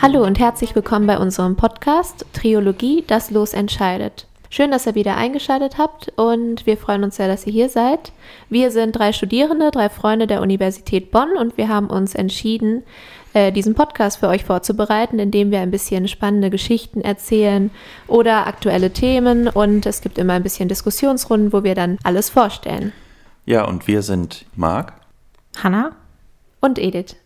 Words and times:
Hallo 0.00 0.24
und 0.24 0.38
herzlich 0.38 0.76
willkommen 0.76 1.08
bei 1.08 1.18
unserem 1.18 1.56
Podcast 1.56 2.24
Triologie, 2.32 3.02
das 3.08 3.32
Los 3.32 3.52
entscheidet. 3.52 4.28
Schön, 4.48 4.70
dass 4.70 4.86
ihr 4.86 4.94
wieder 4.94 5.16
eingeschaltet 5.16 5.76
habt 5.76 6.12
und 6.14 6.66
wir 6.66 6.76
freuen 6.76 7.02
uns 7.02 7.16
sehr, 7.16 7.26
dass 7.26 7.44
ihr 7.48 7.52
hier 7.52 7.68
seid. 7.68 8.12
Wir 8.48 8.70
sind 8.70 8.92
drei 8.92 9.12
Studierende, 9.12 9.72
drei 9.72 9.88
Freunde 9.88 10.28
der 10.28 10.40
Universität 10.40 11.10
Bonn 11.10 11.36
und 11.36 11.56
wir 11.56 11.68
haben 11.68 11.88
uns 11.90 12.14
entschieden, 12.14 12.84
äh, 13.32 13.50
diesen 13.50 13.74
Podcast 13.74 14.20
für 14.20 14.28
euch 14.28 14.44
vorzubereiten, 14.44 15.18
indem 15.18 15.50
wir 15.50 15.58
ein 15.58 15.72
bisschen 15.72 16.06
spannende 16.06 16.50
Geschichten 16.50 17.00
erzählen 17.00 17.72
oder 18.06 18.46
aktuelle 18.46 18.92
Themen 18.92 19.48
und 19.48 19.84
es 19.84 20.00
gibt 20.00 20.16
immer 20.16 20.34
ein 20.34 20.44
bisschen 20.44 20.68
Diskussionsrunden, 20.68 21.52
wo 21.52 21.64
wir 21.64 21.74
dann 21.74 21.98
alles 22.04 22.30
vorstellen. 22.30 22.92
Ja, 23.46 23.66
und 23.66 23.88
wir 23.88 24.02
sind 24.02 24.46
Marc, 24.54 24.92
Hanna 25.60 25.90
und 26.60 26.78
Edith. 26.78 27.16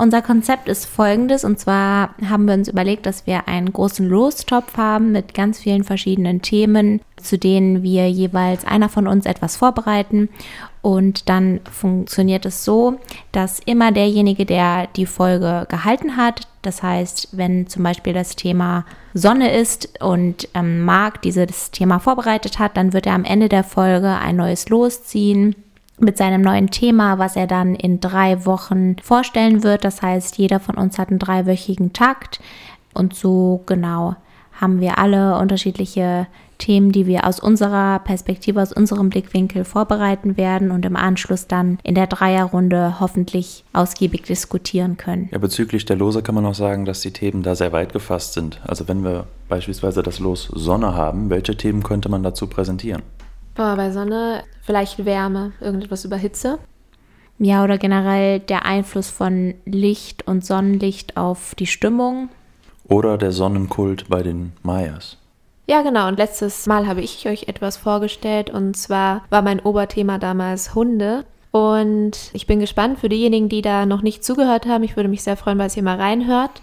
Unser 0.00 0.22
Konzept 0.22 0.68
ist 0.68 0.86
folgendes 0.86 1.44
und 1.44 1.58
zwar 1.58 2.14
haben 2.30 2.46
wir 2.46 2.54
uns 2.54 2.68
überlegt, 2.68 3.04
dass 3.04 3.26
wir 3.26 3.48
einen 3.48 3.72
großen 3.72 4.08
Lostopf 4.08 4.76
haben 4.76 5.10
mit 5.10 5.34
ganz 5.34 5.58
vielen 5.58 5.82
verschiedenen 5.82 6.40
Themen, 6.40 7.00
zu 7.16 7.36
denen 7.36 7.82
wir 7.82 8.08
jeweils 8.08 8.64
einer 8.64 8.88
von 8.88 9.08
uns 9.08 9.26
etwas 9.26 9.56
vorbereiten. 9.56 10.28
Und 10.82 11.28
dann 11.28 11.58
funktioniert 11.68 12.46
es 12.46 12.64
so, 12.64 13.00
dass 13.32 13.58
immer 13.66 13.90
derjenige, 13.90 14.46
der 14.46 14.86
die 14.86 15.04
Folge 15.04 15.66
gehalten 15.68 16.16
hat, 16.16 16.46
das 16.62 16.84
heißt, 16.84 17.36
wenn 17.36 17.66
zum 17.66 17.82
Beispiel 17.82 18.12
das 18.12 18.36
Thema 18.36 18.84
Sonne 19.14 19.52
ist 19.52 20.00
und 20.00 20.48
ähm, 20.54 20.84
Marc 20.84 21.22
dieses 21.22 21.72
Thema 21.72 21.98
vorbereitet 21.98 22.60
hat, 22.60 22.76
dann 22.76 22.92
wird 22.92 23.06
er 23.06 23.14
am 23.14 23.24
Ende 23.24 23.48
der 23.48 23.64
Folge 23.64 24.10
ein 24.10 24.36
neues 24.36 24.68
Los 24.68 25.02
ziehen 25.02 25.56
mit 26.00 26.16
seinem 26.16 26.42
neuen 26.42 26.70
Thema, 26.70 27.18
was 27.18 27.36
er 27.36 27.46
dann 27.46 27.74
in 27.74 28.00
drei 28.00 28.44
Wochen 28.46 28.96
vorstellen 29.02 29.62
wird. 29.62 29.84
Das 29.84 30.02
heißt, 30.02 30.38
jeder 30.38 30.60
von 30.60 30.76
uns 30.76 30.98
hat 30.98 31.10
einen 31.10 31.18
dreiwöchigen 31.18 31.92
Takt 31.92 32.40
und 32.94 33.14
so 33.14 33.62
genau 33.66 34.16
haben 34.60 34.80
wir 34.80 34.98
alle 34.98 35.38
unterschiedliche 35.38 36.26
Themen, 36.58 36.90
die 36.90 37.06
wir 37.06 37.24
aus 37.24 37.38
unserer 37.38 38.00
Perspektive, 38.00 38.60
aus 38.60 38.72
unserem 38.72 39.10
Blickwinkel 39.10 39.64
vorbereiten 39.64 40.36
werden 40.36 40.72
und 40.72 40.84
im 40.84 40.96
Anschluss 40.96 41.46
dann 41.46 41.78
in 41.84 41.94
der 41.94 42.08
Dreierrunde 42.08 42.98
hoffentlich 42.98 43.64
ausgiebig 43.72 44.22
diskutieren 44.24 44.96
können. 44.96 45.28
Ja, 45.30 45.38
bezüglich 45.38 45.84
der 45.84 45.96
Lose 45.96 46.22
kann 46.22 46.34
man 46.34 46.44
auch 46.44 46.54
sagen, 46.54 46.84
dass 46.84 47.00
die 47.00 47.12
Themen 47.12 47.44
da 47.44 47.54
sehr 47.54 47.72
weit 47.72 47.92
gefasst 47.92 48.32
sind. 48.32 48.60
Also 48.66 48.88
wenn 48.88 49.04
wir 49.04 49.26
beispielsweise 49.48 50.02
das 50.02 50.18
Los 50.18 50.50
Sonne 50.52 50.94
haben, 50.94 51.30
welche 51.30 51.56
Themen 51.56 51.84
könnte 51.84 52.08
man 52.08 52.24
dazu 52.24 52.48
präsentieren? 52.48 53.02
Boah, 53.58 53.74
bei 53.74 53.90
Sonne 53.90 54.44
vielleicht 54.62 55.04
Wärme, 55.04 55.50
irgendetwas 55.60 56.04
über 56.04 56.16
Hitze. 56.16 56.60
Ja, 57.40 57.64
oder 57.64 57.76
generell 57.76 58.38
der 58.38 58.64
Einfluss 58.64 59.10
von 59.10 59.54
Licht 59.64 60.28
und 60.28 60.46
Sonnenlicht 60.46 61.16
auf 61.16 61.56
die 61.56 61.66
Stimmung. 61.66 62.28
Oder 62.84 63.18
der 63.18 63.32
Sonnenkult 63.32 64.08
bei 64.08 64.22
den 64.22 64.52
Mayas. 64.62 65.16
Ja, 65.66 65.82
genau. 65.82 66.06
Und 66.06 66.18
letztes 66.18 66.68
Mal 66.68 66.86
habe 66.86 67.00
ich 67.00 67.26
euch 67.26 67.48
etwas 67.48 67.76
vorgestellt. 67.76 68.48
Und 68.48 68.76
zwar 68.76 69.24
war 69.28 69.42
mein 69.42 69.58
Oberthema 69.58 70.18
damals 70.18 70.76
Hunde. 70.76 71.24
Und 71.50 72.30
ich 72.34 72.46
bin 72.46 72.60
gespannt 72.60 73.00
für 73.00 73.08
diejenigen, 73.08 73.48
die 73.48 73.60
da 73.60 73.86
noch 73.86 74.02
nicht 74.02 74.22
zugehört 74.22 74.66
haben. 74.66 74.84
Ich 74.84 74.94
würde 74.94 75.08
mich 75.08 75.24
sehr 75.24 75.36
freuen, 75.36 75.58
weil 75.58 75.70
ihr 75.74 75.82
mal 75.82 75.96
reinhört. 75.96 76.62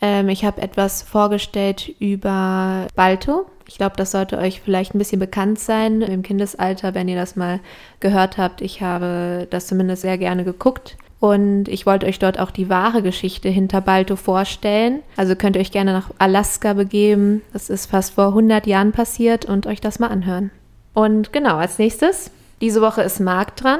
Ähm, 0.00 0.30
ich 0.30 0.46
habe 0.46 0.62
etwas 0.62 1.02
vorgestellt 1.02 1.94
über 1.98 2.86
Balto. 2.96 3.44
Ich 3.70 3.76
glaube, 3.76 3.94
das 3.96 4.10
sollte 4.10 4.36
euch 4.36 4.60
vielleicht 4.60 4.96
ein 4.96 4.98
bisschen 4.98 5.20
bekannt 5.20 5.60
sein 5.60 6.02
im 6.02 6.22
Kindesalter, 6.22 6.92
wenn 6.92 7.06
ihr 7.06 7.14
das 7.14 7.36
mal 7.36 7.60
gehört 8.00 8.36
habt. 8.36 8.62
Ich 8.62 8.82
habe 8.82 9.46
das 9.48 9.68
zumindest 9.68 10.02
sehr 10.02 10.18
gerne 10.18 10.42
geguckt. 10.42 10.96
Und 11.20 11.68
ich 11.68 11.86
wollte 11.86 12.06
euch 12.06 12.18
dort 12.18 12.40
auch 12.40 12.50
die 12.50 12.68
wahre 12.68 13.00
Geschichte 13.00 13.48
hinter 13.48 13.80
Balto 13.80 14.16
vorstellen. 14.16 15.04
Also 15.16 15.36
könnt 15.36 15.54
ihr 15.54 15.60
euch 15.60 15.70
gerne 15.70 15.92
nach 15.92 16.10
Alaska 16.18 16.72
begeben. 16.72 17.42
Das 17.52 17.70
ist 17.70 17.86
fast 17.86 18.14
vor 18.14 18.28
100 18.28 18.66
Jahren 18.66 18.90
passiert 18.90 19.44
und 19.44 19.68
euch 19.68 19.80
das 19.80 20.00
mal 20.00 20.08
anhören. 20.08 20.50
Und 20.92 21.32
genau, 21.32 21.54
als 21.54 21.78
nächstes, 21.78 22.32
diese 22.60 22.80
Woche 22.80 23.02
ist 23.02 23.20
Marc 23.20 23.54
dran. 23.54 23.78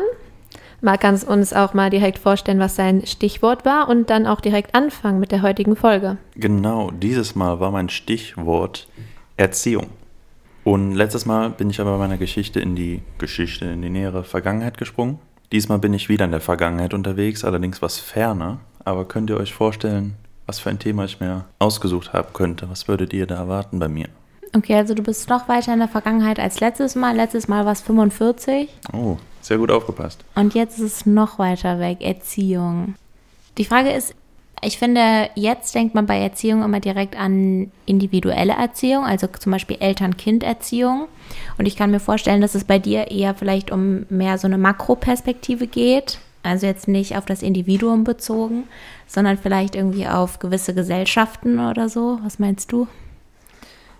Marc 0.82 1.00
kann 1.00 1.20
uns 1.20 1.52
auch 1.52 1.74
mal 1.74 1.90
direkt 1.90 2.20
vorstellen, 2.20 2.60
was 2.60 2.76
sein 2.76 3.04
Stichwort 3.06 3.64
war 3.64 3.88
und 3.88 4.08
dann 4.08 4.28
auch 4.28 4.40
direkt 4.40 4.76
anfangen 4.76 5.18
mit 5.18 5.32
der 5.32 5.42
heutigen 5.42 5.74
Folge. 5.74 6.16
Genau, 6.36 6.92
dieses 6.92 7.34
Mal 7.34 7.58
war 7.58 7.72
mein 7.72 7.88
Stichwort 7.88 8.86
Erziehung. 9.40 9.86
Und 10.64 10.94
letztes 10.94 11.24
Mal 11.24 11.48
bin 11.48 11.70
ich 11.70 11.80
aber 11.80 11.92
bei 11.92 11.98
meiner 11.98 12.18
Geschichte 12.18 12.60
in 12.60 12.76
die 12.76 13.00
Geschichte, 13.16 13.64
in 13.64 13.80
die 13.80 13.88
nähere 13.88 14.22
Vergangenheit 14.22 14.76
gesprungen. 14.76 15.18
Diesmal 15.50 15.78
bin 15.78 15.94
ich 15.94 16.10
wieder 16.10 16.26
in 16.26 16.30
der 16.30 16.42
Vergangenheit 16.42 16.92
unterwegs, 16.92 17.42
allerdings 17.42 17.80
was 17.80 17.98
ferner. 17.98 18.60
Aber 18.84 19.06
könnt 19.06 19.30
ihr 19.30 19.38
euch 19.38 19.54
vorstellen, 19.54 20.16
was 20.44 20.58
für 20.58 20.68
ein 20.68 20.78
Thema 20.78 21.06
ich 21.06 21.20
mir 21.20 21.46
ausgesucht 21.58 22.12
haben 22.12 22.34
könnte? 22.34 22.68
Was 22.68 22.86
würdet 22.86 23.14
ihr 23.14 23.26
da 23.26 23.36
erwarten 23.36 23.78
bei 23.78 23.88
mir? 23.88 24.08
Okay, 24.54 24.74
also 24.74 24.92
du 24.92 25.02
bist 25.02 25.30
noch 25.30 25.48
weiter 25.48 25.72
in 25.72 25.78
der 25.78 25.88
Vergangenheit 25.88 26.38
als 26.38 26.60
letztes 26.60 26.94
Mal. 26.94 27.16
Letztes 27.16 27.48
Mal 27.48 27.64
war 27.64 27.72
es 27.72 27.80
45. 27.80 28.68
Oh, 28.92 29.16
sehr 29.40 29.56
gut 29.56 29.70
aufgepasst. 29.70 30.22
Und 30.34 30.54
jetzt 30.54 30.78
ist 30.78 30.84
es 30.84 31.06
noch 31.06 31.38
weiter 31.38 31.80
weg, 31.80 32.02
Erziehung. 32.02 32.94
Die 33.56 33.64
Frage 33.64 33.90
ist, 33.90 34.14
ich 34.62 34.78
finde, 34.78 35.30
jetzt 35.34 35.74
denkt 35.74 35.94
man 35.94 36.06
bei 36.06 36.18
Erziehung 36.20 36.62
immer 36.62 36.80
direkt 36.80 37.18
an 37.18 37.70
individuelle 37.86 38.52
Erziehung, 38.52 39.04
also 39.04 39.26
zum 39.26 39.52
Beispiel 39.52 39.78
Eltern-Kind-Erziehung. 39.80 41.08
Und 41.58 41.66
ich 41.66 41.76
kann 41.76 41.90
mir 41.90 42.00
vorstellen, 42.00 42.40
dass 42.40 42.54
es 42.54 42.64
bei 42.64 42.78
dir 42.78 43.10
eher 43.10 43.34
vielleicht 43.34 43.70
um 43.70 44.06
mehr 44.10 44.38
so 44.38 44.46
eine 44.46 44.58
Makroperspektive 44.58 45.66
geht. 45.66 46.18
Also 46.42 46.66
jetzt 46.66 46.88
nicht 46.88 47.16
auf 47.16 47.26
das 47.26 47.42
Individuum 47.42 48.04
bezogen, 48.04 48.64
sondern 49.06 49.38
vielleicht 49.38 49.74
irgendwie 49.74 50.06
auf 50.06 50.38
gewisse 50.38 50.74
Gesellschaften 50.74 51.58
oder 51.58 51.88
so. 51.88 52.18
Was 52.22 52.38
meinst 52.38 52.72
du? 52.72 52.86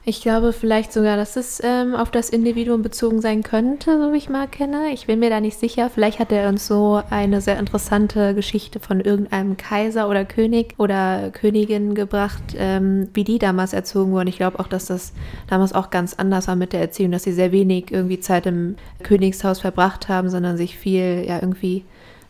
Ich 0.03 0.23
glaube 0.23 0.55
vielleicht 0.55 0.95
sogar, 0.95 1.19
dass 1.19 1.37
es 1.37 1.61
ähm, 1.63 1.95
auf 1.95 2.11
das 2.11 2.31
Individuum 2.31 2.81
bezogen 2.81 3.21
sein 3.21 3.43
könnte, 3.43 4.01
so 4.01 4.15
wie 4.15 4.17
ich 4.17 4.31
mal 4.31 4.49
kenne. 4.49 4.93
Ich 4.95 5.07
bin 5.07 5.19
mir 5.19 5.29
da 5.29 5.41
nicht 5.41 5.59
sicher. 5.59 5.91
Vielleicht 5.91 6.19
hat 6.19 6.33
er 6.33 6.49
uns 6.49 6.67
so 6.67 7.03
eine 7.11 7.43
sehr 7.43 7.59
interessante 7.59 8.35
Geschichte 8.35 8.81
von 8.81 9.01
irgendeinem 9.01 9.59
Kaiser 9.59 10.09
oder 10.09 10.25
König 10.25 10.75
oder 10.79 11.31
Königin 11.31 11.95
gebracht, 11.95 12.43
ähm, 12.57 13.09
wie 13.13 13.25
die 13.25 13.39
damals 13.39 13.75
erzogen 13.75 14.13
wurden. 14.13 14.29
Ich 14.29 14.39
glaube 14.39 14.59
auch, 14.59 14.69
dass 14.69 14.87
das 14.87 15.13
damals 15.49 15.75
auch 15.75 15.91
ganz 15.91 16.15
anders 16.15 16.49
war 16.49 16.57
mit 16.57 16.73
der 16.73 16.81
Erziehung, 16.81 17.13
dass 17.13 17.25
sie 17.25 17.33
sehr 17.33 17.53
wenig 17.53 17.93
irgendwie 17.93 18.21
Zeit 18.21 18.47
im 18.47 18.77
Königshaus 19.03 19.61
verbracht 19.61 20.09
haben, 20.09 20.31
sondern 20.31 20.57
sich 20.57 20.79
viel 20.79 21.25
ja 21.29 21.41
irgendwie 21.43 21.85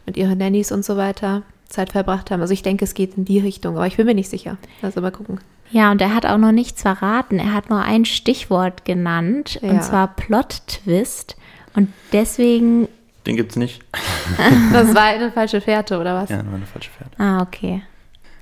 mit 0.06 0.16
ihren 0.16 0.38
Nannies 0.38 0.72
und 0.72 0.84
so 0.84 0.97
weiter 0.97 1.44
Zeit 1.70 1.92
verbracht 1.92 2.31
haben. 2.31 2.41
Also 2.41 2.53
ich 2.53 2.62
denke, 2.62 2.84
es 2.84 2.94
geht 2.94 3.16
in 3.16 3.25
die 3.25 3.38
Richtung, 3.38 3.76
aber 3.76 3.86
ich 3.86 3.97
bin 3.97 4.06
mir 4.06 4.14
nicht 4.14 4.28
sicher. 4.28 4.58
Also 4.82 5.00
mal 5.00 5.10
gucken. 5.10 5.41
Ja, 5.70 5.91
und 5.92 6.00
er 6.00 6.14
hat 6.14 6.26
auch 6.26 6.38
noch 6.38 6.53
nichts 6.53 6.82
verraten. 6.82 7.38
Er 7.38 7.54
hat 7.54 7.70
nur 7.70 7.81
ein 7.81 8.04
Stichwort 8.04 8.84
genannt, 8.84 9.60
ja. 9.62 9.70
und 9.70 9.84
zwar 9.84 10.09
Plot-Twist. 10.09 11.36
Und 11.75 11.92
deswegen. 12.12 12.88
Den 13.26 13.36
gibt's 13.36 13.56
nicht. 13.56 13.80
das 14.72 14.94
war 14.94 15.04
eine 15.04 15.30
falsche 15.30 15.60
Fährte, 15.60 15.98
oder 16.00 16.14
was? 16.14 16.30
Ja, 16.30 16.38
das 16.38 16.47
war 16.47 16.54
eine 16.54 16.66
falsche 16.66 16.91
Fährte. 16.91 17.12
Ah, 17.19 17.42
okay. 17.42 17.82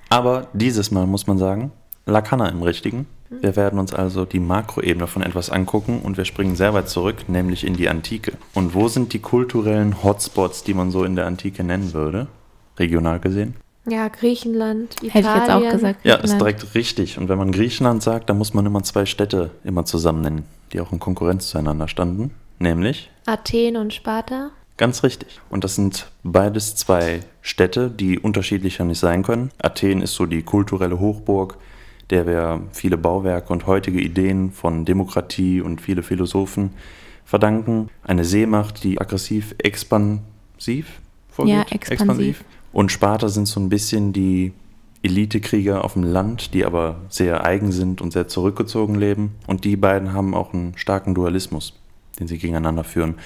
Aber 0.09 0.49
dieses 0.55 0.91
Mal 0.91 1.07
muss 1.07 1.27
man 1.27 1.37
sagen, 1.37 1.71
Lakana 2.07 2.49
im 2.49 2.63
Richtigen. 2.63 3.07
Wir 3.31 3.57
werden 3.57 3.79
uns 3.79 3.93
also 3.93 4.25
die 4.25 4.41
Makroebene 4.41 5.07
von 5.07 5.21
etwas 5.21 5.51
angucken 5.51 6.01
und 6.03 6.17
wir 6.17 6.25
springen 6.25 6.57
sehr 6.57 6.73
weit 6.73 6.89
zurück, 6.89 7.29
nämlich 7.29 7.67
in 7.67 7.75
die 7.75 7.91
Antike. 7.91 8.33
Und 8.55 8.75
wo 8.75 8.89
sind 8.89 9.13
die 9.13 9.19
kulturellen 9.19 10.03
Hotspots, 10.03 10.65
die 10.65 10.73
man 10.73 10.91
so 10.91 11.05
in 11.05 11.15
der 11.15 11.27
Antike 11.27 11.63
nennen 11.63 11.93
würde, 11.93 12.29
regional 12.79 13.21
gesehen? 13.21 13.55
Ja, 13.91 14.09
Griechenland, 14.09 14.95
Italien. 15.03 15.11
Hätte 15.13 15.29
ich 15.29 15.35
jetzt 15.35 15.51
auch 15.51 15.73
gesagt. 15.73 16.05
Ja, 16.05 16.17
ist 16.17 16.39
direkt 16.39 16.75
richtig. 16.75 17.19
Und 17.19 17.29
wenn 17.29 17.39
man 17.39 17.53
Griechenland 17.53 18.03
sagt, 18.03 18.29
dann 18.29 18.39
muss 18.39 18.53
man 18.53 18.67
immer 18.67 18.83
zwei 18.83 19.07
Städte 19.07 19.51
immer 19.65 19.85
zusammen 19.85 20.21
nennen, 20.21 20.45
die 20.73 20.81
auch 20.81 20.93
in 20.93 20.99
Konkurrenz 20.99 21.49
zueinander 21.49 21.89
standen. 21.89 22.33
Nämlich? 22.59 23.11
Athen 23.27 23.77
und 23.77 23.95
Sparta. 23.95 24.51
Ganz 24.77 25.03
richtig. 25.03 25.41
Und 25.51 25.65
das 25.65 25.75
sind 25.75 26.11
beides 26.23 26.77
zwei 26.77 27.21
Städte, 27.41 27.91
die 27.91 28.19
unterschiedlicher 28.19 28.85
nicht 28.85 28.99
sein 28.99 29.23
können. 29.23 29.51
Athen 29.61 30.03
ist 30.03 30.15
so 30.15 30.27
die 30.27 30.43
kulturelle 30.43 31.01
Hochburg, 31.01 31.57
der 32.11 32.27
wir 32.27 32.63
viele 32.73 32.97
Bauwerke 32.97 33.53
und 33.53 33.67
heutige 33.67 34.01
Ideen 34.01 34.53
von 34.53 34.85
Demokratie 34.85 35.61
und 35.61 35.81
viele 35.81 36.03
Philosophen 36.03 36.71
verdanken. 37.25 37.89
Eine 38.03 38.25
Seemacht, 38.25 38.85
die 38.85 39.01
aggressiv 39.01 39.55
expansiv 39.59 41.01
vorgeht. 41.31 41.55
Ja, 41.55 41.63
expansiv. 41.63 41.91
expansiv 41.91 42.45
und 42.79 42.93
Sparta 42.93 43.29
sind 43.29 43.49
so 43.49 43.59
ein 43.59 43.71
bisschen 43.71 44.13
die 44.13 44.53
Elitekrieger 45.03 45.85
auf 45.85 45.95
dem 45.95 46.05
Land, 46.05 46.55
die 46.55 46.65
aber 46.65 47.01
sehr 47.09 47.45
eigen 47.45 47.73
sind 47.73 48.01
und 48.01 48.13
sehr 48.13 48.29
zurückgezogen 48.29 48.95
leben. 48.95 49.35
Und 49.49 49.65
die 49.65 49.75
beiden 49.77 50.13
haben 50.13 50.33
auch 50.33 50.55
einen 50.55 50.79
starken 50.79 51.13
Dualismus, 51.13 51.77
den 52.21 52.29
sie 52.29 52.39
gegeneinander 52.39 52.85
führen. 52.85 53.17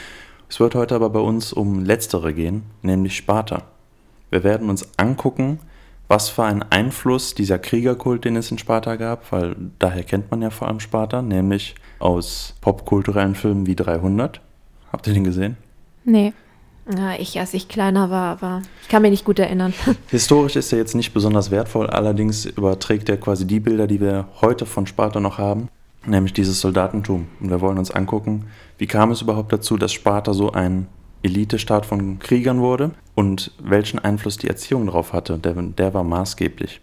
Es 0.49 0.59
wird 0.59 0.75
heute 0.75 0.95
aber 0.95 1.11
bei 1.11 1.21
uns 1.21 1.53
um 1.53 1.85
letztere 1.85 2.33
gehen, 2.33 2.63
nämlich 2.81 3.15
Sparta. 3.15 3.65
Wir 4.31 4.43
werden 4.43 4.71
uns 4.71 4.89
angucken, 4.97 5.59
was 6.09 6.31
für 6.31 6.45
einen 6.45 6.63
Einfluss 6.63 7.35
dieser 7.35 7.59
Kriegerkult, 7.59 8.25
den 8.25 8.37
es 8.37 8.51
in 8.51 8.57
Sparta 8.57 8.97
gab, 8.97 9.33
weil 9.33 9.55
daher 9.79 10.05
kennt 10.05 10.31
man 10.31 10.41
ja 10.41 10.49
vor 10.49 10.69
allem 10.69 10.81
Sparta, 10.81 11.21
nämlich 11.21 11.75
aus 11.99 12.55
popkulturellen 12.63 13.35
Filmen 13.35 13.67
wie 13.67 13.77
300. 13.77 14.41
Habt 14.91 15.07
ihr 15.09 15.13
den 15.13 15.25
gesehen? 15.25 15.59
Nee. 16.05 16.33
Ja, 16.97 17.15
ich, 17.19 17.39
als 17.39 17.55
ich 17.55 17.69
kleiner 17.69 18.11
war, 18.11 18.33
aber 18.33 18.63
ich 18.83 18.89
kann 18.89 19.03
mich 19.03 19.11
nicht 19.11 19.25
gut 19.25 19.39
erinnern. 19.39 19.73
Historisch 20.09 20.57
ist 20.57 20.73
er 20.73 20.79
jetzt 20.79 20.95
nicht 20.95 21.13
besonders 21.15 21.51
wertvoll, 21.51 21.89
allerdings 21.89 22.45
überträgt 22.45 23.09
er 23.09 23.17
quasi 23.17 23.47
die 23.47 23.61
Bilder, 23.61 23.87
die 23.87 24.01
wir 24.01 24.29
heute 24.41 24.67
von 24.67 24.87
Sparta 24.87 25.21
noch 25.21 25.39
haben, 25.39 25.69
nämlich 26.07 26.33
dieses 26.33 26.61
Soldatentum. 26.61 27.29
Und 27.41 27.51
wir 27.51 27.61
wollen 27.61 27.79
uns 27.79 27.91
angucken, 27.91 28.47
wie 28.79 28.87
kam 28.87 29.11
es 29.11 29.23
überhaupt 29.23 29.53
dazu, 29.53 29.77
dass 29.77 29.93
Sparta 29.93 30.35
so 30.35 30.53
ein 30.53 30.87
Elitestaat 31.23 31.87
von 31.87 32.19
Kriegern 32.19 32.61
wurde 32.61 32.91
und 33.15 33.53
welchen 33.63 33.99
Einfluss 33.99 34.37
die 34.37 34.49
Erziehung 34.49 34.87
darauf 34.87 35.13
hatte. 35.13 35.39
Der, 35.39 35.55
der 35.55 35.95
war 35.95 36.05
maßgeblich. 36.05 36.81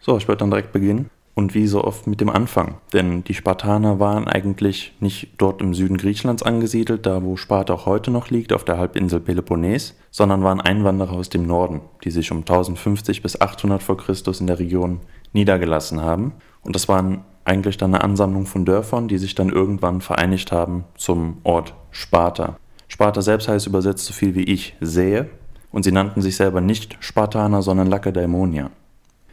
So, 0.00 0.16
ich 0.18 0.28
würde 0.28 0.40
dann 0.40 0.50
direkt 0.50 0.72
beginnen 0.72 1.08
und 1.34 1.54
wie 1.54 1.66
so 1.66 1.82
oft 1.82 2.06
mit 2.06 2.20
dem 2.20 2.30
Anfang. 2.30 2.76
Denn 2.92 3.24
die 3.24 3.34
Spartaner 3.34 3.98
waren 3.98 4.28
eigentlich 4.28 4.94
nicht 5.00 5.30
dort 5.38 5.60
im 5.60 5.74
Süden 5.74 5.96
Griechenlands 5.96 6.42
angesiedelt, 6.42 7.06
da 7.06 7.22
wo 7.22 7.36
Sparta 7.36 7.74
auch 7.74 7.86
heute 7.86 8.10
noch 8.10 8.30
liegt, 8.30 8.52
auf 8.52 8.64
der 8.64 8.78
Halbinsel 8.78 9.20
Peloponnes, 9.20 9.94
sondern 10.10 10.42
waren 10.42 10.60
Einwanderer 10.60 11.12
aus 11.12 11.28
dem 11.28 11.46
Norden, 11.46 11.80
die 12.04 12.10
sich 12.10 12.30
um 12.30 12.38
1050 12.38 13.22
bis 13.22 13.40
800 13.40 13.82
vor 13.82 13.96
Christus 13.96 14.40
in 14.40 14.46
der 14.46 14.58
Region 14.58 15.00
niedergelassen 15.32 16.00
haben. 16.00 16.32
Und 16.62 16.76
das 16.76 16.88
waren 16.88 17.24
eigentlich 17.44 17.76
dann 17.76 17.94
eine 17.94 18.04
Ansammlung 18.04 18.46
von 18.46 18.64
Dörfern, 18.64 19.08
die 19.08 19.18
sich 19.18 19.34
dann 19.34 19.50
irgendwann 19.50 20.00
vereinigt 20.00 20.52
haben 20.52 20.84
zum 20.96 21.38
Ort 21.42 21.74
Sparta. 21.90 22.56
Sparta 22.88 23.22
selbst 23.22 23.48
heißt 23.48 23.66
übersetzt 23.66 24.06
so 24.06 24.12
viel 24.12 24.34
wie 24.34 24.44
ich 24.44 24.76
sehe 24.80 25.28
und 25.72 25.82
sie 25.82 25.92
nannten 25.92 26.22
sich 26.22 26.36
selber 26.36 26.60
nicht 26.60 26.96
Spartaner, 27.00 27.60
sondern 27.60 27.88
Lakedaimonier. 27.88 28.70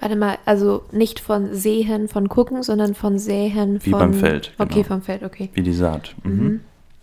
Warte 0.01 0.15
mal, 0.15 0.39
also 0.45 0.83
nicht 0.91 1.19
von 1.19 1.53
sehen, 1.53 2.07
von 2.07 2.27
gucken, 2.27 2.63
sondern 2.63 2.95
von 2.95 3.19
säen, 3.19 3.79
Wie 3.83 3.91
von... 3.91 3.99
beim 3.99 4.13
Feld, 4.15 4.51
Okay, 4.57 4.73
genau. 4.81 4.87
vom 4.87 5.01
Feld, 5.03 5.23
okay. 5.23 5.49
Wie 5.53 5.61
die 5.61 5.73
Saat. 5.73 6.15
Mhm. 6.23 6.61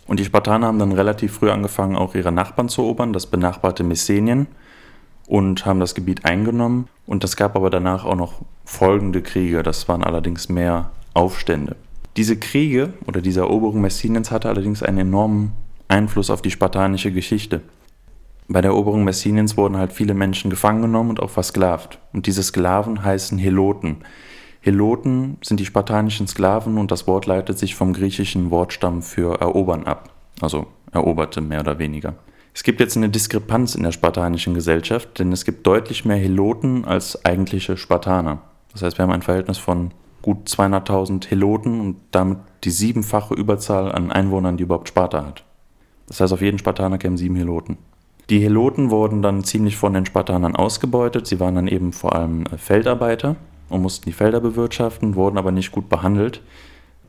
Und 0.08 0.18
die 0.18 0.24
Spartaner 0.24 0.66
haben 0.66 0.80
dann 0.80 0.90
relativ 0.90 1.34
früh 1.34 1.50
angefangen, 1.50 1.94
auch 1.94 2.16
ihre 2.16 2.32
Nachbarn 2.32 2.68
zu 2.68 2.82
erobern, 2.82 3.12
das 3.12 3.26
benachbarte 3.26 3.84
Messenien, 3.84 4.48
und 5.28 5.64
haben 5.64 5.78
das 5.78 5.94
Gebiet 5.94 6.24
eingenommen. 6.24 6.88
Und 7.06 7.22
es 7.22 7.36
gab 7.36 7.54
aber 7.54 7.70
danach 7.70 8.04
auch 8.04 8.16
noch 8.16 8.42
folgende 8.64 9.22
Kriege. 9.22 9.62
Das 9.62 9.86
waren 9.88 10.02
allerdings 10.02 10.48
mehr 10.48 10.90
Aufstände. 11.14 11.76
Diese 12.16 12.36
Kriege 12.36 12.94
oder 13.06 13.20
diese 13.20 13.40
Eroberung 13.40 13.80
Messiniens 13.80 14.32
hatte 14.32 14.48
allerdings 14.48 14.82
einen 14.82 14.98
enormen 14.98 15.52
Einfluss 15.86 16.30
auf 16.30 16.42
die 16.42 16.50
spartanische 16.50 17.12
Geschichte. 17.12 17.60
Bei 18.50 18.62
der 18.62 18.70
Eroberung 18.70 19.04
Messiniens 19.04 19.58
wurden 19.58 19.76
halt 19.76 19.92
viele 19.92 20.14
Menschen 20.14 20.48
gefangen 20.48 20.80
genommen 20.80 21.10
und 21.10 21.20
auch 21.20 21.28
versklavt. 21.28 21.98
Und 22.14 22.26
diese 22.26 22.42
Sklaven 22.42 23.04
heißen 23.04 23.36
Heloten. 23.36 23.98
Heloten 24.60 25.36
sind 25.42 25.60
die 25.60 25.66
spartanischen 25.66 26.26
Sklaven 26.26 26.78
und 26.78 26.90
das 26.90 27.06
Wort 27.06 27.26
leitet 27.26 27.58
sich 27.58 27.74
vom 27.74 27.92
griechischen 27.92 28.50
Wortstamm 28.50 29.02
für 29.02 29.38
erobern 29.38 29.84
ab. 29.84 30.10
Also 30.40 30.66
eroberte 30.92 31.42
mehr 31.42 31.60
oder 31.60 31.78
weniger. 31.78 32.14
Es 32.54 32.62
gibt 32.62 32.80
jetzt 32.80 32.96
eine 32.96 33.10
Diskrepanz 33.10 33.74
in 33.74 33.82
der 33.82 33.92
spartanischen 33.92 34.54
Gesellschaft, 34.54 35.18
denn 35.18 35.30
es 35.30 35.44
gibt 35.44 35.66
deutlich 35.66 36.06
mehr 36.06 36.16
Heloten 36.16 36.86
als 36.86 37.24
eigentliche 37.26 37.76
Spartaner. 37.76 38.40
Das 38.72 38.82
heißt, 38.82 38.98
wir 38.98 39.02
haben 39.02 39.12
ein 39.12 39.22
Verhältnis 39.22 39.58
von 39.58 39.92
gut 40.22 40.48
200.000 40.48 41.28
Heloten 41.28 41.80
und 41.80 41.96
damit 42.10 42.38
die 42.64 42.70
siebenfache 42.70 43.34
Überzahl 43.34 43.92
an 43.92 44.10
Einwohnern, 44.10 44.56
die 44.56 44.64
überhaupt 44.64 44.88
Sparta 44.88 45.24
hat. 45.24 45.44
Das 46.06 46.20
heißt, 46.20 46.32
auf 46.32 46.40
jeden 46.40 46.58
Spartaner 46.58 46.96
kämen 46.96 47.18
sieben 47.18 47.36
Heloten. 47.36 47.76
Die 48.30 48.40
Heloten 48.40 48.90
wurden 48.90 49.22
dann 49.22 49.42
ziemlich 49.42 49.76
von 49.76 49.94
den 49.94 50.04
Spartanern 50.04 50.54
ausgebeutet. 50.54 51.26
Sie 51.26 51.40
waren 51.40 51.54
dann 51.54 51.66
eben 51.66 51.92
vor 51.92 52.14
allem 52.14 52.44
äh, 52.46 52.58
Feldarbeiter 52.58 53.36
und 53.70 53.80
mussten 53.80 54.04
die 54.04 54.12
Felder 54.12 54.40
bewirtschaften, 54.40 55.14
wurden 55.14 55.38
aber 55.38 55.50
nicht 55.50 55.72
gut 55.72 55.88
behandelt. 55.88 56.42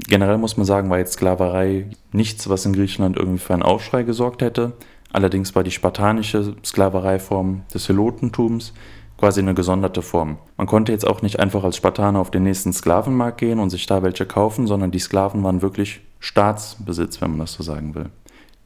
Generell 0.07 0.37
muss 0.37 0.55
man 0.55 0.65
sagen, 0.65 0.89
war 0.89 0.97
jetzt 0.97 1.13
Sklaverei 1.13 1.87
nichts, 2.13 2.47
was 2.47 2.65
in 2.65 2.71
Griechenland 2.71 3.17
irgendwie 3.17 3.39
für 3.39 3.53
einen 3.53 3.63
Aufschrei 3.63 4.03
gesorgt 4.03 4.41
hätte. 4.41 4.73
Allerdings 5.11 5.55
war 5.55 5.63
die 5.63 5.71
spartanische 5.71 6.55
Sklavereiform 6.63 7.63
des 7.73 7.89
Helotentums 7.89 8.73
quasi 9.17 9.41
eine 9.41 9.53
gesonderte 9.53 10.01
Form. 10.01 10.37
Man 10.55 10.67
konnte 10.67 10.93
jetzt 10.93 11.05
auch 11.05 11.21
nicht 11.21 11.41
einfach 11.41 11.65
als 11.65 11.75
Spartaner 11.75 12.19
auf 12.19 12.31
den 12.31 12.43
nächsten 12.43 12.71
Sklavenmarkt 12.71 13.39
gehen 13.39 13.59
und 13.59 13.69
sich 13.69 13.85
da 13.85 14.01
welche 14.03 14.25
kaufen, 14.25 14.67
sondern 14.67 14.91
die 14.91 14.99
Sklaven 14.99 15.43
waren 15.43 15.61
wirklich 15.61 15.99
Staatsbesitz, 16.19 17.19
wenn 17.19 17.31
man 17.31 17.39
das 17.39 17.53
so 17.53 17.63
sagen 17.63 17.95
will. 17.95 18.05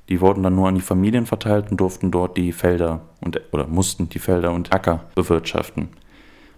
Die 0.09 0.19
wurden 0.21 0.43
dann 0.43 0.55
nur 0.55 0.67
an 0.67 0.75
die 0.75 0.81
Familien 0.81 1.25
verteilt 1.25 1.71
und 1.71 1.79
durften 1.79 2.11
dort 2.11 2.35
die 2.37 2.51
Felder 2.51 3.01
und, 3.21 3.39
oder 3.51 3.67
mussten 3.67 4.09
die 4.09 4.19
Felder 4.19 4.51
und 4.51 4.73
Acker 4.73 5.05
bewirtschaften. 5.15 5.89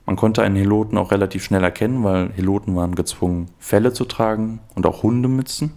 Man 0.07 0.15
konnte 0.15 0.43
einen 0.43 0.55
Heloten 0.55 0.97
auch 0.97 1.11
relativ 1.11 1.43
schnell 1.43 1.63
erkennen, 1.63 2.03
weil 2.03 2.31
Heloten 2.35 2.75
waren 2.75 2.95
gezwungen, 2.95 3.49
Felle 3.59 3.93
zu 3.93 4.05
tragen 4.05 4.59
und 4.75 4.85
auch 4.85 5.03
Hundemützen. 5.03 5.71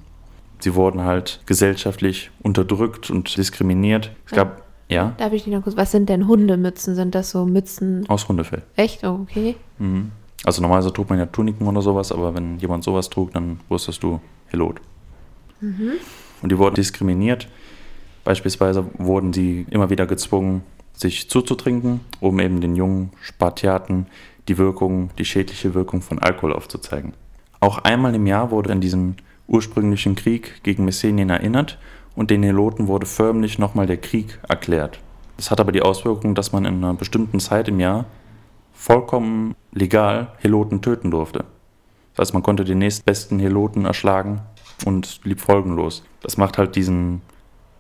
Sie 0.61 0.75
wurden 0.75 1.05
halt 1.05 1.41
gesellschaftlich 1.47 2.31
unterdrückt 2.43 3.11
und 3.11 3.37
diskriminiert. 3.37 4.11
Es 4.27 4.33
gab, 4.33 4.63
ja, 4.89 5.15
Darf 5.19 5.33
ich 5.33 5.45
dich 5.45 5.53
noch 5.53 5.63
kurz, 5.63 5.77
was 5.77 5.93
sind 5.93 6.09
denn 6.09 6.27
Hundemützen? 6.27 6.95
Sind 6.95 7.15
das 7.15 7.31
so 7.31 7.45
Mützen? 7.47 8.05
aus 8.09 8.29
Hundefell. 8.29 8.63
Echt? 8.77 9.05
Oh, 9.05 9.21
okay. 9.23 9.57
Mhm. 9.79 10.11
Also 10.45 10.63
normalerweise 10.63 10.93
trug 10.93 11.09
man 11.11 11.19
ja 11.19 11.27
Tuniken 11.27 11.67
oder 11.67 11.83
sowas, 11.83 12.13
aber 12.13 12.35
wenn 12.35 12.59
jemand 12.59 12.85
sowas 12.85 13.09
trug, 13.11 13.33
dann 13.33 13.61
wusstest 13.69 14.03
du 14.03 14.21
Helot. 14.47 14.81
Und 16.43 16.53
die 16.53 16.59
wurden 16.59 16.75
diskriminiert. 16.75 17.49
Beispielsweise 18.25 18.85
wurden 18.99 19.33
sie 19.33 19.67
immer 19.71 19.91
wieder 19.91 20.07
gezwungen, 20.07 20.63
sich 20.95 21.31
zuzutrinken, 21.31 22.01
um 22.21 22.41
eben 22.41 22.61
den 22.61 22.77
jungen 22.77 23.11
Spartiaten 23.23 24.07
die 24.49 24.59
Wirkung, 24.59 25.11
die 25.19 25.25
schädliche 25.25 25.75
Wirkung 25.75 26.03
von 26.03 26.19
Alkohol 26.19 26.53
aufzuzeigen. 26.53 27.13
Auch 27.61 27.79
einmal 27.79 28.15
im 28.15 28.27
Jahr 28.27 28.51
wurde 28.51 28.73
an 28.73 28.81
diesen 28.81 29.17
ursprünglichen 29.47 30.15
Krieg 30.15 30.63
gegen 30.63 30.85
Messenien 30.85 31.31
erinnert 31.31 31.79
und 32.15 32.31
den 32.31 32.43
Heloten 32.43 32.89
wurde 32.89 33.07
förmlich 33.07 33.59
nochmal 33.59 33.87
der 33.87 33.97
Krieg 33.97 34.39
erklärt. 34.49 35.01
Das 35.37 35.51
hat 35.51 35.61
aber 35.61 35.73
die 35.73 35.83
Auswirkung, 35.83 36.35
dass 36.35 36.53
man 36.53 36.65
in 36.65 36.77
einer 36.77 36.95
bestimmten 36.95 37.41
Zeit 37.41 37.69
im 37.69 37.81
Jahr 37.81 38.07
vollkommen 38.73 39.55
legal 39.73 40.33
Heloten 40.39 40.83
töten 40.83 41.11
durfte. 41.11 41.45
Das 42.15 42.27
heißt, 42.27 42.35
man 42.35 42.43
konnte 42.43 42.65
den 42.65 42.79
nächstbesten 42.79 43.39
Heloten 43.39 43.85
erschlagen 43.85 44.41
und 44.85 45.21
blieb 45.23 45.41
folgenlos. 45.41 46.05
Das 46.21 46.37
macht 46.37 46.59
halt 46.59 46.77
diesen, 46.77 47.21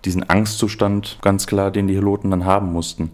diesen 0.05 0.29
Angstzustand 0.29 1.19
ganz 1.23 1.47
klar, 1.47 1.71
den 1.71 1.89
die 1.89 1.97
Heloten 1.97 2.31
dann 2.31 2.45
haben 2.45 2.73
mussten. 2.73 3.11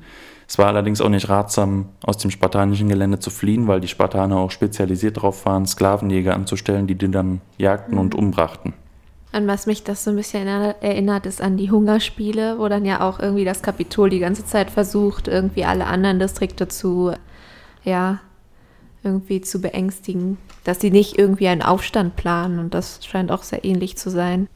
Es 0.47 0.59
war 0.59 0.67
allerdings 0.67 1.01
auch 1.01 1.09
nicht 1.09 1.29
ratsam, 1.31 1.87
aus 2.05 2.19
dem 2.19 2.31
spartanischen 2.31 2.89
Gelände 2.89 3.19
zu 3.19 3.31
fliehen, 3.31 3.67
weil 3.67 3.81
die 3.81 3.89
Spartaner 3.89 4.37
auch 4.37 4.51
spezialisiert 4.51 5.17
darauf 5.17 5.47
waren, 5.47 5.67
Sklavenjäger 5.67 6.35
anzustellen, 6.35 6.87
die 6.87 6.97
die 6.97 7.11
dann 7.11 7.41
jagten 7.57 7.97
und 7.97 8.15
umbrachten. 8.15 8.75
An 9.33 9.49
was 9.49 9.67
mich 9.67 9.83
das 9.83 10.05
so 10.05 10.11
ein 10.11 10.17
bisschen 10.17 10.47
erinner- 10.47 10.77
erinnert, 10.81 11.27
ist 11.27 11.41
an 11.41 11.57
die 11.57 11.71
Hungerspiele, 11.71 12.59
wo 12.59 12.69
dann 12.69 12.85
ja 12.85 13.01
auch 13.01 13.19
irgendwie 13.19 13.45
das 13.45 13.63
Kapitol 13.63 14.11
die 14.11 14.21
ganze 14.21 14.45
Zeit 14.45 14.71
versucht, 14.71 15.27
irgendwie 15.27 15.65
alle 15.65 15.87
anderen 15.87 16.19
Distrikte 16.19 16.69
zu, 16.69 17.13
ja, 17.83 18.21
irgendwie 19.05 19.41
zu 19.41 19.61
beängstigen, 19.61 20.39
dass 20.65 20.81
sie 20.81 20.91
nicht 20.91 21.19
irgendwie 21.19 21.49
einen 21.49 21.63
Aufstand 21.63 22.17
planen 22.17 22.59
und 22.59 22.75
das 22.75 23.01
scheint 23.05 23.31
auch 23.31 23.43
sehr 23.43 23.65
ähnlich 23.65 23.97
zu 23.97 24.11
sein. 24.11 24.49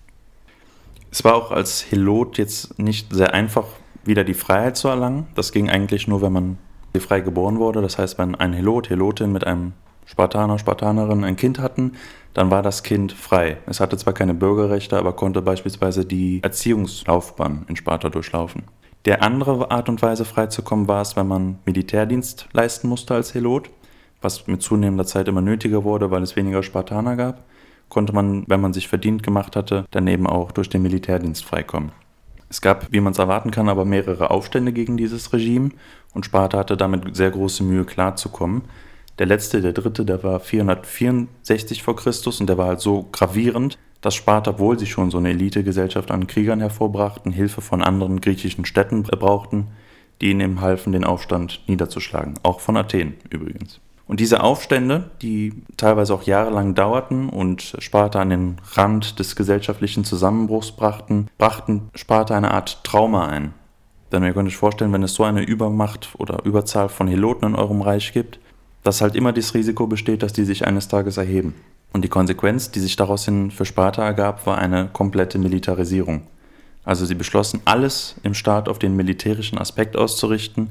Es 1.11 1.25
war 1.25 1.35
auch 1.35 1.51
als 1.51 1.91
Helot 1.91 2.39
jetzt 2.39 2.79
nicht 2.79 3.13
sehr 3.13 3.35
einfach, 3.35 3.67
wieder 4.05 4.25
die 4.25 4.35
Freiheit 4.35 4.77
zu 4.77 4.89
erlangen. 4.89 5.27
Das 5.35 5.53
ging 5.53 5.69
eigentlich 5.69 6.09
nur, 6.09 6.23
wenn 6.23 6.33
man 6.33 6.59
frei 6.99 7.21
geboren 7.21 7.59
wurde. 7.59 7.81
Das 7.81 7.99
heißt, 7.99 8.19
wenn 8.19 8.35
ein 8.35 8.53
Helot, 8.53 8.91
Helotin 8.91 9.31
mit 9.31 9.47
einem 9.47 9.73
Spartaner, 10.05 10.59
Spartanerin 10.59 11.23
ein 11.23 11.37
Kind 11.37 11.59
hatten, 11.59 11.93
dann 12.35 12.51
war 12.51 12.63
das 12.63 12.83
Kind 12.83 13.13
frei. 13.13 13.59
Es 13.67 13.79
hatte 13.79 13.97
zwar 13.97 14.15
keine 14.15 14.35
Bürgerrechte, 14.35 14.97
aber 14.97 15.13
konnte 15.13 15.43
beispielsweise 15.43 16.05
die 16.05 16.43
Erziehungslaufbahn 16.43 17.67
in 17.69 17.77
Sparta 17.77 18.09
durchlaufen. 18.09 18.65
Der 19.05 19.23
andere 19.23 19.71
Art 19.71 19.89
und 19.89 20.03
Weise 20.03 20.25
freizukommen 20.25 20.89
war 20.89 21.03
es, 21.03 21.15
wenn 21.15 21.29
man 21.29 21.59
Militärdienst 21.67 22.49
leisten 22.53 22.89
musste 22.89 23.15
als 23.15 23.35
Helot, 23.35 23.71
was 24.21 24.47
mit 24.47 24.63
zunehmender 24.63 25.07
Zeit 25.07 25.29
immer 25.29 25.41
nötiger 25.41 25.85
wurde, 25.85 26.11
weil 26.11 26.23
es 26.23 26.37
weniger 26.37 26.63
Spartaner 26.63 27.17
gab, 27.17 27.45
konnte 27.89 28.13
man, 28.13 28.45
wenn 28.49 28.61
man 28.61 28.73
sich 28.73 28.89
verdient 28.89 29.23
gemacht 29.23 29.57
hatte, 29.57 29.87
daneben 29.91 30.27
auch 30.27 30.53
durch 30.53 30.69
den 30.69 30.83
Militärdienst 30.83 31.45
freikommen. 31.45 31.93
Es 32.51 32.61
gab, 32.61 32.91
wie 32.91 33.01
man 33.01 33.13
es 33.13 33.19
erwarten 33.19 33.51
kann, 33.51 33.69
aber 33.69 33.85
mehrere 33.85 34.31
Aufstände 34.31 34.73
gegen 34.73 34.97
dieses 34.97 35.33
Regime 35.33 35.71
und 36.15 36.25
Sparta 36.25 36.59
hatte 36.59 36.77
damit 36.77 37.15
sehr 37.15 37.31
große 37.31 37.63
Mühe 37.63 37.85
klarzukommen. 37.85 38.63
Der 39.19 39.27
letzte, 39.27 39.61
der 39.61 39.73
dritte, 39.73 40.05
der 40.05 40.23
war 40.23 40.41
464 40.41 41.83
vor 41.83 41.97
Christus 41.97 42.41
und 42.41 42.49
der 42.49 42.57
war 42.57 42.69
halt 42.69 42.81
so 42.81 43.09
gravierend, 43.13 43.79
dass 44.01 44.15
Sparta, 44.15 44.53
obwohl 44.53 44.79
sie 44.79 44.87
schon 44.87 45.11
so 45.11 45.19
eine 45.19 45.31
Elitegesellschaft 45.31 46.11
an 46.11 46.27
Kriegern 46.27 46.61
hervorbrachten, 46.61 47.33
Hilfe 47.33 47.61
von 47.61 47.83
anderen 47.83 48.21
griechischen 48.21 48.65
Städten 48.65 49.03
brauchten, 49.03 49.69
die 50.21 50.31
ihnen 50.31 50.41
eben 50.41 50.61
halfen, 50.61 50.93
den 50.93 51.05
Aufstand 51.05 51.61
niederzuschlagen. 51.67 52.35
Auch 52.43 52.61
von 52.61 52.77
Athen 52.77 53.15
übrigens. 53.29 53.81
Und 54.09 54.21
diese 54.21 54.43
Aufstände, 54.43 55.11
die 55.21 55.53
teilweise 55.77 56.15
auch 56.15 56.23
jahrelang 56.23 56.75
dauerten 56.75 57.29
und 57.29 57.77
Sparta 57.79 58.21
an 58.21 58.31
den 58.31 58.57
Rand 58.73 59.19
des 59.19 59.37
gesellschaftlichen 59.37 60.03
Zusammenbruchs 60.03 60.73
brachten, 60.73 61.29
brachten 61.37 61.91
Sparta 61.95 62.35
eine 62.35 62.51
Art 62.51 62.83
Trauma 62.85 63.29
ein. 63.29 63.53
Denn 64.11 64.25
ihr 64.25 64.33
könnt 64.33 64.49
euch 64.49 64.57
vorstellen, 64.57 64.95
wenn 64.95 65.03
es 65.03 65.13
so 65.13 65.25
eine 65.25 65.43
Übermacht 65.43 66.09
oder 66.17 66.43
Überzahl 66.47 66.89
von 66.89 67.07
Heloten 67.07 67.45
in 67.45 67.55
eurem 67.55 67.83
Reich 67.83 68.15
gibt, 68.15 68.41
dass 68.83 69.03
halt 69.03 69.15
immer 69.15 69.35
das 69.35 69.53
Risiko 69.53 69.87
besteht, 69.87 70.23
dass 70.23 70.33
die 70.33 70.45
sich 70.45 70.67
eines 70.67 70.89
Tages 70.89 71.19
erheben. 71.19 71.55
Und 71.93 72.03
die 72.03 72.09
Konsequenz, 72.09 72.71
die 72.71 72.81
sich 72.81 72.97
daraus 72.97 73.27
hin 73.27 73.51
für 73.51 73.67
Sparta 73.67 74.03
ergab, 74.03 74.47
war 74.47 74.57
eine 74.57 74.89
komplette 74.91 75.39
Militarisierung. 75.39 76.23
Also 76.83 77.05
sie 77.05 77.15
beschlossen, 77.15 77.61
alles 77.67 78.17
im 78.23 78.33
Staat 78.33 78.71
auf 78.71 78.79
den 78.79 78.97
militärischen 78.97 79.59
Aspekt 79.59 79.99
auszurichten, 79.99 80.71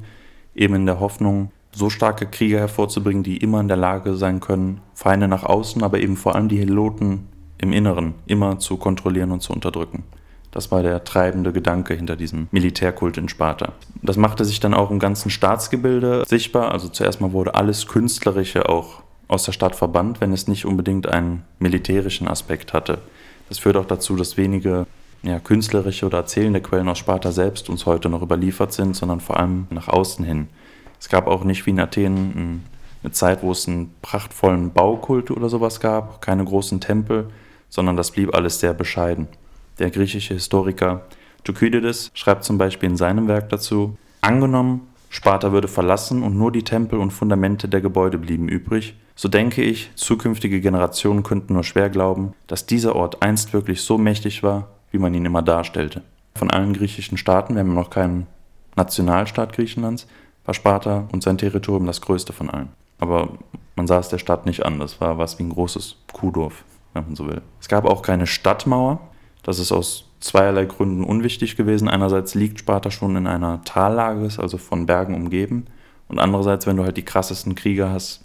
eben 0.56 0.74
in 0.74 0.86
der 0.86 0.98
Hoffnung, 0.98 1.52
so 1.78 1.90
starke 1.90 2.26
Krieger 2.26 2.58
hervorzubringen, 2.58 3.22
die 3.22 3.36
immer 3.36 3.60
in 3.60 3.68
der 3.68 3.76
Lage 3.76 4.16
sein 4.16 4.40
können, 4.40 4.80
Feinde 4.94 5.28
nach 5.28 5.44
außen, 5.44 5.82
aber 5.82 6.00
eben 6.00 6.16
vor 6.16 6.34
allem 6.34 6.48
die 6.48 6.58
Heloten 6.58 7.28
im 7.58 7.72
Inneren 7.72 8.14
immer 8.26 8.58
zu 8.58 8.76
kontrollieren 8.76 9.30
und 9.30 9.40
zu 9.40 9.52
unterdrücken. 9.52 10.04
Das 10.50 10.70
war 10.72 10.82
der 10.82 11.04
treibende 11.04 11.52
Gedanke 11.52 11.94
hinter 11.94 12.16
diesem 12.16 12.48
Militärkult 12.50 13.16
in 13.16 13.28
Sparta. 13.28 13.72
Das 14.02 14.16
machte 14.16 14.44
sich 14.44 14.60
dann 14.60 14.74
auch 14.74 14.90
im 14.90 14.98
ganzen 14.98 15.30
Staatsgebilde 15.30 16.24
sichtbar. 16.26 16.72
Also 16.72 16.88
zuerst 16.88 17.20
mal 17.20 17.32
wurde 17.32 17.54
alles 17.54 17.86
Künstlerische 17.86 18.68
auch 18.68 19.02
aus 19.28 19.44
der 19.44 19.52
Stadt 19.52 19.76
verbannt, 19.76 20.20
wenn 20.20 20.32
es 20.32 20.48
nicht 20.48 20.64
unbedingt 20.64 21.06
einen 21.06 21.44
militärischen 21.58 22.26
Aspekt 22.26 22.72
hatte. 22.72 22.98
Das 23.48 23.58
führt 23.58 23.76
auch 23.76 23.84
dazu, 23.84 24.16
dass 24.16 24.36
wenige 24.36 24.86
ja, 25.22 25.38
künstlerische 25.38 26.06
oder 26.06 26.18
erzählende 26.18 26.60
Quellen 26.60 26.88
aus 26.88 26.98
Sparta 26.98 27.30
selbst 27.30 27.68
uns 27.68 27.86
heute 27.86 28.08
noch 28.08 28.22
überliefert 28.22 28.72
sind, 28.72 28.96
sondern 28.96 29.20
vor 29.20 29.38
allem 29.38 29.66
nach 29.70 29.88
außen 29.88 30.24
hin. 30.24 30.48
Es 31.00 31.08
gab 31.08 31.26
auch 31.26 31.44
nicht 31.44 31.66
wie 31.66 31.70
in 31.70 31.80
Athen 31.80 32.64
eine 33.02 33.12
Zeit, 33.12 33.42
wo 33.42 33.52
es 33.52 33.68
einen 33.68 33.94
prachtvollen 34.02 34.72
Baukult 34.72 35.30
oder 35.30 35.48
sowas 35.48 35.80
gab, 35.80 36.20
keine 36.20 36.44
großen 36.44 36.80
Tempel, 36.80 37.30
sondern 37.68 37.96
das 37.96 38.10
blieb 38.10 38.34
alles 38.34 38.60
sehr 38.60 38.74
bescheiden. 38.74 39.28
Der 39.78 39.90
griechische 39.90 40.34
Historiker 40.34 41.02
Thukydides 41.44 42.10
schreibt 42.14 42.44
zum 42.44 42.58
Beispiel 42.58 42.90
in 42.90 42.96
seinem 42.96 43.28
Werk 43.28 43.48
dazu, 43.50 43.96
angenommen, 44.20 44.88
Sparta 45.10 45.52
würde 45.52 45.68
verlassen 45.68 46.22
und 46.22 46.36
nur 46.36 46.52
die 46.52 46.64
Tempel 46.64 46.98
und 46.98 47.12
Fundamente 47.12 47.68
der 47.68 47.80
Gebäude 47.80 48.18
blieben 48.18 48.48
übrig, 48.48 48.94
so 49.14 49.28
denke 49.28 49.62
ich, 49.62 49.90
zukünftige 49.94 50.60
Generationen 50.60 51.22
könnten 51.22 51.54
nur 51.54 51.64
schwer 51.64 51.88
glauben, 51.88 52.34
dass 52.46 52.66
dieser 52.66 52.94
Ort 52.94 53.22
einst 53.22 53.52
wirklich 53.52 53.80
so 53.80 53.98
mächtig 53.98 54.42
war, 54.42 54.68
wie 54.90 54.98
man 54.98 55.14
ihn 55.14 55.24
immer 55.24 55.42
darstellte. 55.42 56.02
Von 56.34 56.50
allen 56.50 56.72
griechischen 56.72 57.16
Staaten, 57.18 57.54
wir 57.54 57.60
haben 57.60 57.74
noch 57.74 57.90
keinen 57.90 58.26
Nationalstaat 58.76 59.54
Griechenlands, 59.54 60.06
war 60.48 60.54
Sparta 60.54 61.04
und 61.12 61.22
sein 61.22 61.36
Territorium 61.36 61.86
das 61.86 62.00
größte 62.00 62.32
von 62.32 62.48
allen. 62.48 62.70
Aber 62.98 63.28
man 63.76 63.86
sah 63.86 63.98
es 63.98 64.08
der 64.08 64.16
Stadt 64.16 64.46
nicht 64.46 64.64
an, 64.64 64.80
das 64.80 64.98
war 64.98 65.18
was 65.18 65.38
wie 65.38 65.42
ein 65.42 65.50
großes 65.50 65.96
Kuhdorf, 66.14 66.64
wenn 66.94 67.04
man 67.04 67.16
so 67.16 67.26
will. 67.26 67.42
Es 67.60 67.68
gab 67.68 67.84
auch 67.84 68.00
keine 68.00 68.26
Stadtmauer, 68.26 68.98
das 69.42 69.58
ist 69.58 69.72
aus 69.72 70.06
zweierlei 70.20 70.64
Gründen 70.64 71.04
unwichtig 71.04 71.56
gewesen. 71.56 71.86
Einerseits 71.86 72.34
liegt 72.34 72.60
Sparta 72.60 72.90
schon 72.90 73.14
in 73.16 73.26
einer 73.26 73.62
Tallage, 73.64 74.30
also 74.38 74.56
von 74.56 74.86
Bergen 74.86 75.14
umgeben. 75.14 75.66
Und 76.08 76.18
andererseits, 76.18 76.66
wenn 76.66 76.78
du 76.78 76.84
halt 76.84 76.96
die 76.96 77.04
krassesten 77.04 77.54
Krieger 77.54 77.92
hast, 77.92 78.24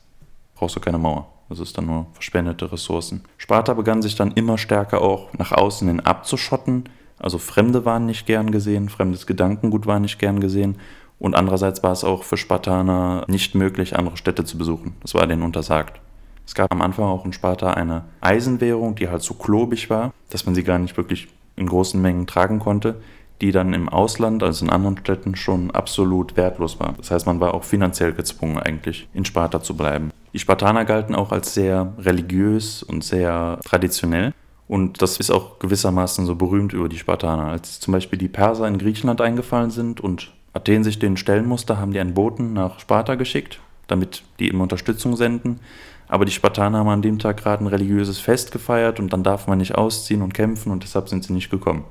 brauchst 0.55 0.77
du 0.77 0.79
keine 0.79 0.99
Mauer. 0.99 1.27
Das 1.49 1.59
ist 1.59 1.77
dann 1.77 1.87
nur 1.87 2.07
verschwendete 2.13 2.71
Ressourcen. 2.71 3.25
Sparta 3.37 3.73
begann 3.73 4.01
sich 4.01 4.15
dann 4.15 4.31
immer 4.31 4.57
stärker 4.57 5.01
auch 5.01 5.33
nach 5.33 5.51
außen 5.51 5.89
hin 5.89 5.99
abzuschotten. 5.99 6.85
Also 7.19 7.37
Fremde 7.37 7.83
waren 7.83 8.05
nicht 8.05 8.25
gern 8.25 8.51
gesehen, 8.51 8.87
fremdes 8.87 9.27
Gedankengut 9.27 9.85
war 9.85 9.99
nicht 9.99 10.19
gern 10.19 10.39
gesehen. 10.39 10.77
Und 11.23 11.35
andererseits 11.35 11.81
war 11.83 11.93
es 11.93 12.03
auch 12.03 12.23
für 12.23 12.35
Spartaner 12.35 13.23
nicht 13.29 13.55
möglich, 13.55 13.95
andere 13.95 14.17
Städte 14.17 14.43
zu 14.43 14.57
besuchen. 14.57 14.93
Das 15.01 15.13
war 15.13 15.25
denen 15.25 15.41
untersagt. 15.41 16.01
Es 16.45 16.53
gab 16.53 16.69
am 16.69 16.81
Anfang 16.81 17.05
auch 17.05 17.23
in 17.23 17.31
Sparta 17.31 17.71
eine 17.71 18.03
Eisenwährung, 18.19 18.95
die 18.95 19.07
halt 19.07 19.21
so 19.21 19.33
klobig 19.35 19.89
war, 19.89 20.11
dass 20.31 20.45
man 20.45 20.53
sie 20.53 20.65
gar 20.65 20.79
nicht 20.79 20.97
wirklich 20.97 21.29
in 21.55 21.67
großen 21.67 22.01
Mengen 22.01 22.27
tragen 22.27 22.59
konnte, 22.59 22.95
die 23.39 23.53
dann 23.53 23.73
im 23.73 23.87
Ausland, 23.87 24.43
also 24.43 24.65
in 24.65 24.69
anderen 24.69 24.97
Städten, 24.97 25.37
schon 25.37 25.71
absolut 25.71 26.35
wertlos 26.35 26.81
war. 26.81 26.93
Das 26.97 27.09
heißt, 27.09 27.25
man 27.25 27.39
war 27.39 27.53
auch 27.53 27.63
finanziell 27.63 28.11
gezwungen, 28.11 28.57
eigentlich 28.57 29.07
in 29.13 29.23
Sparta 29.23 29.61
zu 29.61 29.77
bleiben. 29.77 30.11
Die 30.33 30.39
Spartaner 30.39 30.83
galten 30.83 31.15
auch 31.15 31.31
als 31.31 31.53
sehr 31.53 31.93
religiös 31.99 32.83
und 32.83 33.01
sehr 33.01 33.59
traditionell. 33.63 34.33
Und 34.67 35.01
das 35.01 35.15
ist 35.15 35.31
auch 35.31 35.59
gewissermaßen 35.59 36.25
so 36.25 36.35
berühmt 36.35 36.73
über 36.73 36.89
die 36.89 36.99
Spartaner. 36.99 37.45
Als 37.45 37.79
zum 37.79 37.93
Beispiel 37.93 38.19
die 38.19 38.27
Perser 38.27 38.67
in 38.67 38.77
Griechenland 38.77 39.21
eingefallen 39.21 39.71
sind 39.71 40.01
und 40.01 40.33
Athen 40.53 40.83
sich 40.83 40.99
denen 40.99 41.17
stellen 41.17 41.47
musste, 41.47 41.79
haben 41.79 41.93
die 41.93 41.99
einen 41.99 42.13
Boten 42.13 42.53
nach 42.53 42.79
Sparta 42.79 43.15
geschickt, 43.15 43.59
damit 43.87 44.23
die 44.39 44.49
ihm 44.49 44.61
Unterstützung 44.61 45.15
senden. 45.15 45.59
Aber 46.07 46.25
die 46.25 46.31
Spartaner 46.31 46.79
haben 46.79 46.89
an 46.89 47.01
dem 47.01 47.19
Tag 47.19 47.37
gerade 47.37 47.63
ein 47.63 47.67
religiöses 47.67 48.19
Fest 48.19 48.51
gefeiert 48.51 48.99
und 48.99 49.11
dann 49.13 49.23
darf 49.23 49.47
man 49.47 49.57
nicht 49.57 49.75
ausziehen 49.75 50.21
und 50.21 50.33
kämpfen 50.33 50.71
und 50.71 50.83
deshalb 50.83 51.09
sind 51.09 51.23
sie 51.23 51.33
nicht 51.33 51.49
gekommen. 51.49 51.85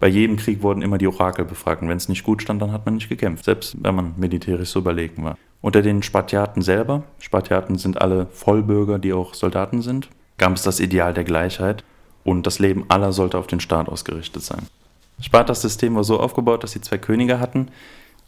Bei 0.00 0.06
jedem 0.06 0.36
Krieg 0.36 0.62
wurden 0.62 0.80
immer 0.80 0.96
die 0.96 1.08
Orakel 1.08 1.44
befragt 1.44 1.82
und 1.82 1.88
wenn 1.88 1.96
es 1.96 2.08
nicht 2.08 2.22
gut 2.22 2.40
stand, 2.40 2.62
dann 2.62 2.72
hat 2.72 2.86
man 2.86 2.94
nicht 2.94 3.08
gekämpft, 3.08 3.44
selbst 3.44 3.76
wenn 3.82 3.94
man 3.96 4.14
militärisch 4.16 4.70
so 4.70 4.78
überlegen 4.78 5.24
war. 5.24 5.36
Unter 5.60 5.82
den 5.82 6.04
Spartiaten 6.04 6.62
selber, 6.62 7.02
Spartiaten 7.18 7.78
sind 7.78 8.00
alle 8.00 8.26
Vollbürger, 8.30 9.00
die 9.00 9.12
auch 9.12 9.34
Soldaten 9.34 9.82
sind, 9.82 10.08
gab 10.36 10.54
es 10.54 10.62
das 10.62 10.78
Ideal 10.78 11.14
der 11.14 11.24
Gleichheit 11.24 11.82
und 12.22 12.46
das 12.46 12.60
Leben 12.60 12.84
aller 12.88 13.12
sollte 13.12 13.38
auf 13.38 13.48
den 13.48 13.58
Staat 13.58 13.88
ausgerichtet 13.88 14.44
sein. 14.44 14.68
Spartas 15.20 15.62
System 15.62 15.96
war 15.96 16.04
so 16.04 16.20
aufgebaut, 16.20 16.62
dass 16.62 16.72
sie 16.72 16.80
zwei 16.80 16.98
Könige 16.98 17.40
hatten, 17.40 17.68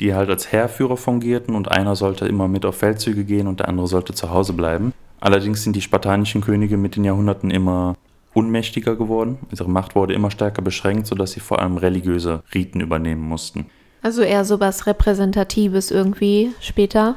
die 0.01 0.15
halt 0.15 0.31
als 0.31 0.51
Heerführer 0.51 0.97
fungierten 0.97 1.55
und 1.55 1.71
einer 1.71 1.95
sollte 1.95 2.27
immer 2.27 2.49
mit 2.49 2.65
auf 2.65 2.77
Feldzüge 2.77 3.25
gehen 3.25 3.47
und 3.47 3.61
der 3.61 3.69
andere 3.69 3.87
sollte 3.87 4.15
zu 4.15 4.31
Hause 4.31 4.53
bleiben. 4.53 4.93
Allerdings 5.21 5.63
sind 5.63 5.77
die 5.77 5.83
spartanischen 5.83 6.41
Könige 6.41 6.77
mit 6.77 6.97
den 6.97 7.05
Jahrhunderten 7.05 7.51
immer 7.51 7.95
unmächtiger 8.33 8.97
geworden. 8.97 9.39
Ihre 9.53 9.69
Macht 9.69 9.95
wurde 9.95 10.15
immer 10.15 10.31
stärker 10.31 10.63
beschränkt, 10.63 11.07
sodass 11.07 11.33
sie 11.33 11.41
vor 11.41 11.61
allem 11.61 11.77
religiöse 11.77 12.43
Riten 12.55 12.81
übernehmen 12.81 13.23
mussten. 13.23 13.67
Also 14.03 14.23
eher 14.23 14.45
sowas 14.45 14.87
Repräsentatives 14.87 15.91
irgendwie 15.91 16.53
später? 16.61 17.17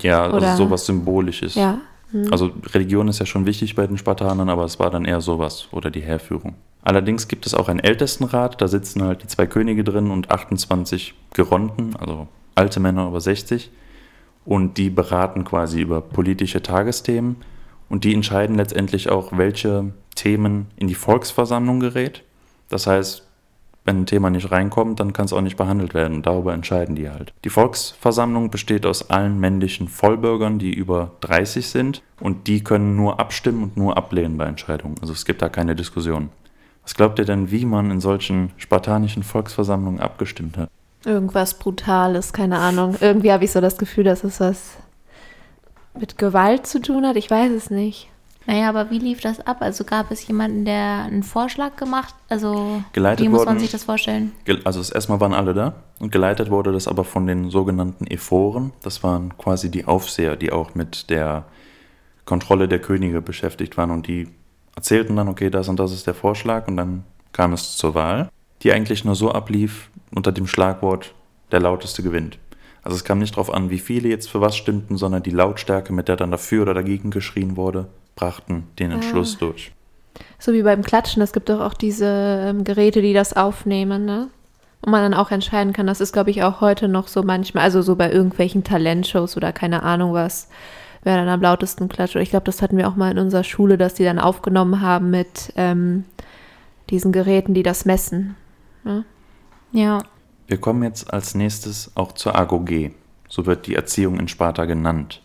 Ja, 0.00 0.24
also 0.24 0.36
Oder? 0.38 0.56
sowas 0.56 0.86
Symbolisches. 0.86 1.54
Ja. 1.54 1.78
Hm. 2.10 2.28
Also 2.32 2.50
Religion 2.74 3.08
ist 3.08 3.20
ja 3.20 3.26
schon 3.26 3.46
wichtig 3.46 3.74
bei 3.74 3.86
den 3.86 3.98
Spartanern, 3.98 4.48
aber 4.48 4.64
es 4.64 4.78
war 4.78 4.90
dann 4.90 5.04
eher 5.04 5.20
sowas 5.20 5.68
oder 5.70 5.90
die 5.90 6.00
Heerführung. 6.00 6.54
Allerdings 6.82 7.28
gibt 7.28 7.46
es 7.46 7.54
auch 7.54 7.68
einen 7.68 7.80
Ältestenrat, 7.80 8.60
da 8.60 8.68
sitzen 8.68 9.02
halt 9.02 9.22
die 9.22 9.28
zwei 9.28 9.46
Könige 9.46 9.84
drin 9.84 10.10
und 10.10 10.30
28 10.30 11.14
Geronten, 11.32 11.94
also 11.96 12.26
alte 12.54 12.80
Männer 12.80 13.06
über 13.06 13.20
60 13.20 13.70
und 14.44 14.76
die 14.78 14.90
beraten 14.90 15.44
quasi 15.44 15.80
über 15.80 16.00
politische 16.00 16.62
Tagesthemen 16.62 17.36
und 17.88 18.04
die 18.04 18.14
entscheiden 18.14 18.56
letztendlich 18.56 19.08
auch, 19.10 19.36
welche 19.36 19.92
Themen 20.14 20.66
in 20.76 20.88
die 20.88 20.94
Volksversammlung 20.94 21.78
gerät. 21.78 22.24
Das 22.68 22.86
heißt, 22.86 23.28
wenn 23.84 24.02
ein 24.02 24.06
Thema 24.06 24.30
nicht 24.30 24.50
reinkommt, 24.50 25.00
dann 25.00 25.12
kann 25.12 25.24
es 25.24 25.32
auch 25.32 25.40
nicht 25.40 25.56
behandelt 25.56 25.92
werden. 25.92 26.22
Darüber 26.22 26.54
entscheiden 26.54 26.94
die 26.94 27.10
halt. 27.10 27.32
Die 27.44 27.50
Volksversammlung 27.50 28.50
besteht 28.50 28.86
aus 28.86 29.10
allen 29.10 29.40
männlichen 29.40 29.88
Vollbürgern, 29.88 30.58
die 30.58 30.72
über 30.72 31.12
30 31.20 31.66
sind 31.66 32.02
und 32.20 32.46
die 32.46 32.62
können 32.62 32.94
nur 32.96 33.18
abstimmen 33.18 33.64
und 33.64 33.76
nur 33.76 33.96
ablehnen 33.96 34.36
bei 34.36 34.46
Entscheidungen. 34.46 34.96
Also 35.00 35.12
es 35.12 35.24
gibt 35.24 35.42
da 35.42 35.48
keine 35.48 35.74
Diskussion. 35.74 36.30
Was 36.82 36.94
glaubt 36.94 37.18
ihr 37.18 37.24
denn, 37.24 37.50
wie 37.50 37.64
man 37.64 37.90
in 37.90 38.00
solchen 38.00 38.50
spartanischen 38.56 39.22
Volksversammlungen 39.22 40.00
abgestimmt 40.00 40.56
hat? 40.56 40.68
Irgendwas 41.04 41.54
Brutales, 41.54 42.32
keine 42.32 42.58
Ahnung. 42.58 42.96
Irgendwie 43.00 43.32
habe 43.32 43.44
ich 43.44 43.52
so 43.52 43.60
das 43.60 43.78
Gefühl, 43.78 44.04
dass 44.04 44.24
es 44.24 44.40
was 44.40 44.76
mit 45.98 46.18
Gewalt 46.18 46.66
zu 46.66 46.80
tun 46.80 47.06
hat. 47.06 47.16
Ich 47.16 47.30
weiß 47.30 47.52
es 47.52 47.70
nicht. 47.70 48.08
Naja, 48.46 48.68
aber 48.68 48.90
wie 48.90 48.98
lief 48.98 49.20
das 49.20 49.40
ab? 49.40 49.58
Also 49.60 49.84
gab 49.84 50.10
es 50.10 50.26
jemanden, 50.26 50.64
der 50.64 51.04
einen 51.04 51.22
Vorschlag 51.22 51.76
gemacht? 51.76 52.14
Also 52.28 52.82
geleitet 52.92 53.24
wie 53.24 53.28
muss 53.28 53.44
man 53.44 53.60
sich 53.60 53.70
das 53.70 53.84
vorstellen? 53.84 54.32
Also 54.64 54.80
erstmal 54.92 55.20
waren 55.20 55.34
alle 55.34 55.54
da 55.54 55.74
und 56.00 56.10
geleitet 56.10 56.50
wurde 56.50 56.72
das 56.72 56.88
aber 56.88 57.04
von 57.04 57.26
den 57.26 57.50
sogenannten 57.50 58.06
Ephoren. 58.06 58.72
Das 58.82 59.04
waren 59.04 59.36
quasi 59.38 59.70
die 59.70 59.84
Aufseher, 59.84 60.34
die 60.34 60.50
auch 60.50 60.74
mit 60.74 61.08
der 61.08 61.44
Kontrolle 62.24 62.66
der 62.66 62.80
Könige 62.80 63.20
beschäftigt 63.20 63.76
waren 63.76 63.92
und 63.92 64.08
die 64.08 64.28
erzählten 64.74 65.16
dann, 65.16 65.28
okay, 65.28 65.50
das 65.50 65.68
und 65.68 65.78
das 65.78 65.92
ist 65.92 66.06
der 66.06 66.14
Vorschlag 66.14 66.68
und 66.68 66.76
dann 66.76 67.04
kam 67.32 67.52
es 67.52 67.76
zur 67.76 67.94
Wahl, 67.94 68.28
die 68.62 68.72
eigentlich 68.72 69.04
nur 69.04 69.14
so 69.14 69.32
ablief, 69.32 69.90
unter 70.14 70.32
dem 70.32 70.46
Schlagwort 70.46 71.14
der 71.50 71.60
lauteste 71.60 72.02
gewinnt. 72.02 72.38
Also 72.82 72.96
es 72.96 73.04
kam 73.04 73.18
nicht 73.18 73.34
darauf 73.34 73.52
an, 73.52 73.70
wie 73.70 73.78
viele 73.78 74.08
jetzt 74.08 74.28
für 74.28 74.40
was 74.40 74.56
stimmten, 74.56 74.96
sondern 74.96 75.22
die 75.22 75.30
Lautstärke, 75.30 75.92
mit 75.92 76.08
der 76.08 76.16
dann 76.16 76.30
dafür 76.30 76.62
oder 76.62 76.74
dagegen 76.74 77.10
geschrien 77.10 77.56
wurde, 77.56 77.86
brachten 78.16 78.64
den 78.78 78.90
Entschluss 78.90 79.36
ah. 79.36 79.40
durch. 79.40 79.72
So 80.38 80.52
wie 80.52 80.62
beim 80.62 80.82
Klatschen, 80.82 81.22
es 81.22 81.32
gibt 81.32 81.48
doch 81.48 81.60
auch 81.60 81.74
diese 81.74 82.06
ähm, 82.48 82.64
Geräte, 82.64 83.00
die 83.00 83.12
das 83.12 83.34
aufnehmen, 83.34 84.04
ne? 84.04 84.28
Und 84.84 84.90
man 84.90 85.02
dann 85.02 85.14
auch 85.14 85.30
entscheiden 85.30 85.72
kann. 85.72 85.86
Das 85.86 86.00
ist, 86.00 86.12
glaube 86.12 86.32
ich, 86.32 86.42
auch 86.42 86.60
heute 86.60 86.88
noch 86.88 87.06
so 87.06 87.22
manchmal, 87.22 87.62
also 87.62 87.82
so 87.82 87.94
bei 87.94 88.10
irgendwelchen 88.10 88.64
Talentshows 88.64 89.36
oder 89.36 89.52
keine 89.52 89.84
Ahnung 89.84 90.12
was, 90.12 90.48
wer 91.02 91.16
dann 91.16 91.28
am 91.28 91.40
lautesten 91.40 91.88
klatscht. 91.88 92.16
Ich 92.16 92.30
glaube, 92.30 92.44
das 92.44 92.62
hatten 92.62 92.76
wir 92.76 92.88
auch 92.88 92.96
mal 92.96 93.10
in 93.10 93.18
unserer 93.18 93.44
Schule, 93.44 93.78
dass 93.78 93.94
die 93.94 94.04
dann 94.04 94.18
aufgenommen 94.18 94.80
haben 94.80 95.10
mit 95.10 95.52
ähm, 95.56 96.04
diesen 96.90 97.12
Geräten, 97.12 97.54
die 97.54 97.62
das 97.62 97.84
messen. 97.84 98.36
Ne? 98.84 99.04
Ja. 99.72 100.02
Wir 100.46 100.58
kommen 100.58 100.82
jetzt 100.82 101.12
als 101.12 101.34
nächstes 101.34 101.92
auch 101.94 102.12
zur 102.12 102.36
Agoge. 102.36 102.92
So 103.28 103.46
wird 103.46 103.66
die 103.66 103.74
Erziehung 103.74 104.18
in 104.20 104.28
Sparta 104.28 104.66
genannt. 104.66 105.22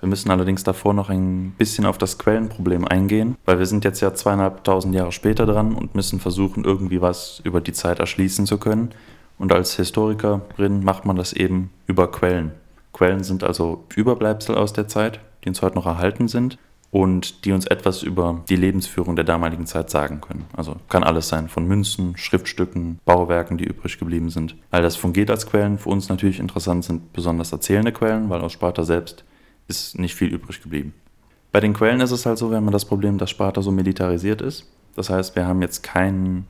Wir 0.00 0.08
müssen 0.08 0.30
allerdings 0.30 0.62
davor 0.62 0.92
noch 0.92 1.08
ein 1.08 1.54
bisschen 1.56 1.86
auf 1.86 1.96
das 1.96 2.18
Quellenproblem 2.18 2.86
eingehen, 2.86 3.36
weil 3.46 3.58
wir 3.58 3.66
sind 3.66 3.84
jetzt 3.84 4.02
ja 4.02 4.12
zweieinhalbtausend 4.12 4.94
Jahre 4.94 5.12
später 5.12 5.46
dran 5.46 5.74
und 5.74 5.94
müssen 5.94 6.20
versuchen, 6.20 6.64
irgendwie 6.64 7.00
was 7.00 7.40
über 7.42 7.62
die 7.62 7.72
Zeit 7.72 8.00
erschließen 8.00 8.46
zu 8.46 8.58
können. 8.58 8.90
Und 9.38 9.52
als 9.52 9.76
Historikerin 9.76 10.84
macht 10.84 11.06
man 11.06 11.16
das 11.16 11.32
eben 11.32 11.70
über 11.86 12.10
Quellen. 12.10 12.52
Quellen 12.94 13.22
sind 13.22 13.44
also 13.44 13.84
Überbleibsel 13.94 14.54
aus 14.54 14.72
der 14.72 14.88
Zeit, 14.88 15.20
die 15.44 15.50
uns 15.50 15.60
heute 15.60 15.74
noch 15.74 15.84
erhalten 15.84 16.28
sind. 16.28 16.56
und 16.94 17.44
die 17.44 17.50
uns 17.50 17.66
etwas 17.66 18.04
über 18.04 18.44
die 18.48 18.54
Lebensführung 18.54 19.16
der 19.16 19.24
damaligen 19.24 19.66
Zeit 19.66 19.90
sagen 19.90 20.20
können. 20.20 20.44
Also 20.56 20.76
kann 20.88 21.02
alles 21.02 21.28
sein, 21.28 21.48
von 21.48 21.66
Münzen, 21.66 22.16
Schriftstücken, 22.16 23.00
Bauwerken, 23.04 23.58
die 23.58 23.64
übrig 23.64 23.98
geblieben 23.98 24.30
sind. 24.30 24.54
All 24.70 24.82
das 24.82 24.94
fungiert 24.94 25.28
als 25.28 25.44
Quellen. 25.44 25.76
Für 25.78 25.88
uns 25.88 26.08
natürlich 26.08 26.38
interessant 26.38 26.84
sind 26.84 27.12
besonders 27.12 27.50
erzählende 27.50 27.90
Quellen, 27.90 28.30
weil 28.30 28.42
aus 28.42 28.52
Sparta 28.52 28.84
selbst 28.84 29.24
ist 29.66 29.98
nicht 29.98 30.14
viel 30.14 30.28
übrig 30.28 30.62
geblieben. 30.62 30.94
Bei 31.50 31.58
den 31.58 31.72
Quellen 31.74 32.00
ist 32.00 32.12
es 32.12 32.26
halt 32.26 32.38
so, 32.38 32.50
wir 32.50 32.58
haben 32.58 32.70
das 32.70 32.84
Problem, 32.84 33.18
dass 33.18 33.30
Sparta 33.30 33.60
so 33.60 33.72
militarisiert 33.72 34.40
ist. 34.40 34.70
Das 34.94 35.10
heißt, 35.10 35.34
wir 35.34 35.48
haben 35.48 35.62
jetzt 35.62 35.82
keinen 35.82 36.46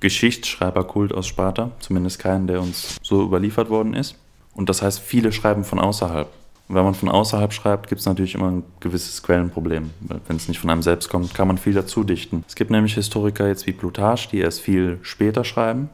Geschichtsschreiberkult 0.00 1.14
aus 1.14 1.26
Sparta, 1.26 1.70
zumindest 1.80 2.18
keinen, 2.18 2.46
der 2.46 2.60
uns 2.60 2.98
so 3.02 3.22
überliefert 3.22 3.70
worden 3.70 3.94
ist. 3.94 4.18
Und 4.54 4.68
das 4.68 4.82
heißt, 4.82 5.00
viele 5.00 5.32
schreiben 5.32 5.64
von 5.64 5.78
außerhalb. 5.78 6.28
Und 6.68 6.76
wenn 6.76 6.84
man 6.84 6.94
von 6.94 7.08
außerhalb 7.08 7.52
schreibt, 7.52 7.88
gibt 7.88 8.00
es 8.00 8.06
natürlich 8.06 8.36
immer 8.36 8.50
ein 8.50 8.62
gewisses 8.78 9.22
Quellenproblem. 9.22 9.90
Wenn 10.00 10.36
es 10.36 10.46
nicht 10.46 10.60
von 10.60 10.70
einem 10.70 10.82
selbst 10.82 11.08
kommt, 11.08 11.34
kann 11.34 11.48
man 11.48 11.58
viel 11.58 11.74
dazu 11.74 12.04
dichten. 12.04 12.44
Es 12.46 12.54
gibt 12.54 12.70
nämlich 12.70 12.94
Historiker 12.94 13.48
jetzt 13.48 13.66
wie 13.66 13.72
Plutarch, 13.72 14.28
die 14.28 14.38
erst 14.38 14.60
viel 14.60 14.98
später 15.02 15.42
schreiben. 15.42 15.88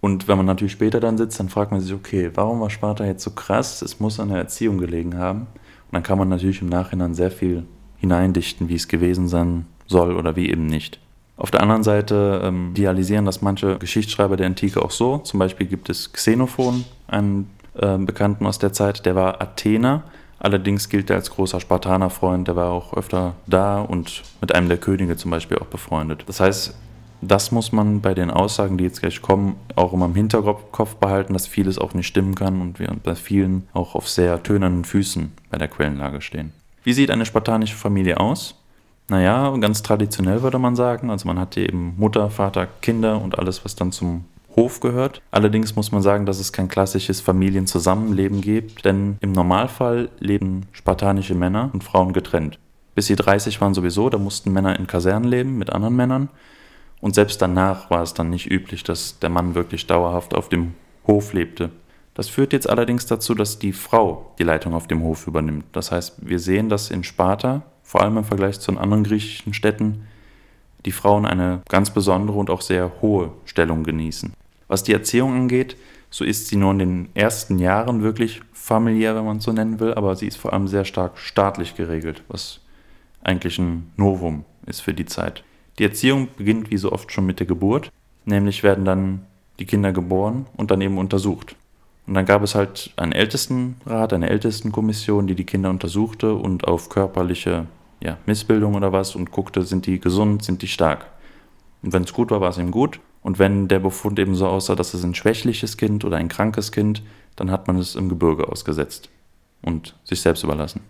Und 0.00 0.28
wenn 0.28 0.36
man 0.36 0.46
natürlich 0.46 0.72
später 0.72 1.00
dann 1.00 1.18
sitzt, 1.18 1.38
dann 1.38 1.48
fragt 1.48 1.70
man 1.70 1.80
sich, 1.80 1.92
okay, 1.92 2.30
warum 2.34 2.60
war 2.60 2.70
Sparta 2.70 3.04
jetzt 3.04 3.22
so 3.22 3.30
krass? 3.30 3.82
Es 3.82 4.00
muss 4.00 4.18
an 4.18 4.30
der 4.30 4.38
Erziehung 4.38 4.78
gelegen 4.78 5.18
haben. 5.18 5.40
Und 5.40 5.92
dann 5.92 6.02
kann 6.02 6.18
man 6.18 6.28
natürlich 6.28 6.62
im 6.62 6.68
Nachhinein 6.68 7.14
sehr 7.14 7.30
viel 7.30 7.64
hineindichten, 7.98 8.68
wie 8.68 8.74
es 8.74 8.88
gewesen 8.88 9.28
sein 9.28 9.66
soll 9.86 10.16
oder 10.16 10.34
wie 10.34 10.48
eben 10.50 10.66
nicht. 10.66 10.98
Auf 11.36 11.50
der 11.50 11.62
anderen 11.62 11.82
Seite 11.82 12.40
ähm, 12.42 12.70
idealisieren 12.70 13.26
das 13.26 13.42
manche 13.42 13.78
Geschichtsschreiber 13.78 14.36
der 14.36 14.46
Antike 14.46 14.82
auch 14.82 14.90
so. 14.90 15.18
Zum 15.18 15.38
Beispiel 15.38 15.66
gibt 15.66 15.90
es 15.90 16.12
Xenophon, 16.12 16.84
einen 17.06 17.50
äh, 17.74 17.98
Bekannten 17.98 18.46
aus 18.46 18.58
der 18.58 18.72
Zeit, 18.72 19.06
der 19.06 19.14
war 19.14 19.40
Athener, 19.40 20.04
Allerdings 20.42 20.88
gilt 20.88 21.08
er 21.08 21.14
als 21.14 21.30
großer 21.30 21.60
Spartanerfreund, 21.60 22.48
der 22.48 22.56
war 22.56 22.70
auch 22.70 22.94
öfter 22.94 23.34
da 23.46 23.80
und 23.80 24.24
mit 24.40 24.52
einem 24.52 24.68
der 24.68 24.78
Könige 24.78 25.16
zum 25.16 25.30
Beispiel 25.30 25.56
auch 25.58 25.66
befreundet. 25.66 26.24
Das 26.26 26.40
heißt, 26.40 26.74
das 27.20 27.52
muss 27.52 27.70
man 27.70 28.00
bei 28.00 28.12
den 28.12 28.28
Aussagen, 28.28 28.76
die 28.76 28.82
jetzt 28.82 29.00
gleich 29.00 29.22
kommen, 29.22 29.54
auch 29.76 29.92
immer 29.92 30.06
im 30.06 30.16
Hinterkopf 30.16 30.96
behalten, 30.96 31.34
dass 31.34 31.46
vieles 31.46 31.78
auch 31.78 31.94
nicht 31.94 32.08
stimmen 32.08 32.34
kann 32.34 32.60
und 32.60 32.80
wir 32.80 32.92
bei 33.04 33.14
vielen 33.14 33.68
auch 33.72 33.94
auf 33.94 34.08
sehr 34.08 34.42
tönernen 34.42 34.84
Füßen 34.84 35.30
bei 35.48 35.58
der 35.58 35.68
Quellenlage 35.68 36.20
stehen. 36.20 36.52
Wie 36.82 36.92
sieht 36.92 37.12
eine 37.12 37.24
spartanische 37.24 37.76
Familie 37.76 38.18
aus? 38.18 38.56
Naja, 39.08 39.56
ganz 39.58 39.84
traditionell 39.84 40.42
würde 40.42 40.58
man 40.58 40.74
sagen. 40.74 41.08
Also 41.08 41.28
man 41.28 41.38
hat 41.38 41.54
hier 41.54 41.68
eben 41.68 41.94
Mutter, 41.98 42.30
Vater, 42.30 42.66
Kinder 42.80 43.22
und 43.22 43.38
alles, 43.38 43.64
was 43.64 43.76
dann 43.76 43.92
zum 43.92 44.24
Hof 44.56 44.80
gehört. 44.80 45.22
Allerdings 45.30 45.76
muss 45.76 45.92
man 45.92 46.02
sagen, 46.02 46.26
dass 46.26 46.38
es 46.38 46.52
kein 46.52 46.68
klassisches 46.68 47.20
Familienzusammenleben 47.20 48.40
gibt, 48.40 48.84
denn 48.84 49.16
im 49.20 49.32
Normalfall 49.32 50.10
leben 50.18 50.66
spartanische 50.72 51.34
Männer 51.34 51.70
und 51.72 51.84
Frauen 51.84 52.12
getrennt. 52.12 52.58
Bis 52.94 53.06
sie 53.06 53.16
30 53.16 53.60
waren 53.60 53.74
sowieso, 53.74 54.10
da 54.10 54.18
mussten 54.18 54.52
Männer 54.52 54.78
in 54.78 54.86
Kasernen 54.86 55.28
leben 55.28 55.58
mit 55.58 55.70
anderen 55.70 55.96
Männern. 55.96 56.28
Und 57.00 57.14
selbst 57.14 57.40
danach 57.42 57.90
war 57.90 58.02
es 58.02 58.14
dann 58.14 58.30
nicht 58.30 58.50
üblich, 58.50 58.84
dass 58.84 59.18
der 59.18 59.30
Mann 59.30 59.54
wirklich 59.54 59.86
dauerhaft 59.86 60.34
auf 60.34 60.48
dem 60.48 60.74
Hof 61.06 61.32
lebte. 61.32 61.70
Das 62.14 62.28
führt 62.28 62.52
jetzt 62.52 62.68
allerdings 62.68 63.06
dazu, 63.06 63.34
dass 63.34 63.58
die 63.58 63.72
Frau 63.72 64.34
die 64.38 64.44
Leitung 64.44 64.74
auf 64.74 64.86
dem 64.86 65.02
Hof 65.02 65.26
übernimmt. 65.26 65.64
Das 65.72 65.90
heißt, 65.90 66.16
wir 66.28 66.38
sehen, 66.38 66.68
dass 66.68 66.90
in 66.90 67.04
Sparta, 67.04 67.62
vor 67.82 68.02
allem 68.02 68.18
im 68.18 68.24
Vergleich 68.24 68.60
zu 68.60 68.70
den 68.70 68.78
anderen 68.78 69.04
griechischen 69.04 69.54
Städten, 69.54 70.06
die 70.84 70.92
Frauen 70.92 71.24
eine 71.24 71.62
ganz 71.68 71.90
besondere 71.90 72.38
und 72.38 72.50
auch 72.50 72.60
sehr 72.60 72.92
hohe 73.00 73.32
Stellung 73.46 73.82
genießen. 73.82 74.34
Was 74.72 74.82
die 74.82 74.94
Erziehung 74.94 75.34
angeht, 75.34 75.76
so 76.08 76.24
ist 76.24 76.48
sie 76.48 76.56
nur 76.56 76.70
in 76.70 76.78
den 76.78 77.08
ersten 77.12 77.58
Jahren 77.58 78.02
wirklich 78.02 78.40
familiär, 78.54 79.14
wenn 79.14 79.26
man 79.26 79.36
es 79.36 79.44
so 79.44 79.52
nennen 79.52 79.80
will, 79.80 79.92
aber 79.92 80.16
sie 80.16 80.26
ist 80.26 80.38
vor 80.38 80.54
allem 80.54 80.66
sehr 80.66 80.86
stark 80.86 81.18
staatlich 81.18 81.76
geregelt, 81.76 82.22
was 82.28 82.60
eigentlich 83.22 83.58
ein 83.58 83.92
Novum 83.98 84.46
ist 84.64 84.80
für 84.80 84.94
die 84.94 85.04
Zeit. 85.04 85.44
Die 85.78 85.84
Erziehung 85.84 86.28
beginnt 86.38 86.70
wie 86.70 86.78
so 86.78 86.90
oft 86.90 87.12
schon 87.12 87.26
mit 87.26 87.38
der 87.38 87.46
Geburt, 87.46 87.92
nämlich 88.24 88.62
werden 88.62 88.86
dann 88.86 89.26
die 89.58 89.66
Kinder 89.66 89.92
geboren 89.92 90.46
und 90.56 90.70
dann 90.70 90.80
eben 90.80 90.96
untersucht. 90.96 91.54
Und 92.06 92.14
dann 92.14 92.24
gab 92.24 92.42
es 92.42 92.54
halt 92.54 92.94
einen 92.96 93.12
Ältestenrat, 93.12 94.14
eine 94.14 94.30
Ältestenkommission, 94.30 95.26
die 95.26 95.34
die 95.34 95.44
Kinder 95.44 95.68
untersuchte 95.68 96.32
und 96.32 96.66
auf 96.66 96.88
körperliche 96.88 97.66
ja, 98.00 98.16
Missbildung 98.24 98.74
oder 98.74 98.90
was 98.90 99.16
und 99.16 99.32
guckte, 99.32 99.64
sind 99.64 99.84
die 99.84 100.00
gesund, 100.00 100.42
sind 100.42 100.62
die 100.62 100.68
stark. 100.68 101.08
Und 101.82 101.92
wenn 101.92 102.04
es 102.04 102.14
gut 102.14 102.30
war, 102.30 102.40
war 102.40 102.48
es 102.48 102.56
ihm 102.56 102.70
gut. 102.70 103.00
Und 103.22 103.38
wenn 103.38 103.68
der 103.68 103.78
Befund 103.78 104.18
eben 104.18 104.34
so 104.34 104.46
aussah, 104.46 104.74
dass 104.74 104.94
es 104.94 105.04
ein 105.04 105.14
schwächliches 105.14 105.76
Kind 105.76 106.04
oder 106.04 106.16
ein 106.16 106.28
krankes 106.28 106.72
Kind, 106.72 107.02
dann 107.36 107.50
hat 107.50 107.66
man 107.66 107.78
es 107.78 107.94
im 107.94 108.08
Gebirge 108.08 108.48
ausgesetzt 108.48 109.08
und 109.62 109.96
sich 110.04 110.20
selbst 110.20 110.42
überlassen. 110.42 110.80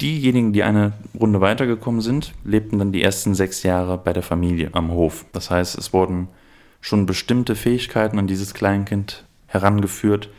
Diejenigen, 0.00 0.52
die 0.52 0.62
eine 0.62 0.92
Runde 1.18 1.40
weitergekommen 1.40 2.00
sind, 2.00 2.32
lebten 2.44 2.78
dann 2.78 2.92
die 2.92 3.02
ersten 3.02 3.34
sechs 3.34 3.64
Jahre 3.64 3.98
bei 3.98 4.12
der 4.12 4.22
Familie 4.22 4.70
am 4.72 4.92
Hof. 4.92 5.24
Das 5.32 5.50
heißt, 5.50 5.76
es 5.76 5.92
wurden 5.92 6.28
schon 6.80 7.06
bestimmte 7.06 7.56
Fähigkeiten 7.56 8.18
an 8.20 8.28
dieses 8.28 8.54
Kleinkind 8.54 9.24
herangeführt, 9.46 10.30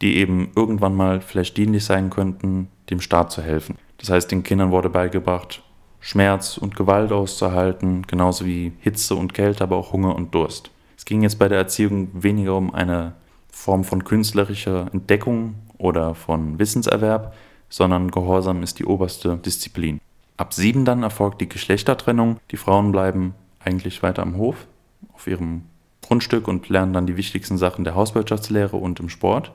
die 0.00 0.16
eben 0.16 0.52
irgendwann 0.54 0.94
mal 0.94 1.20
vielleicht 1.20 1.56
dienlich 1.56 1.84
sein 1.84 2.10
könnten, 2.10 2.68
dem 2.90 3.00
Staat 3.00 3.32
zu 3.32 3.42
helfen. 3.42 3.76
Das 3.98 4.10
heißt, 4.10 4.30
den 4.30 4.44
Kindern 4.44 4.70
wurde 4.70 4.90
beigebracht, 4.90 5.62
Schmerz 6.04 6.58
und 6.58 6.74
Gewalt 6.74 7.12
auszuhalten, 7.12 8.02
genauso 8.08 8.44
wie 8.44 8.72
Hitze 8.80 9.14
und 9.14 9.34
Kälte, 9.34 9.62
aber 9.62 9.76
auch 9.76 9.92
Hunger 9.92 10.16
und 10.16 10.34
Durst. 10.34 10.70
Es 10.96 11.04
ging 11.04 11.22
jetzt 11.22 11.38
bei 11.38 11.48
der 11.48 11.58
Erziehung 11.58 12.08
weniger 12.12 12.56
um 12.56 12.74
eine 12.74 13.12
Form 13.50 13.84
von 13.84 14.02
künstlerischer 14.02 14.88
Entdeckung 14.92 15.54
oder 15.78 16.16
von 16.16 16.58
Wissenserwerb, 16.58 17.34
sondern 17.68 18.10
Gehorsam 18.10 18.64
ist 18.64 18.80
die 18.80 18.84
oberste 18.84 19.36
Disziplin. 19.36 20.00
Ab 20.36 20.52
sieben 20.52 20.84
dann 20.84 21.04
erfolgt 21.04 21.40
die 21.40 21.48
Geschlechtertrennung. 21.48 22.40
Die 22.50 22.56
Frauen 22.56 22.90
bleiben 22.90 23.34
eigentlich 23.64 24.02
weiter 24.02 24.22
am 24.22 24.36
Hof, 24.36 24.66
auf 25.14 25.28
ihrem 25.28 25.62
Grundstück 26.02 26.48
und 26.48 26.68
lernen 26.68 26.92
dann 26.92 27.06
die 27.06 27.16
wichtigsten 27.16 27.58
Sachen 27.58 27.84
der 27.84 27.94
Hauswirtschaftslehre 27.94 28.76
und 28.76 28.98
im 28.98 29.08
Sport. 29.08 29.52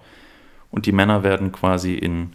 Und 0.71 0.85
die 0.85 0.93
Männer 0.93 1.23
werden 1.23 1.51
quasi 1.51 1.93
in 1.95 2.31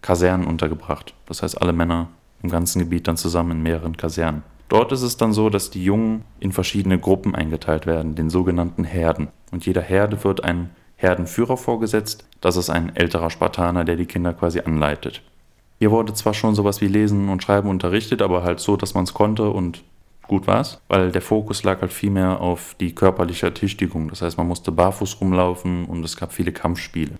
Kasernen 0.00 0.48
untergebracht. 0.48 1.14
Das 1.26 1.44
heißt, 1.44 1.62
alle 1.62 1.72
Männer 1.72 2.08
im 2.42 2.50
ganzen 2.50 2.78
Gebiet 2.80 3.08
dann 3.08 3.16
zusammen 3.16 3.52
in 3.52 3.62
mehreren 3.62 3.96
Kasernen. 3.96 4.42
Dort 4.68 4.90
ist 4.92 5.02
es 5.02 5.18
dann 5.18 5.32
so, 5.32 5.50
dass 5.50 5.70
die 5.70 5.84
Jungen 5.84 6.24
in 6.40 6.52
verschiedene 6.52 6.98
Gruppen 6.98 7.34
eingeteilt 7.34 7.86
werden, 7.86 8.14
den 8.14 8.30
sogenannten 8.30 8.84
Herden. 8.84 9.28
Und 9.50 9.66
jeder 9.66 9.82
Herde 9.82 10.24
wird 10.24 10.44
ein 10.44 10.70
Herdenführer 10.96 11.56
vorgesetzt. 11.56 12.26
Das 12.40 12.56
ist 12.56 12.70
ein 12.70 12.96
älterer 12.96 13.28
Spartaner, 13.28 13.84
der 13.84 13.96
die 13.96 14.06
Kinder 14.06 14.32
quasi 14.32 14.60
anleitet. 14.60 15.20
Hier 15.78 15.90
wurde 15.90 16.14
zwar 16.14 16.32
schon 16.32 16.54
sowas 16.54 16.80
wie 16.80 16.86
Lesen 16.86 17.28
und 17.28 17.42
Schreiben 17.42 17.68
unterrichtet, 17.68 18.22
aber 18.22 18.44
halt 18.44 18.60
so, 18.60 18.76
dass 18.76 18.94
man 18.94 19.04
es 19.04 19.12
konnte 19.12 19.50
und 19.50 19.82
gut 20.28 20.46
war's, 20.46 20.80
weil 20.88 21.12
der 21.12 21.20
Fokus 21.20 21.64
lag 21.64 21.80
halt 21.80 21.92
viel 21.92 22.10
mehr 22.10 22.40
auf 22.40 22.74
die 22.80 22.94
körperliche 22.94 23.46
Ertüchtigung. 23.46 24.08
Das 24.08 24.22
heißt, 24.22 24.38
man 24.38 24.48
musste 24.48 24.72
barfuß 24.72 25.20
rumlaufen 25.20 25.84
und 25.84 26.04
es 26.04 26.16
gab 26.16 26.32
viele 26.32 26.52
Kampfspiele. 26.52 27.16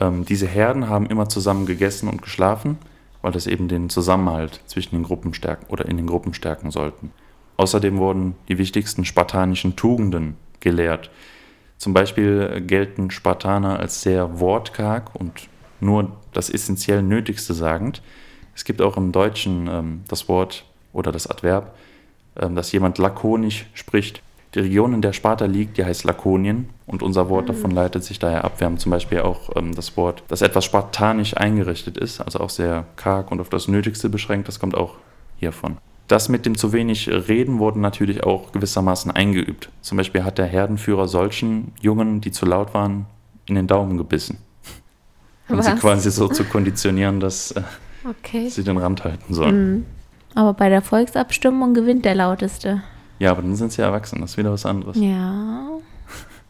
Ähm, 0.00 0.24
diese 0.24 0.46
Herden 0.46 0.88
haben 0.88 1.06
immer 1.06 1.28
zusammen 1.28 1.66
gegessen 1.66 2.08
und 2.08 2.22
geschlafen 2.22 2.78
weil 3.26 3.32
das 3.32 3.48
eben 3.48 3.66
den 3.66 3.90
Zusammenhalt 3.90 4.60
zwischen 4.66 4.94
den 4.94 5.02
Gruppen 5.02 5.34
stärken 5.34 5.66
oder 5.66 5.86
in 5.86 5.96
den 5.96 6.06
Gruppen 6.06 6.32
stärken 6.32 6.70
sollten. 6.70 7.10
Außerdem 7.56 7.98
wurden 7.98 8.36
die 8.46 8.56
wichtigsten 8.56 9.04
spartanischen 9.04 9.74
Tugenden 9.74 10.36
gelehrt. 10.60 11.10
Zum 11.76 11.92
Beispiel 11.92 12.62
gelten 12.64 13.10
Spartaner 13.10 13.80
als 13.80 14.00
sehr 14.00 14.38
wortkarg 14.38 15.12
und 15.16 15.48
nur 15.80 16.12
das 16.34 16.50
essentiell 16.50 17.02
Nötigste 17.02 17.52
sagend. 17.52 18.00
Es 18.54 18.64
gibt 18.64 18.80
auch 18.80 18.96
im 18.96 19.10
Deutschen 19.10 19.66
ähm, 19.66 20.04
das 20.06 20.28
Wort 20.28 20.64
oder 20.92 21.10
das 21.10 21.26
Adverb, 21.26 21.74
ähm, 22.36 22.54
dass 22.54 22.70
jemand 22.70 22.96
lakonisch 22.98 23.66
spricht. 23.74 24.22
Die 24.56 24.60
Region, 24.60 24.94
in 24.94 25.02
der 25.02 25.12
Sparta 25.12 25.44
liegt, 25.44 25.76
die 25.76 25.84
heißt 25.84 26.04
Lakonien 26.04 26.70
und 26.86 27.02
unser 27.02 27.28
Wort 27.28 27.42
mhm. 27.42 27.48
davon 27.48 27.70
leitet 27.72 28.04
sich 28.04 28.18
daher 28.18 28.42
ab. 28.44 28.58
Wir 28.58 28.64
haben 28.64 28.78
zum 28.78 28.90
Beispiel 28.90 29.20
auch 29.20 29.50
ähm, 29.54 29.74
das 29.74 29.98
Wort, 29.98 30.22
das 30.28 30.40
etwas 30.40 30.64
spartanisch 30.64 31.36
eingerichtet 31.36 31.98
ist, 31.98 32.22
also 32.22 32.40
auch 32.40 32.48
sehr 32.48 32.86
karg 32.96 33.30
und 33.30 33.42
auf 33.42 33.50
das 33.50 33.68
Nötigste 33.68 34.08
beschränkt, 34.08 34.48
das 34.48 34.58
kommt 34.58 34.74
auch 34.74 34.94
hiervon. 35.36 35.76
Das 36.08 36.30
mit 36.30 36.46
dem 36.46 36.56
zu 36.56 36.72
wenig 36.72 37.06
Reden 37.10 37.58
wurde 37.58 37.80
natürlich 37.80 38.24
auch 38.24 38.52
gewissermaßen 38.52 39.10
eingeübt. 39.10 39.68
Zum 39.82 39.98
Beispiel 39.98 40.24
hat 40.24 40.38
der 40.38 40.46
Herdenführer 40.46 41.06
solchen 41.06 41.72
Jungen, 41.82 42.22
die 42.22 42.30
zu 42.30 42.46
laut 42.46 42.72
waren, 42.72 43.04
in 43.44 43.56
den 43.56 43.66
Daumen 43.66 43.98
gebissen. 43.98 44.38
Um 45.50 45.58
Was? 45.58 45.66
sie 45.66 45.74
quasi 45.74 46.10
so 46.10 46.28
zu 46.28 46.44
konditionieren, 46.44 47.20
dass 47.20 47.50
äh, 47.50 47.62
okay. 48.08 48.48
sie 48.48 48.64
den 48.64 48.78
Rand 48.78 49.04
halten 49.04 49.34
sollen. 49.34 49.70
Mhm. 49.70 49.86
Aber 50.34 50.54
bei 50.54 50.70
der 50.70 50.80
Volksabstimmung 50.80 51.74
gewinnt 51.74 52.06
der 52.06 52.14
Lauteste. 52.14 52.82
Ja, 53.18 53.30
aber 53.30 53.42
dann 53.42 53.56
sind 53.56 53.72
sie 53.72 53.82
erwachsen, 53.82 54.20
das 54.20 54.32
ist 54.32 54.36
wieder 54.36 54.52
was 54.52 54.66
anderes. 54.66 54.96
Ja. 54.98 55.68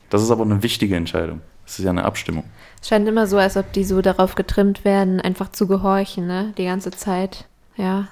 Das 0.09 0.23
ist 0.23 0.31
aber 0.31 0.45
eine 0.45 0.63
wichtige 0.63 0.95
Entscheidung. 0.95 1.41
Das 1.65 1.81
ist 1.81 1.85
ja 1.85 1.91
eine 1.91 2.05
Abstimmung. 2.05 2.45
Es 2.81 2.89
scheint 2.89 3.09
immer 3.09 3.27
so, 3.27 3.39
als 3.39 3.57
ob 3.57 3.73
die 3.73 3.83
so 3.83 4.03
darauf 4.03 4.37
getrimmt 4.37 4.85
werden, 4.85 5.21
einfach 5.21 5.51
zu 5.51 5.67
gehorchen, 5.67 6.29
ne? 6.29 6.55
Die 6.57 6.65
ganze 6.65 6.93
Zeit. 6.93 7.47
Ja. 7.77 8.07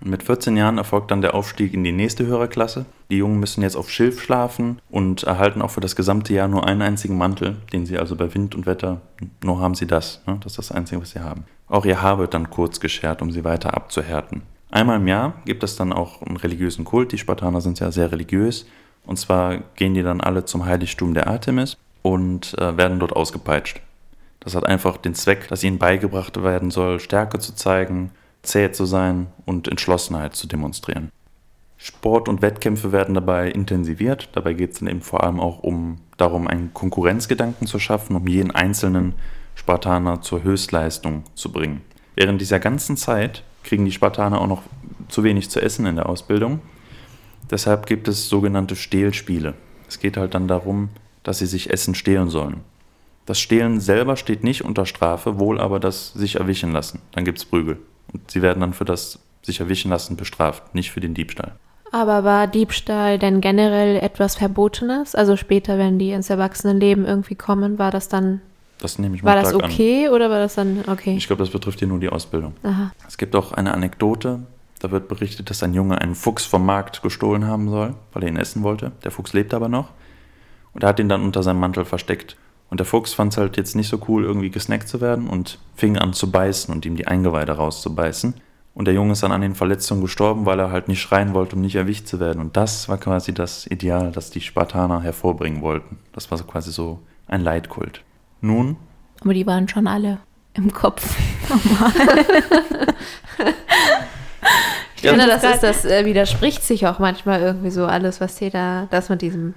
Mit 0.00 0.22
14 0.22 0.56
Jahren 0.56 0.78
erfolgt 0.78 1.10
dann 1.10 1.22
der 1.22 1.34
Aufstieg 1.34 1.72
in 1.72 1.84
die 1.84 1.92
nächste 1.92 2.26
höhere 2.26 2.48
Klasse. 2.48 2.86
Die 3.10 3.16
Jungen 3.16 3.40
müssen 3.40 3.62
jetzt 3.62 3.76
auf 3.76 3.90
Schilf 3.90 4.20
schlafen 4.22 4.80
und 4.90 5.22
erhalten 5.22 5.62
auch 5.62 5.70
für 5.70 5.80
das 5.80 5.96
gesamte 5.96 6.34
Jahr 6.34 6.48
nur 6.48 6.66
einen 6.66 6.82
einzigen 6.82 7.16
Mantel, 7.16 7.56
den 7.72 7.86
sie 7.86 7.98
also 7.98 8.16
bei 8.16 8.34
Wind 8.34 8.54
und 8.54 8.66
Wetter, 8.66 9.00
nur 9.42 9.60
haben 9.60 9.74
sie 9.74 9.86
das. 9.86 10.20
Ne? 10.26 10.38
Das 10.42 10.52
ist 10.52 10.58
das 10.58 10.72
Einzige, 10.72 11.00
was 11.00 11.10
sie 11.10 11.20
haben. 11.20 11.44
Auch 11.68 11.86
ihr 11.86 12.02
Haar 12.02 12.18
wird 12.18 12.34
dann 12.34 12.50
kurz 12.50 12.80
geschert, 12.80 13.22
um 13.22 13.30
sie 13.30 13.44
weiter 13.44 13.74
abzuhärten. 13.74 14.42
Einmal 14.74 14.96
im 14.96 15.06
Jahr 15.06 15.34
gibt 15.44 15.62
es 15.62 15.76
dann 15.76 15.92
auch 15.92 16.20
einen 16.22 16.36
religiösen 16.36 16.84
Kult. 16.84 17.12
Die 17.12 17.18
Spartaner 17.18 17.60
sind 17.60 17.78
ja 17.78 17.92
sehr 17.92 18.10
religiös. 18.10 18.66
Und 19.06 19.20
zwar 19.20 19.58
gehen 19.76 19.94
die 19.94 20.02
dann 20.02 20.20
alle 20.20 20.46
zum 20.46 20.64
Heiligtum 20.64 21.14
der 21.14 21.28
Artemis 21.28 21.76
und 22.02 22.58
äh, 22.58 22.76
werden 22.76 22.98
dort 22.98 23.14
ausgepeitscht. 23.14 23.80
Das 24.40 24.56
hat 24.56 24.66
einfach 24.66 24.96
den 24.96 25.14
Zweck, 25.14 25.46
dass 25.46 25.62
ihnen 25.62 25.78
beigebracht 25.78 26.42
werden 26.42 26.72
soll, 26.72 26.98
Stärke 26.98 27.38
zu 27.38 27.54
zeigen, 27.54 28.10
zäh 28.42 28.72
zu 28.72 28.84
sein 28.84 29.28
und 29.46 29.68
Entschlossenheit 29.68 30.34
zu 30.34 30.48
demonstrieren. 30.48 31.12
Sport 31.76 32.28
und 32.28 32.42
Wettkämpfe 32.42 32.90
werden 32.90 33.14
dabei 33.14 33.52
intensiviert. 33.52 34.30
Dabei 34.32 34.54
geht 34.54 34.72
es 34.72 34.80
dann 34.80 34.88
eben 34.88 35.02
vor 35.02 35.22
allem 35.22 35.38
auch 35.38 35.60
um 35.60 35.98
darum, 36.16 36.48
einen 36.48 36.74
Konkurrenzgedanken 36.74 37.68
zu 37.68 37.78
schaffen, 37.78 38.16
um 38.16 38.26
jeden 38.26 38.50
einzelnen 38.50 39.14
Spartaner 39.54 40.20
zur 40.20 40.42
Höchstleistung 40.42 41.22
zu 41.36 41.52
bringen. 41.52 41.82
Während 42.16 42.40
dieser 42.40 42.58
ganzen 42.58 42.96
Zeit 42.96 43.44
kriegen 43.64 43.84
die 43.84 43.92
Spartaner 43.92 44.40
auch 44.40 44.46
noch 44.46 44.62
zu 45.08 45.24
wenig 45.24 45.50
zu 45.50 45.60
essen 45.60 45.86
in 45.86 45.96
der 45.96 46.08
Ausbildung. 46.08 46.60
Deshalb 47.50 47.86
gibt 47.86 48.08
es 48.08 48.28
sogenannte 48.28 48.76
Stehlspiele. 48.76 49.54
Es 49.88 49.98
geht 49.98 50.16
halt 50.16 50.34
dann 50.34 50.48
darum, 50.48 50.90
dass 51.22 51.38
sie 51.38 51.46
sich 51.46 51.70
Essen 51.70 51.94
stehlen 51.94 52.30
sollen. 52.30 52.60
Das 53.26 53.40
Stehlen 53.40 53.80
selber 53.80 54.16
steht 54.16 54.44
nicht 54.44 54.64
unter 54.64 54.86
Strafe, 54.86 55.38
wohl 55.38 55.60
aber 55.60 55.80
das 55.80 56.12
sich 56.12 56.36
erwischen 56.36 56.72
lassen. 56.72 57.00
Dann 57.12 57.24
gibt 57.24 57.38
es 57.38 57.44
Prügel. 57.44 57.78
Und 58.12 58.30
sie 58.30 58.42
werden 58.42 58.60
dann 58.60 58.74
für 58.74 58.84
das 58.84 59.18
sich 59.42 59.60
erwischen 59.60 59.90
lassen 59.90 60.16
bestraft, 60.16 60.74
nicht 60.74 60.90
für 60.90 61.00
den 61.00 61.14
Diebstahl. 61.14 61.52
Aber 61.90 62.24
war 62.24 62.46
Diebstahl 62.46 63.18
denn 63.18 63.40
generell 63.40 63.96
etwas 63.96 64.36
Verbotenes? 64.36 65.14
Also 65.14 65.36
später, 65.36 65.78
wenn 65.78 65.98
die 65.98 66.10
ins 66.10 66.28
Erwachsenenleben 66.28 67.06
irgendwie 67.06 67.36
kommen, 67.36 67.78
war 67.78 67.90
das 67.90 68.08
dann 68.08 68.40
Das 68.78 68.98
nehme 68.98 69.16
ich 69.16 69.24
war 69.24 69.34
mal 69.34 69.40
das 69.40 69.50
stark 69.50 69.64
an. 69.64 69.70
okay 69.70 70.08
oder 70.08 70.30
war 70.30 70.38
das 70.38 70.54
dann 70.54 70.84
okay? 70.88 71.16
Ich 71.16 71.26
glaube, 71.26 71.42
das 71.42 71.50
betrifft 71.50 71.78
hier 71.78 71.88
nur 71.88 72.00
die 72.00 72.08
Ausbildung. 72.08 72.54
Aha. 72.62 72.92
Es 73.06 73.16
gibt 73.16 73.34
auch 73.36 73.52
eine 73.52 73.72
Anekdote, 73.72 74.40
da 74.80 74.90
wird 74.90 75.08
berichtet, 75.08 75.48
dass 75.48 75.62
ein 75.62 75.72
Junge 75.72 76.00
einen 76.00 76.14
Fuchs 76.14 76.44
vom 76.44 76.66
Markt 76.66 77.02
gestohlen 77.02 77.46
haben 77.46 77.70
soll, 77.70 77.94
weil 78.12 78.24
er 78.24 78.28
ihn 78.28 78.36
essen 78.36 78.62
wollte. 78.62 78.92
Der 79.02 79.10
Fuchs 79.10 79.32
lebt 79.32 79.54
aber 79.54 79.68
noch. 79.68 79.88
Und 80.74 80.82
er 80.82 80.90
hat 80.90 81.00
ihn 81.00 81.08
dann 81.08 81.22
unter 81.22 81.42
seinem 81.42 81.60
Mantel 81.60 81.84
versteckt. 81.84 82.36
Und 82.68 82.80
der 82.80 82.86
Fuchs 82.86 83.14
fand 83.14 83.32
es 83.32 83.38
halt 83.38 83.56
jetzt 83.56 83.76
nicht 83.76 83.88
so 83.88 84.00
cool, 84.08 84.24
irgendwie 84.24 84.50
gesnackt 84.50 84.88
zu 84.88 85.00
werden 85.00 85.28
und 85.28 85.58
fing 85.74 85.96
an 85.96 86.12
zu 86.12 86.30
beißen 86.30 86.74
und 86.74 86.84
ihm 86.84 86.96
die 86.96 87.06
Eingeweide 87.06 87.52
rauszubeißen. 87.52 88.34
Und 88.74 88.86
der 88.86 88.94
Junge 88.94 89.12
ist 89.12 89.22
dann 89.22 89.30
an 89.30 89.40
den 89.40 89.54
Verletzungen 89.54 90.02
gestorben, 90.02 90.46
weil 90.46 90.58
er 90.58 90.72
halt 90.72 90.88
nicht 90.88 91.00
schreien 91.00 91.32
wollte, 91.32 91.54
um 91.54 91.62
nicht 91.62 91.76
erwischt 91.76 92.06
zu 92.06 92.18
werden. 92.18 92.40
Und 92.40 92.56
das 92.56 92.88
war 92.88 92.98
quasi 92.98 93.32
das 93.32 93.66
Ideal, 93.68 94.10
das 94.10 94.30
die 94.30 94.40
Spartaner 94.40 95.00
hervorbringen 95.00 95.62
wollten. 95.62 95.98
Das 96.12 96.30
war 96.30 96.38
so 96.38 96.44
quasi 96.44 96.72
so 96.72 96.98
ein 97.28 97.40
Leitkult. 97.40 98.02
Nun? 98.44 98.76
Aber 99.22 99.32
die 99.32 99.46
waren 99.46 99.68
schon 99.68 99.86
alle 99.86 100.18
im 100.54 100.72
Kopf. 100.72 101.16
Ich 104.96 105.02
Ja, 105.02 105.10
finde, 105.10 105.26
das 105.26 105.44
ist 105.44 105.62
das 105.62 105.84
äh, 105.84 106.06
widerspricht 106.06 106.62
sich 106.62 106.86
auch 106.86 106.98
manchmal 106.98 107.42
irgendwie 107.42 107.70
so 107.70 107.84
alles, 107.84 108.20
was 108.22 108.36
dir 108.36 108.50
da, 108.50 108.86
das 108.90 109.10
mit 109.10 109.20
diesem 109.20 109.52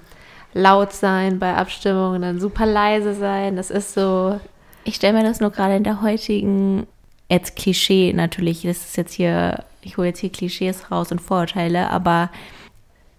laut 0.54 0.92
sein 0.92 1.40
bei 1.40 1.54
Abstimmungen, 1.56 2.22
dann 2.22 2.40
super 2.40 2.66
leise 2.66 3.14
sein, 3.14 3.56
das 3.56 3.70
ist 3.72 3.94
so, 3.94 4.40
Ich 4.84 4.96
stelle 4.96 5.14
mir 5.14 5.24
das 5.24 5.40
nur 5.40 5.52
gerade 5.52 5.76
in 5.78 5.84
der 5.86 6.02
heutigen, 6.02 6.86
jetzt 7.30 7.56
Klischee 7.56 8.12
natürlich, 8.14 8.64
das 8.64 8.78
ist 8.78 8.98
jetzt 8.98 9.14
hier, 9.14 9.64
ich 9.82 9.98
hole 9.98 10.08
jetzt 10.08 10.20
hier 10.20 10.32
Klischees 10.32 10.92
raus 10.92 11.12
und 11.12 11.22
Vorurteile, 11.22 11.90
aber 11.92 12.30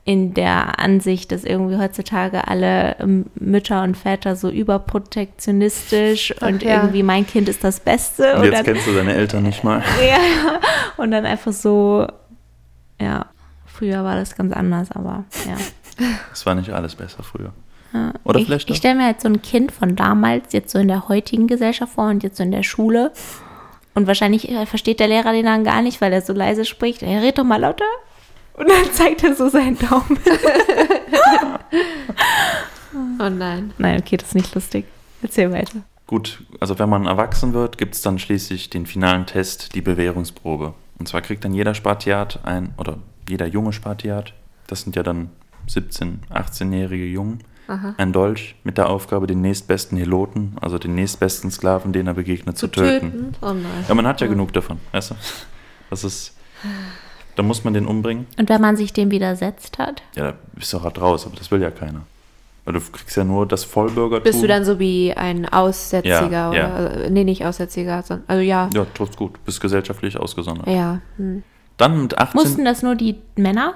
in 0.08 0.32
der 0.32 0.78
Ansicht, 0.78 1.32
dass 1.32 1.44
irgendwie 1.44 1.76
heutzutage 1.76 2.48
alle 2.48 2.96
ähm, 2.98 3.26
Mütter 3.34 3.82
und 3.82 3.94
Väter 3.94 4.36
so 4.36 4.48
überprotektionistisch 4.48 6.34
Ach 6.40 6.46
und 6.46 6.62
ja. 6.62 6.76
irgendwie 6.76 7.02
mein 7.02 7.26
Kind 7.26 7.46
ist 7.46 7.62
das 7.62 7.78
Beste 7.78 8.32
Und 8.32 8.38
und 8.38 8.44
jetzt 8.44 8.54
dann, 8.54 8.64
kennst 8.64 8.86
du 8.86 8.94
deine 8.94 9.12
Eltern 9.12 9.42
nicht 9.42 9.64
mal. 9.64 9.82
ja, 10.08 10.60
und 10.96 11.10
dann 11.10 11.26
einfach 11.26 11.52
so, 11.52 12.06
ja, 12.98 13.26
früher 13.66 14.02
war 14.02 14.16
das 14.16 14.34
ganz 14.34 14.54
anders, 14.54 14.90
aber 14.92 15.24
ja. 15.46 16.06
Es 16.32 16.46
war 16.46 16.54
nicht 16.54 16.70
alles 16.70 16.94
besser 16.94 17.22
früher. 17.22 17.52
Ja. 17.92 18.14
Oder 18.24 18.38
ich, 18.38 18.46
vielleicht 18.46 18.70
Ich 18.70 18.76
doch. 18.76 18.78
stelle 18.78 18.94
mir 18.94 19.04
halt 19.04 19.20
so 19.20 19.28
ein 19.28 19.42
Kind 19.42 19.72
von 19.72 19.94
damals 19.94 20.54
jetzt 20.54 20.72
so 20.72 20.78
in 20.78 20.88
der 20.88 21.10
heutigen 21.10 21.48
Gesellschaft 21.48 21.92
vor 21.92 22.08
und 22.08 22.22
jetzt 22.22 22.38
so 22.38 22.42
in 22.42 22.50
der 22.50 22.62
Schule. 22.62 23.12
Und 23.94 24.06
wahrscheinlich 24.06 24.48
äh, 24.48 24.64
versteht 24.64 25.00
der 25.00 25.08
Lehrer 25.08 25.32
den 25.32 25.44
dann 25.44 25.64
gar 25.64 25.82
nicht, 25.82 26.00
weil 26.00 26.14
er 26.14 26.22
so 26.22 26.32
leise 26.32 26.64
spricht. 26.64 27.02
Er 27.02 27.20
redet 27.20 27.36
doch 27.36 27.44
mal 27.44 27.60
lauter. 27.60 27.84
Und 28.58 28.68
dann 28.68 28.92
zeigt 28.92 29.22
er 29.22 29.34
so 29.34 29.48
seinen 29.48 29.78
Daumen. 29.78 30.18
oh 33.20 33.28
nein. 33.28 33.72
Nein, 33.78 34.00
okay, 34.00 34.16
das 34.16 34.28
ist 34.28 34.34
nicht 34.34 34.54
lustig. 34.54 34.84
Erzähl 35.22 35.52
weiter. 35.52 35.82
Gut, 36.06 36.42
also 36.58 36.78
wenn 36.78 36.88
man 36.88 37.06
erwachsen 37.06 37.52
wird, 37.52 37.78
gibt 37.78 37.94
es 37.94 38.02
dann 38.02 38.18
schließlich 38.18 38.70
den 38.70 38.86
finalen 38.86 39.26
Test, 39.26 39.74
die 39.74 39.82
Bewährungsprobe. 39.82 40.74
Und 40.98 41.06
zwar 41.06 41.20
kriegt 41.20 41.44
dann 41.44 41.54
jeder 41.54 41.74
Spartiat 41.74 42.40
ein, 42.44 42.74
oder 42.78 42.98
jeder 43.28 43.46
junge 43.46 43.72
Spartiat, 43.72 44.32
das 44.66 44.80
sind 44.82 44.96
ja 44.96 45.02
dann 45.02 45.30
17-, 45.68 46.28
18-jährige 46.30 47.04
Jungen, 47.04 47.44
Aha. 47.68 47.94
ein 47.98 48.12
Dolch 48.12 48.56
mit 48.64 48.78
der 48.78 48.88
Aufgabe, 48.88 49.26
den 49.26 49.42
nächstbesten 49.42 49.98
Heloten, 49.98 50.56
also 50.60 50.78
den 50.78 50.94
nächstbesten 50.94 51.50
Sklaven, 51.50 51.92
den 51.92 52.06
er 52.06 52.14
begegnet, 52.14 52.56
zu, 52.56 52.68
töten. 52.68 53.34
Oh 53.42 53.52
nein. 53.52 53.84
Ja, 53.86 53.94
man 53.94 54.06
hat 54.06 54.20
ja 54.20 54.26
genug 54.26 54.52
davon, 54.54 54.80
weißt 54.92 55.10
du? 55.10 55.14
Das 55.90 56.04
ist, 56.04 56.34
da 57.38 57.44
muss 57.44 57.62
man 57.64 57.72
den 57.74 57.86
umbringen. 57.86 58.26
Und 58.36 58.48
wenn 58.48 58.60
man 58.60 58.76
sich 58.76 58.92
dem 58.92 59.10
widersetzt 59.12 59.78
hat? 59.78 60.02
Ja, 60.16 60.32
da 60.32 60.34
bist 60.54 60.72
du 60.72 60.82
halt 60.82 61.00
raus, 61.00 61.24
aber 61.26 61.36
das 61.36 61.50
will 61.50 61.62
ja 61.62 61.70
keiner. 61.70 62.02
Weil 62.64 62.74
du 62.74 62.80
kriegst 62.80 63.16
ja 63.16 63.24
nur 63.24 63.46
das 63.46 63.64
Vollbürgertum. 63.64 64.24
Bist 64.24 64.42
du 64.42 64.46
dann 64.48 64.64
so 64.64 64.78
wie 64.78 65.14
ein 65.14 65.48
Aussätziger 65.48 66.20
Ja, 66.20 66.50
oder 66.50 66.58
ja. 66.58 66.74
also, 66.74 67.10
nee, 67.10 67.24
nicht 67.24 67.44
Aussätziger, 67.46 68.02
sondern 68.02 68.24
also 68.28 68.42
ja. 68.42 68.68
Ja, 68.74 68.84
tut's 68.92 69.16
gut. 69.16 69.42
Bist 69.44 69.60
gesellschaftlich 69.60 70.18
ausgesondert. 70.18 70.66
Ja. 70.66 71.00
Hm. 71.16 71.42
Dann 71.76 72.02
mit 72.02 72.18
18, 72.18 72.38
Mussten 72.40 72.64
das 72.64 72.82
nur 72.82 72.94
die 72.96 73.16
Männer? 73.36 73.74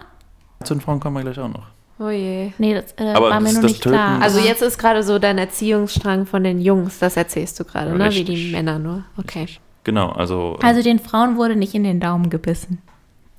18 0.61 0.81
Frauen 0.81 0.99
kommen 1.01 1.17
wir 1.17 1.23
gleich 1.23 1.39
auch 1.39 1.49
noch. 1.49 1.67
Oh 2.01 2.11
je. 2.11 2.51
Nee, 2.59 2.75
das 2.75 2.93
äh, 2.99 3.13
Aber 3.15 3.31
war 3.31 3.39
mir 3.41 3.47
das- 3.47 3.55
das 3.61 3.65
nicht 3.65 3.83
klar. 3.83 4.21
Also 4.21 4.41
jetzt 4.41 4.61
ist 4.61 4.77
gerade 4.77 5.03
so 5.05 5.19
dein 5.21 5.39
Erziehungsstrang 5.39 6.27
von 6.27 6.43
den 6.43 6.61
Jungs, 6.61 6.99
das 6.99 7.17
erzählst 7.17 7.61
du 7.61 7.65
gerade, 7.65 7.97
ne? 7.97 8.11
Wie 8.13 8.25
die. 8.25 8.51
Männer 8.51 8.79
nur. 8.81 9.05
Okay. 9.17 9.47
Genau, 9.85 10.11
also, 10.11 10.59
Also 10.63 10.83
den 10.83 10.99
Frauen 10.99 11.37
wurde 11.37 11.55
nicht 11.57 11.75
in 11.75 11.85
den 11.85 12.01
Daumen 12.01 12.29
gebissen. 12.29 12.83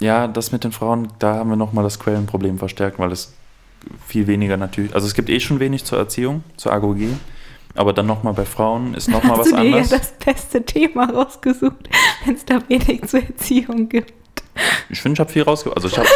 Ja, 0.03 0.27
das 0.27 0.51
mit 0.51 0.63
den 0.63 0.71
Frauen, 0.71 1.07
da 1.19 1.35
haben 1.35 1.49
wir 1.49 1.55
nochmal 1.55 1.83
das 1.83 1.99
Quellenproblem 1.99 2.59
verstärkt, 2.59 2.99
weil 2.99 3.11
es 3.11 3.33
viel 4.05 4.27
weniger 4.27 4.57
natürlich, 4.57 4.93
also 4.93 5.07
es 5.07 5.13
gibt 5.13 5.29
eh 5.29 5.39
schon 5.39 5.59
wenig 5.59 5.85
zur 5.85 5.97
Erziehung, 5.97 6.43
zur 6.57 6.73
Agogie, 6.73 7.15
aber 7.75 7.93
dann 7.93 8.05
nochmal 8.05 8.33
bei 8.33 8.45
Frauen 8.45 8.93
ist 8.93 9.09
nochmal 9.09 9.37
was 9.37 9.47
Hast 9.47 9.51
du 9.51 9.55
dir 9.57 9.63
ja 9.63 9.77
anderes. 9.77 9.89
das 9.89 10.13
beste 10.13 10.63
Thema 10.63 11.09
rausgesucht, 11.09 11.89
wenn 12.25 12.35
es 12.35 12.45
da 12.45 12.59
wenig 12.67 13.03
zur 13.07 13.21
Erziehung 13.21 13.89
gibt. 13.89 14.13
Ich 14.89 15.01
finde, 15.01 15.15
ich 15.15 15.19
habe 15.19 15.31
viel 15.31 15.41
rausgebracht. 15.41 15.77
Also 15.77 15.87
ich 15.87 15.97
habe, 15.97 16.07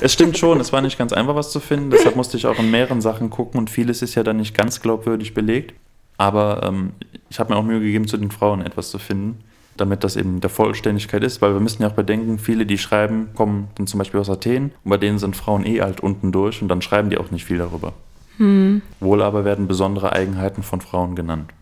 es 0.00 0.12
stimmt 0.12 0.36
schon, 0.36 0.60
es 0.60 0.72
war 0.72 0.82
nicht 0.82 0.98
ganz 0.98 1.14
einfach, 1.14 1.34
was 1.34 1.50
zu 1.50 1.60
finden. 1.60 1.90
Deshalb 1.90 2.14
musste 2.14 2.36
ich 2.36 2.46
auch 2.46 2.58
in 2.58 2.70
mehreren 2.70 3.00
Sachen 3.00 3.30
gucken 3.30 3.58
und 3.58 3.70
vieles 3.70 4.02
ist 4.02 4.14
ja 4.14 4.22
dann 4.22 4.36
nicht 4.36 4.54
ganz 4.54 4.82
glaubwürdig 4.82 5.32
belegt. 5.32 5.72
Aber 6.18 6.62
ähm, 6.64 6.92
ich 7.30 7.38
habe 7.38 7.52
mir 7.52 7.58
auch 7.58 7.64
Mühe 7.64 7.80
gegeben, 7.80 8.06
zu 8.06 8.18
den 8.18 8.30
Frauen 8.30 8.60
etwas 8.60 8.90
zu 8.90 8.98
finden, 8.98 9.42
damit 9.76 10.04
das 10.04 10.16
eben 10.16 10.40
der 10.40 10.50
Vollständigkeit 10.50 11.22
ist, 11.22 11.42
weil 11.42 11.52
wir 11.52 11.60
müssen 11.60 11.82
ja 11.82 11.88
auch 11.88 11.94
bedenken, 11.94 12.38
viele, 12.38 12.66
die 12.66 12.78
schreiben, 12.78 13.28
kommen 13.34 13.68
dann 13.76 13.86
zum 13.86 13.98
Beispiel 13.98 14.20
aus 14.20 14.30
Athen 14.30 14.72
und 14.84 14.90
bei 14.90 14.96
denen 14.96 15.18
sind 15.18 15.36
Frauen 15.36 15.66
eh 15.66 15.80
alt 15.80 16.00
unten 16.00 16.32
durch 16.32 16.62
und 16.62 16.68
dann 16.68 16.82
schreiben 16.82 17.10
die 17.10 17.18
auch 17.18 17.30
nicht 17.30 17.44
viel 17.44 17.58
darüber. 17.58 17.92
Wohl 19.00 19.22
aber 19.22 19.44
werden 19.44 19.66
besondere 19.66 20.12
Eigenheiten 20.12 20.62
von 20.62 20.80
Frauen 20.80 21.14
genannt. 21.16 21.52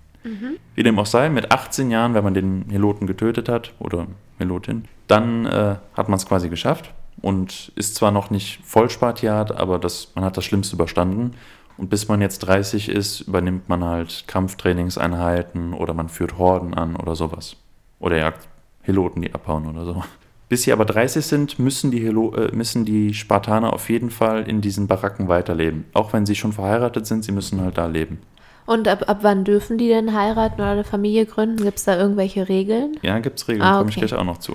Wie 0.74 0.82
dem 0.82 0.98
auch 0.98 1.06
sei, 1.06 1.28
mit 1.28 1.52
18 1.52 1.90
Jahren, 1.90 2.14
wenn 2.14 2.24
man 2.24 2.34
den 2.34 2.64
Heloten 2.70 3.06
getötet 3.06 3.48
hat 3.48 3.72
oder 3.78 4.06
Helotin, 4.38 4.84
dann 5.06 5.46
äh, 5.46 5.76
hat 5.94 6.08
man 6.08 6.16
es 6.16 6.26
quasi 6.26 6.48
geschafft 6.48 6.92
und 7.20 7.72
ist 7.76 7.94
zwar 7.94 8.10
noch 8.10 8.30
nicht 8.30 8.60
Vollspartiat, 8.64 9.56
aber 9.56 9.78
das, 9.78 10.12
man 10.14 10.24
hat 10.24 10.36
das 10.36 10.44
Schlimmste 10.44 10.76
überstanden. 10.76 11.32
Und 11.76 11.90
bis 11.90 12.08
man 12.08 12.20
jetzt 12.20 12.38
30 12.40 12.88
ist, 12.88 13.22
übernimmt 13.22 13.68
man 13.68 13.82
halt 13.82 14.24
Kampftrainingseinheiten 14.28 15.74
oder 15.74 15.92
man 15.92 16.08
führt 16.08 16.38
Horden 16.38 16.72
an 16.74 16.96
oder 16.96 17.16
sowas. 17.16 17.56
Oder 18.04 18.18
jagt 18.18 18.46
Heloten, 18.82 19.22
die 19.22 19.32
abhauen 19.32 19.66
oder 19.66 19.86
so. 19.86 20.04
Bis 20.50 20.64
sie 20.64 20.72
aber 20.72 20.84
30 20.84 21.24
sind, 21.24 21.58
müssen 21.58 21.90
die, 21.90 22.00
Helo 22.04 22.34
äh, 22.34 22.54
müssen 22.54 22.84
die 22.84 23.14
Spartaner 23.14 23.72
auf 23.72 23.88
jeden 23.88 24.10
Fall 24.10 24.46
in 24.46 24.60
diesen 24.60 24.86
Baracken 24.86 25.26
weiterleben. 25.28 25.86
Auch 25.94 26.12
wenn 26.12 26.26
sie 26.26 26.36
schon 26.36 26.52
verheiratet 26.52 27.06
sind, 27.06 27.24
sie 27.24 27.32
müssen 27.32 27.62
halt 27.62 27.78
da 27.78 27.86
leben. 27.86 28.18
Und 28.66 28.86
ab, 28.88 29.08
ab 29.08 29.18
wann 29.22 29.44
dürfen 29.44 29.78
die 29.78 29.88
denn 29.88 30.12
heiraten 30.12 30.60
oder 30.60 30.72
eine 30.72 30.84
Familie 30.84 31.24
gründen? 31.24 31.64
Gibt 31.64 31.78
es 31.78 31.84
da 31.84 31.96
irgendwelche 31.98 32.46
Regeln? 32.46 32.96
Ja, 33.00 33.18
gibt 33.20 33.38
es 33.38 33.48
Regeln, 33.48 33.62
Ah, 33.62 33.78
komme 33.78 33.88
ich 33.88 33.96
okay. 33.96 34.06
gleich 34.06 34.20
auch 34.20 34.24
noch 34.24 34.38
zu. 34.38 34.54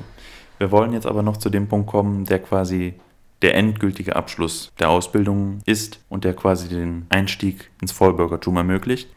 Wir 0.59 0.69
wollen 0.69 0.93
jetzt 0.93 1.07
aber 1.07 1.23
noch 1.23 1.37
zu 1.37 1.49
dem 1.49 1.67
Punkt 1.67 1.87
kommen, 1.87 2.25
der 2.25 2.39
quasi 2.39 2.93
der 3.41 3.55
endgültige 3.55 4.15
Abschluss 4.15 4.71
der 4.79 4.89
Ausbildung 4.89 5.61
ist 5.65 5.99
und 6.07 6.23
der 6.23 6.35
quasi 6.35 6.69
den 6.69 7.07
Einstieg 7.09 7.71
ins 7.81 7.93
Vollbürgertum 7.93 8.57
ermöglicht. 8.57 9.09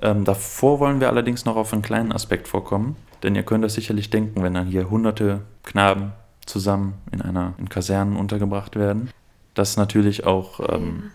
Ähm, 0.00 0.24
davor 0.24 0.78
wollen 0.78 1.00
wir 1.00 1.08
allerdings 1.08 1.44
noch 1.44 1.56
auf 1.56 1.72
einen 1.72 1.82
kleinen 1.82 2.12
Aspekt 2.12 2.46
vorkommen, 2.46 2.96
denn 3.22 3.34
ihr 3.34 3.42
könnt 3.42 3.64
das 3.64 3.74
sicherlich 3.74 4.10
denken, 4.10 4.42
wenn 4.42 4.54
dann 4.54 4.66
hier 4.66 4.90
hunderte 4.90 5.42
Knaben 5.62 6.12
zusammen 6.46 6.94
in 7.12 7.22
einer 7.22 7.54
in 7.58 7.68
Kasernen 7.68 8.16
untergebracht 8.16 8.76
werden, 8.76 9.10
dass 9.54 9.76
natürlich 9.76 10.26
auch 10.26 10.60
ähm, 10.74 11.10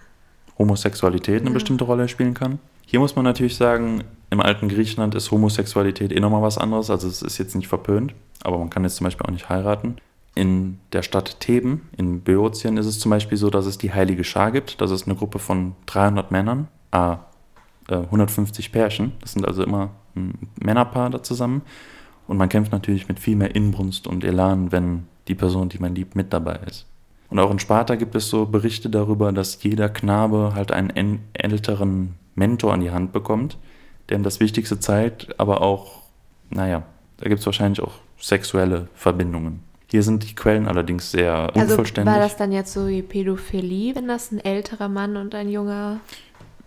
Homosexualität 0.57 1.41
eine 1.41 1.51
bestimmte 1.51 1.83
Rolle 1.83 2.07
spielen 2.07 2.33
kann. 2.33 2.59
Hier 2.85 2.99
muss 2.99 3.15
man 3.15 3.25
natürlich 3.25 3.57
sagen, 3.57 4.03
im 4.29 4.39
alten 4.39 4.69
Griechenland 4.69 5.15
ist 5.15 5.31
Homosexualität 5.31 6.11
eh 6.11 6.19
nochmal 6.19 6.41
was 6.41 6.57
anderes, 6.57 6.89
also 6.89 7.07
es 7.07 7.21
ist 7.21 7.37
jetzt 7.37 7.55
nicht 7.55 7.67
verpönt, 7.67 8.13
aber 8.43 8.57
man 8.57 8.69
kann 8.69 8.83
jetzt 8.83 8.95
zum 8.95 9.05
Beispiel 9.05 9.25
auch 9.25 9.31
nicht 9.31 9.49
heiraten. 9.49 9.97
In 10.35 10.79
der 10.93 11.01
Stadt 11.01 11.39
Theben 11.39 11.89
in 11.97 12.21
Böotien 12.21 12.77
ist 12.77 12.85
es 12.85 12.99
zum 12.99 13.09
Beispiel 13.09 13.37
so, 13.37 13.49
dass 13.49 13.65
es 13.65 13.77
die 13.77 13.91
Heilige 13.91 14.23
Schar 14.23 14.51
gibt. 14.51 14.79
Das 14.81 14.91
ist 14.91 15.07
eine 15.07 15.15
Gruppe 15.15 15.39
von 15.39 15.75
300 15.87 16.31
Männern, 16.31 16.67
ah, 16.91 17.19
äh, 17.89 17.95
150 17.95 18.71
Pärchen. 18.71 19.13
Das 19.19 19.33
sind 19.33 19.47
also 19.47 19.63
immer 19.63 19.89
ein 20.15 20.47
Männerpaar 20.61 21.09
da 21.09 21.23
zusammen. 21.23 21.63
Und 22.27 22.37
man 22.37 22.49
kämpft 22.49 22.71
natürlich 22.71 23.07
mit 23.07 23.19
viel 23.19 23.35
mehr 23.35 23.55
Inbrunst 23.55 24.05
und 24.07 24.23
Elan, 24.23 24.71
wenn 24.71 25.03
die 25.27 25.35
Person, 25.35 25.69
die 25.69 25.79
man 25.79 25.95
liebt, 25.95 26.15
mit 26.15 26.33
dabei 26.33 26.59
ist. 26.67 26.85
Und 27.29 27.39
auch 27.39 27.51
in 27.51 27.59
Sparta 27.59 27.95
gibt 27.95 28.15
es 28.15 28.29
so 28.29 28.45
Berichte 28.45 28.89
darüber, 28.89 29.31
dass 29.31 29.61
jeder 29.63 29.89
Knabe 29.89 30.53
halt 30.55 30.71
einen 30.71 31.19
älteren 31.33 32.15
Mentor 32.35 32.73
an 32.73 32.81
die 32.81 32.91
Hand 32.91 33.11
bekommt, 33.11 33.57
der 34.09 34.17
ihm 34.17 34.23
das 34.23 34.39
Wichtigste 34.39 34.79
zeigt, 34.79 35.37
aber 35.39 35.61
auch, 35.61 36.03
naja, 36.49 36.83
da 37.17 37.27
gibt 37.27 37.39
es 37.41 37.45
wahrscheinlich 37.45 37.81
auch 37.81 37.93
sexuelle 38.19 38.87
Verbindungen. 38.95 39.61
Hier 39.89 40.03
sind 40.03 40.29
die 40.29 40.35
Quellen 40.35 40.67
allerdings 40.67 41.11
sehr 41.11 41.33
Also 41.55 41.59
unvollständig. 41.71 42.13
war 42.13 42.19
das 42.19 42.35
dann 42.37 42.51
jetzt 42.51 42.73
so 42.73 42.87
wie 42.87 43.01
Pädophilie, 43.01 43.95
wenn 43.95 44.07
das 44.07 44.31
ein 44.31 44.39
älterer 44.39 44.87
Mann 44.89 45.17
und 45.17 45.33
ein 45.35 45.49
junger... 45.49 45.99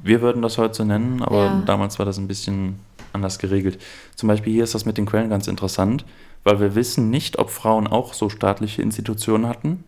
Wir 0.03 0.23
würden 0.23 0.41
das 0.41 0.57
heute 0.57 0.75
so 0.75 0.85
nennen, 0.85 1.23
aber 1.23 1.45
Ja. 1.47 1.63
damals 1.67 1.99
war 1.99 2.07
das 2.07 2.17
ein 2.19 2.27
bisschen 2.29 2.79
anders 3.13 3.39
geregelt. 3.39 3.81
Zum 4.17 4.29
Beispiel 4.29 4.53
hier 4.53 4.65
ist 4.65 4.75
das 4.75 4.85
mit 4.85 4.99
den 4.99 5.07
Quellen 5.07 5.31
ganz 5.31 5.47
interessant, 5.49 6.05
weil 6.45 6.61
wir 6.61 6.75
wissen 6.75 7.11
nicht, 7.11 7.39
ob 7.39 7.51
Frauen 7.51 7.87
auch 7.87 8.15
so 8.15 8.29
staatliche 8.29 8.83
Institutionen 8.83 9.47
hatten, 9.47 9.85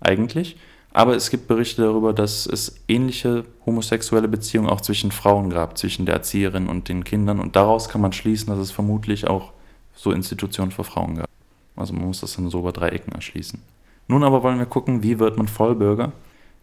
eigentlich. 0.00 0.56
Aber 0.92 1.16
es 1.16 1.30
gibt 1.30 1.48
Berichte 1.48 1.82
darüber, 1.82 2.12
dass 2.12 2.44
es 2.44 2.74
ähnliche 2.86 3.44
homosexuelle 3.64 4.28
Beziehungen 4.28 4.68
auch 4.68 4.82
zwischen 4.82 5.10
Frauen 5.10 5.48
gab, 5.48 5.78
zwischen 5.78 6.04
der 6.04 6.16
Erzieherin 6.16 6.68
und 6.68 6.88
den 6.88 7.04
Kindern. 7.04 7.40
Und 7.40 7.56
daraus 7.56 7.88
kann 7.88 8.02
man 8.02 8.12
schließen, 8.12 8.48
dass 8.48 8.58
es 8.58 8.70
vermutlich 8.70 9.26
auch 9.26 9.52
so 9.94 10.12
Institutionen 10.12 10.70
für 10.70 10.84
Frauen 10.84 11.16
gab. 11.16 11.28
Also 11.76 11.94
man 11.94 12.06
muss 12.06 12.20
das 12.20 12.36
dann 12.36 12.50
so 12.50 12.58
über 12.58 12.72
drei 12.72 12.88
Ecken 12.88 13.12
erschließen. 13.12 13.60
Nun 14.08 14.24
aber 14.24 14.42
wollen 14.42 14.58
wir 14.58 14.66
gucken, 14.66 15.02
wie 15.02 15.18
wird 15.18 15.38
man 15.38 15.48
Vollbürger? 15.48 16.12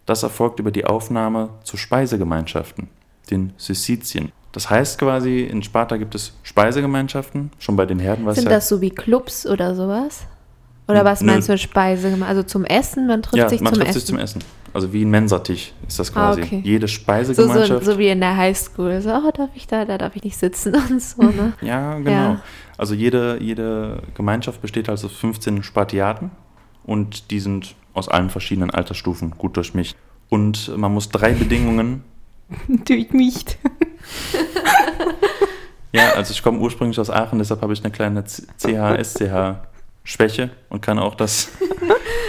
Das 0.06 0.22
erfolgt 0.22 0.60
über 0.60 0.70
die 0.70 0.84
Aufnahme 0.84 1.50
zu 1.64 1.76
Speisegemeinschaften, 1.76 2.88
den 3.30 3.52
Syssizien. 3.56 4.30
Das 4.52 4.68
heißt 4.68 4.98
quasi, 4.98 5.42
in 5.42 5.62
Sparta 5.62 5.96
gibt 5.96 6.14
es 6.14 6.32
Speisegemeinschaften, 6.42 7.50
schon 7.58 7.76
bei 7.76 7.86
den 7.86 7.98
Herden 8.00 8.26
was 8.26 8.36
Sind 8.36 8.50
das 8.50 8.68
so 8.68 8.80
wie 8.80 8.90
Clubs 8.90 9.46
oder 9.46 9.74
sowas? 9.74 10.26
Oder 10.88 11.04
was 11.04 11.20
Nö. 11.20 11.30
meinst 11.32 11.48
du 11.48 11.52
mit 11.52 11.60
Speise? 11.60 12.16
Also 12.26 12.42
zum 12.42 12.64
Essen? 12.64 13.06
Man 13.06 13.22
trifft 13.22 13.36
ja, 13.36 13.48
sich 13.48 13.60
man 13.60 13.72
zum 13.72 13.82
trifft 13.82 13.90
Essen? 13.90 14.00
sich 14.00 14.08
zum 14.08 14.18
Essen. 14.18 14.42
Also 14.72 14.92
wie 14.92 15.04
ein 15.04 15.10
Mensatisch 15.10 15.72
ist 15.86 15.98
das 16.00 16.10
Ah, 16.10 16.12
quasi. 16.32 16.42
okay. 16.42 16.62
Jede 16.64 16.88
so, 16.88 16.92
so, 16.92 17.00
Speisegemeinschaft. 17.00 17.84
so 17.84 17.98
wie 17.98 18.08
in 18.08 18.18
der 18.20 18.36
Highschool. 18.36 19.00
So, 19.00 19.10
oh, 19.10 19.30
darf 19.32 19.50
ich 19.54 19.68
da, 19.68 19.84
da 19.84 19.98
darf 19.98 20.16
ich 20.16 20.24
nicht 20.24 20.36
sitzen 20.36 20.74
und 20.90 21.00
so, 21.00 21.22
ne? 21.22 21.52
Ja, 21.60 21.94
genau. 21.98 22.10
Ja. 22.10 22.42
Also 22.76 22.94
jede, 22.94 23.38
jede 23.40 24.02
Gemeinschaft 24.14 24.62
besteht 24.62 24.88
also 24.88 25.06
aus 25.06 25.14
15 25.14 25.62
Spartiaten 25.62 26.32
und 26.82 27.30
die 27.30 27.38
sind 27.38 27.76
aus 27.94 28.08
allen 28.08 28.30
verschiedenen 28.30 28.70
Altersstufen 28.70 29.32
gut 29.32 29.56
durchmischt. 29.56 29.96
Und 30.28 30.76
man 30.76 30.92
muss 30.92 31.08
drei 31.08 31.34
Bedingungen, 31.34 32.02
Natürlich 32.66 33.12
nicht. 33.12 33.58
ja, 35.92 36.10
also 36.12 36.32
ich 36.32 36.42
komme 36.42 36.58
ursprünglich 36.58 36.98
aus 37.00 37.10
Aachen, 37.10 37.38
deshalb 37.38 37.62
habe 37.62 37.72
ich 37.72 37.82
eine 37.82 37.92
kleine 37.92 38.22
CH-SCH-Schwäche 38.24 40.50
und 40.68 40.82
kann 40.82 40.98
auch 40.98 41.14
das, 41.14 41.48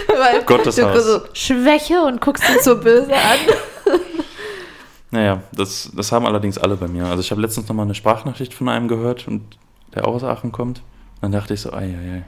Weil 0.08 0.42
Gottes 0.46 0.76
du 0.76 1.00
so 1.00 1.20
Schwäche 1.32 2.02
und 2.02 2.20
guckst 2.20 2.46
dich 2.48 2.60
so 2.62 2.76
böse 2.78 3.14
an. 3.14 3.38
naja, 5.10 5.42
das, 5.52 5.90
das 5.94 6.12
haben 6.12 6.26
allerdings 6.26 6.58
alle 6.58 6.76
bei 6.76 6.88
mir. 6.88 7.06
Also 7.06 7.20
ich 7.20 7.30
habe 7.30 7.40
letztens 7.40 7.68
nochmal 7.68 7.86
eine 7.86 7.94
Sprachnachricht 7.94 8.52
von 8.54 8.68
einem 8.68 8.88
gehört 8.88 9.28
und 9.28 9.42
der 9.94 10.06
auch 10.06 10.14
aus 10.14 10.24
Aachen 10.24 10.52
kommt. 10.52 10.82
Dann 11.20 11.32
dachte 11.32 11.54
ich 11.54 11.60
so, 11.60 11.72
ei, 11.72 11.84
ei, 11.84 12.16
ei. 12.18 12.24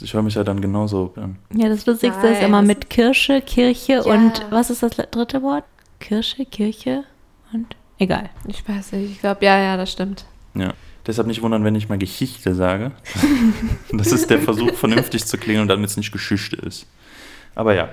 Ich 0.00 0.12
höre 0.12 0.22
mich 0.22 0.34
ja 0.34 0.44
dann 0.44 0.60
genauso 0.60 1.14
an. 1.16 1.38
Ja, 1.54 1.70
das 1.70 1.86
Lustigste 1.86 2.26
ist 2.26 2.42
immer 2.42 2.60
mit 2.60 2.90
Kirsche, 2.90 3.40
Kirche 3.40 3.94
Ja. 3.94 4.02
und 4.02 4.44
was 4.50 4.68
ist 4.68 4.82
das 4.82 4.92
dritte 5.10 5.42
Wort? 5.42 5.64
Kirsche, 6.00 6.44
Kirche 6.44 7.04
und 7.52 7.76
egal. 7.98 8.30
Ich 8.46 8.66
weiß 8.68 8.92
nicht, 8.92 9.12
ich 9.12 9.20
glaube, 9.20 9.44
ja, 9.44 9.58
ja, 9.58 9.76
das 9.76 9.92
stimmt. 9.92 10.24
Ja. 10.54 10.72
Deshalb 11.06 11.28
nicht 11.28 11.42
wundern, 11.42 11.62
wenn 11.62 11.76
ich 11.76 11.88
mal 11.88 11.98
Geschichte 11.98 12.54
sage. 12.54 12.90
das 13.92 14.10
ist 14.10 14.28
der 14.28 14.40
Versuch, 14.40 14.74
vernünftig 14.74 15.24
zu 15.24 15.38
klingen, 15.38 15.68
damit 15.68 15.90
es 15.90 15.96
nicht 15.96 16.10
Geschichte 16.10 16.56
ist. 16.56 16.86
Aber 17.54 17.74
ja, 17.74 17.90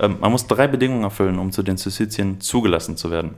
ähm, 0.00 0.16
man 0.20 0.32
muss 0.32 0.46
drei 0.46 0.66
Bedingungen 0.66 1.04
erfüllen, 1.04 1.38
um 1.38 1.52
zu 1.52 1.62
den 1.62 1.76
Syssizien 1.76 2.40
zugelassen 2.40 2.96
zu 2.96 3.10
werden. 3.10 3.34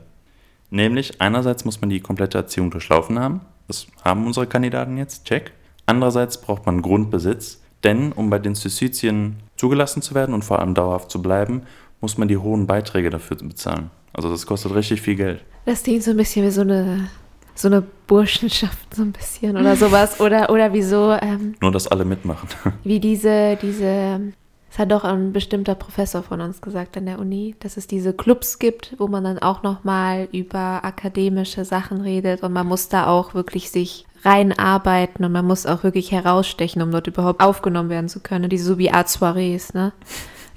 Nämlich, 0.69 1.21
einerseits 1.21 1.65
muss 1.65 1.81
man 1.81 1.89
die 1.89 1.99
komplette 1.99 2.37
Erziehung 2.37 2.71
durchlaufen 2.71 3.19
haben. 3.19 3.41
Das 3.67 3.87
haben 4.03 4.25
unsere 4.25 4.47
Kandidaten 4.47 4.97
jetzt, 4.97 5.25
check. 5.25 5.51
Andererseits 5.85 6.41
braucht 6.41 6.65
man 6.65 6.81
Grundbesitz, 6.81 7.61
denn 7.83 8.11
um 8.11 8.29
bei 8.29 8.39
den 8.39 8.55
Syssizien 8.55 9.37
zugelassen 9.55 10.01
zu 10.01 10.15
werden 10.15 10.33
und 10.33 10.43
vor 10.43 10.59
allem 10.59 10.73
dauerhaft 10.73 11.11
zu 11.11 11.21
bleiben, 11.21 11.63
muss 12.01 12.17
man 12.17 12.27
die 12.27 12.37
hohen 12.37 12.67
Beiträge 12.67 13.09
dafür 13.09 13.37
bezahlen. 13.37 13.89
Also 14.17 14.31
das 14.31 14.47
kostet 14.47 14.73
richtig 14.73 14.99
viel 14.99 15.15
Geld. 15.15 15.45
Das 15.65 15.83
klingt 15.83 16.03
so 16.03 16.09
ein 16.11 16.17
bisschen 16.17 16.43
wie 16.43 16.49
so 16.49 16.61
eine, 16.61 17.07
so 17.53 17.67
eine 17.67 17.83
Burschenschaft, 18.07 18.95
so 18.95 19.03
ein 19.03 19.11
bisschen 19.11 19.55
oder 19.55 19.75
sowas. 19.75 20.19
Oder, 20.19 20.49
oder 20.49 20.73
wie 20.73 20.81
so, 20.81 21.15
ähm, 21.21 21.53
Nur, 21.61 21.71
dass 21.71 21.87
alle 21.87 22.03
mitmachen. 22.03 22.49
wie 22.83 22.99
diese, 22.99 23.57
diese, 23.61 24.33
das 24.69 24.79
hat 24.79 24.91
doch 24.91 25.03
ein 25.03 25.33
bestimmter 25.33 25.75
Professor 25.75 26.23
von 26.23 26.41
uns 26.41 26.61
gesagt 26.61 26.97
an 26.97 27.05
der 27.05 27.19
Uni, 27.19 27.55
dass 27.59 27.77
es 27.77 27.85
diese 27.85 28.11
Clubs 28.11 28.57
gibt, 28.57 28.95
wo 28.97 29.07
man 29.07 29.23
dann 29.23 29.37
auch 29.37 29.61
nochmal 29.61 30.27
über 30.31 30.83
akademische 30.83 31.63
Sachen 31.63 32.01
redet 32.01 32.41
und 32.41 32.53
man 32.53 32.65
muss 32.65 32.89
da 32.89 33.05
auch 33.05 33.35
wirklich 33.35 33.69
sich 33.69 34.07
reinarbeiten 34.25 35.23
und 35.23 35.31
man 35.31 35.45
muss 35.45 35.67
auch 35.67 35.83
wirklich 35.83 36.11
herausstechen, 36.11 36.81
um 36.81 36.91
dort 36.91 37.05
überhaupt 37.05 37.39
aufgenommen 37.39 37.91
werden 37.91 38.09
zu 38.09 38.19
können. 38.19 38.49
Diese 38.49 38.65
so 38.65 38.77
wie 38.79 38.89
Art 38.89 39.09
Soirees, 39.09 39.75
ne? 39.75 39.93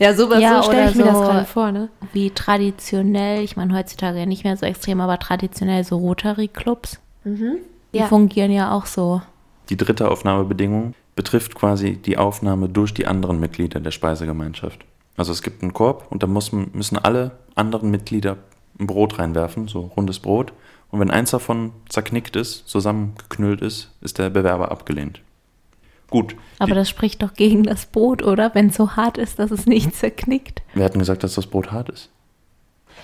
Ja, 0.00 0.14
sowas, 0.14 0.40
Ja, 0.40 0.62
so 0.62 0.70
stelle 0.70 0.90
ich 0.90 0.96
mir 0.96 1.04
das 1.04 1.18
so- 1.18 1.24
gerade 1.24 1.44
vor, 1.44 1.70
ne? 1.72 1.88
Wie 2.12 2.30
traditionell, 2.30 3.44
ich 3.44 3.56
meine 3.56 3.76
heutzutage 3.76 4.18
ja 4.18 4.26
nicht 4.26 4.44
mehr 4.44 4.56
so 4.56 4.64
extrem, 4.66 5.00
aber 5.00 5.18
traditionell 5.18 5.84
so 5.84 5.96
Rotary-Clubs. 5.98 6.98
Die 7.24 7.28
Mhm. 7.28 7.56
Ja. 7.92 8.06
fungieren 8.06 8.50
ja 8.50 8.72
auch 8.72 8.86
so. 8.86 9.20
Die 9.68 9.76
dritte 9.76 10.10
Aufnahmebedingung 10.10 10.94
betrifft 11.16 11.54
quasi 11.54 11.96
die 11.96 12.16
Aufnahme 12.16 12.68
durch 12.68 12.94
die 12.94 13.06
anderen 13.06 13.38
Mitglieder 13.40 13.78
der 13.80 13.90
Speisegemeinschaft. 13.90 14.80
Also 15.16 15.32
es 15.32 15.42
gibt 15.42 15.62
einen 15.62 15.74
Korb 15.74 16.06
und 16.10 16.22
da 16.22 16.26
muss, 16.26 16.50
müssen 16.52 16.96
alle 16.96 17.32
anderen 17.54 17.90
Mitglieder 17.90 18.38
ein 18.78 18.86
Brot 18.86 19.18
reinwerfen, 19.18 19.68
so 19.68 19.80
rundes 19.96 20.18
Brot. 20.20 20.52
Und 20.90 20.98
wenn 21.00 21.10
eins 21.10 21.30
davon 21.32 21.72
zerknickt 21.88 22.36
ist, 22.36 22.66
zusammengeknüllt 22.68 23.60
ist, 23.60 23.90
ist 24.00 24.18
der 24.18 24.30
Bewerber 24.30 24.70
abgelehnt. 24.70 25.20
Gut, 26.10 26.34
Aber 26.58 26.72
die, 26.72 26.74
das 26.74 26.88
spricht 26.88 27.22
doch 27.22 27.34
gegen 27.34 27.62
das 27.62 27.86
Brot, 27.86 28.22
oder? 28.22 28.54
Wenn 28.54 28.66
es 28.68 28.76
so 28.76 28.90
hart 28.96 29.16
ist, 29.16 29.38
dass 29.38 29.50
es 29.52 29.66
nicht 29.66 29.94
zerknickt. 29.94 30.60
wir 30.74 30.84
hatten 30.84 30.98
gesagt, 30.98 31.22
dass 31.24 31.34
das 31.34 31.46
Brot 31.46 31.70
hart 31.72 31.88
ist. 31.88 32.10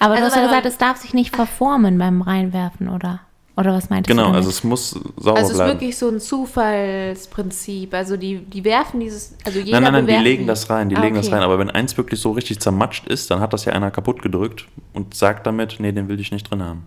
Aber 0.00 0.14
Also 0.14 0.24
du 0.24 0.30
hast 0.30 0.36
ja 0.36 0.42
gesagt, 0.44 0.66
es 0.66 0.76
darf 0.78 0.96
sich 0.98 1.14
nicht 1.14 1.34
verformen 1.34 1.96
beim 1.98 2.20
Reinwerfen, 2.20 2.88
oder? 2.88 3.20
Oder 3.56 3.72
was 3.72 3.88
meintest 3.88 4.08
Genau, 4.10 4.24
du 4.24 4.32
damit? 4.32 4.36
also 4.38 4.50
es 4.50 4.62
muss 4.64 4.90
sauber 4.90 5.38
Also 5.38 5.44
es 5.44 5.50
ist 5.52 5.56
bleiben. 5.56 5.70
wirklich 5.72 5.96
so 5.96 6.08
ein 6.10 6.20
Zufallsprinzip. 6.20 7.94
Also 7.94 8.16
die, 8.16 8.38
die 8.38 8.64
werfen 8.64 9.00
dieses, 9.00 9.34
also 9.44 9.58
jeder 9.60 9.80
Nein, 9.80 9.92
nein, 9.92 10.04
nein, 10.04 10.16
die 10.18 10.22
legen 10.22 10.46
das 10.46 10.68
rein, 10.68 10.88
die 10.88 10.96
Ah, 10.96 11.00
legen 11.00 11.14
das 11.16 11.26
okay. 11.26 11.36
rein. 11.36 11.44
Aber 11.44 11.58
wenn 11.58 11.70
eins 11.70 11.96
wirklich 11.96 12.20
so 12.20 12.32
richtig 12.32 12.60
zermatscht 12.60 13.06
ist, 13.06 13.30
dann 13.30 13.40
hat 13.40 13.52
das 13.52 13.64
ja 13.64 13.72
einer 13.72 13.90
kaputt 13.90 14.20
gedrückt 14.22 14.66
und 14.92 15.14
sagt 15.14 15.46
damit, 15.46 15.76
nee, 15.78 15.92
den 15.92 16.08
will 16.08 16.20
ich 16.20 16.32
nicht 16.32 16.50
drin 16.50 16.62
haben. 16.62 16.86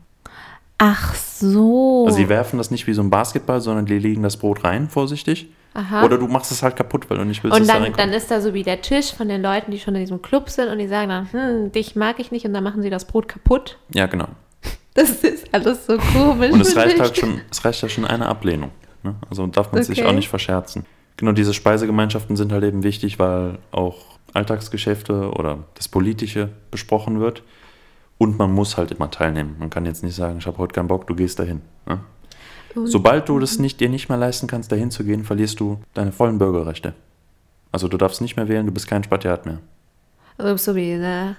Ach 0.78 1.16
so. 1.16 2.04
Also 2.06 2.18
sie 2.18 2.30
werfen 2.30 2.58
das 2.58 2.72
nicht 2.72 2.88
wie 2.88 2.94
so 2.94 3.02
ein 3.02 3.10
Basketball, 3.10 3.62
sondern 3.62 3.86
die 3.86 3.98
legen 4.00 4.24
das 4.24 4.38
Brot 4.38 4.64
rein, 4.64 4.90
vorsichtig. 4.90 5.48
Aha. 5.74 6.04
Oder 6.04 6.18
du 6.18 6.28
machst 6.28 6.52
es 6.52 6.64
halt 6.64 6.76
kaputt, 6.76 7.10
weil 7.10 7.18
du 7.18 7.26
nicht 7.26 7.44
willst, 7.44 7.54
und 7.56 7.62
dass 7.62 7.68
da 7.68 7.74
dann, 7.76 7.84
reinkommt. 7.84 8.00
dann 8.00 8.14
ist 8.14 8.32
da 8.32 8.42
so 8.42 8.54
wie 8.54 8.64
der 8.64 8.82
Tisch 8.82 9.14
von 9.14 9.28
den 9.30 9.42
Leuten, 9.42 9.72
die 9.72 9.80
schon 9.80 9.94
in 9.96 10.02
diesem 10.02 10.22
Club 10.22 10.50
sind 10.50 10.68
und 10.70 10.80
die 10.80 10.88
sagen 10.88 11.10
dann, 11.10 11.32
hm, 11.32 11.72
dich 11.72 11.96
mag 11.96 12.20
ich 12.20 12.32
nicht 12.32 12.46
und 12.46 12.54
dann 12.54 12.64
machen 12.64 12.82
sie 12.82 12.90
das 12.90 13.06
Brot 13.06 13.28
kaputt. 13.28 13.78
Ja, 13.94 14.06
genau. 14.08 14.28
Das 14.96 15.12
ist 15.24 15.48
alles 15.54 15.86
so 15.86 15.98
komisch. 15.98 16.52
Und 16.52 16.60
es 16.62 16.76
reicht 16.76 16.96
ich. 16.96 17.02
halt 17.02 17.16
schon, 17.18 17.40
es 17.52 17.64
reicht 17.64 17.82
ja 17.82 17.88
schon 17.88 18.06
eine 18.06 18.26
Ablehnung. 18.26 18.72
Ne? 19.04 19.16
Also 19.30 19.46
darf 19.48 19.72
man 19.72 19.84
sich 19.84 20.00
Okay. 20.02 20.10
auch 20.10 20.14
nicht 20.14 20.28
verscherzen. 20.28 20.86
Genau, 21.16 21.32
diese 21.32 21.54
Speisegemeinschaften 21.54 22.36
sind 22.36 22.52
halt 22.52 22.64
eben 22.64 22.84
wichtig, 22.84 23.20
weil 23.20 23.60
auch 23.72 23.98
Alltagsgeschäfte 24.34 25.32
oder 25.32 25.60
das 25.76 25.88
Politische 25.88 26.50
besprochen 26.72 27.20
wird. 27.20 27.44
Und 28.18 28.38
man 28.38 28.52
muss 28.52 28.76
halt 28.78 28.92
immer 28.92 29.10
teilnehmen. 29.12 29.56
Man 29.60 29.70
kann 29.70 29.86
jetzt 29.86 30.04
nicht 30.04 30.16
sagen, 30.16 30.40
ich 30.40 30.48
habe 30.48 30.58
heute 30.58 30.74
keinen 30.74 30.88
Bock, 30.88 31.08
du 31.08 31.16
gehst 31.16 31.40
dahin. 31.40 31.62
Ne? 31.86 32.00
Sobald 32.76 33.28
du 33.30 33.40
das 33.40 33.60
nicht, 33.60 33.80
dir 33.80 33.90
nicht 33.90 34.10
mehr 34.10 34.18
leisten 34.18 34.48
kannst, 34.48 34.72
dahin 34.72 34.92
zu 34.92 35.04
gehen, 35.04 35.24
verlierst 35.24 35.60
du 35.60 35.80
deine 35.94 36.12
vollen 36.12 36.38
Bürgerrechte. 36.38 36.94
Also 37.72 37.88
du 37.88 37.98
darfst 37.98 38.22
nicht 38.22 38.36
mehr 38.36 38.48
wählen, 38.48 38.66
du 38.66 38.72
bist 38.72 38.88
kein 38.88 39.04
Spatiat 39.04 39.46
mehr. 39.46 39.60
Also 40.38 40.56
so 40.58 40.76
wie 40.76 40.94
eine 40.94 41.36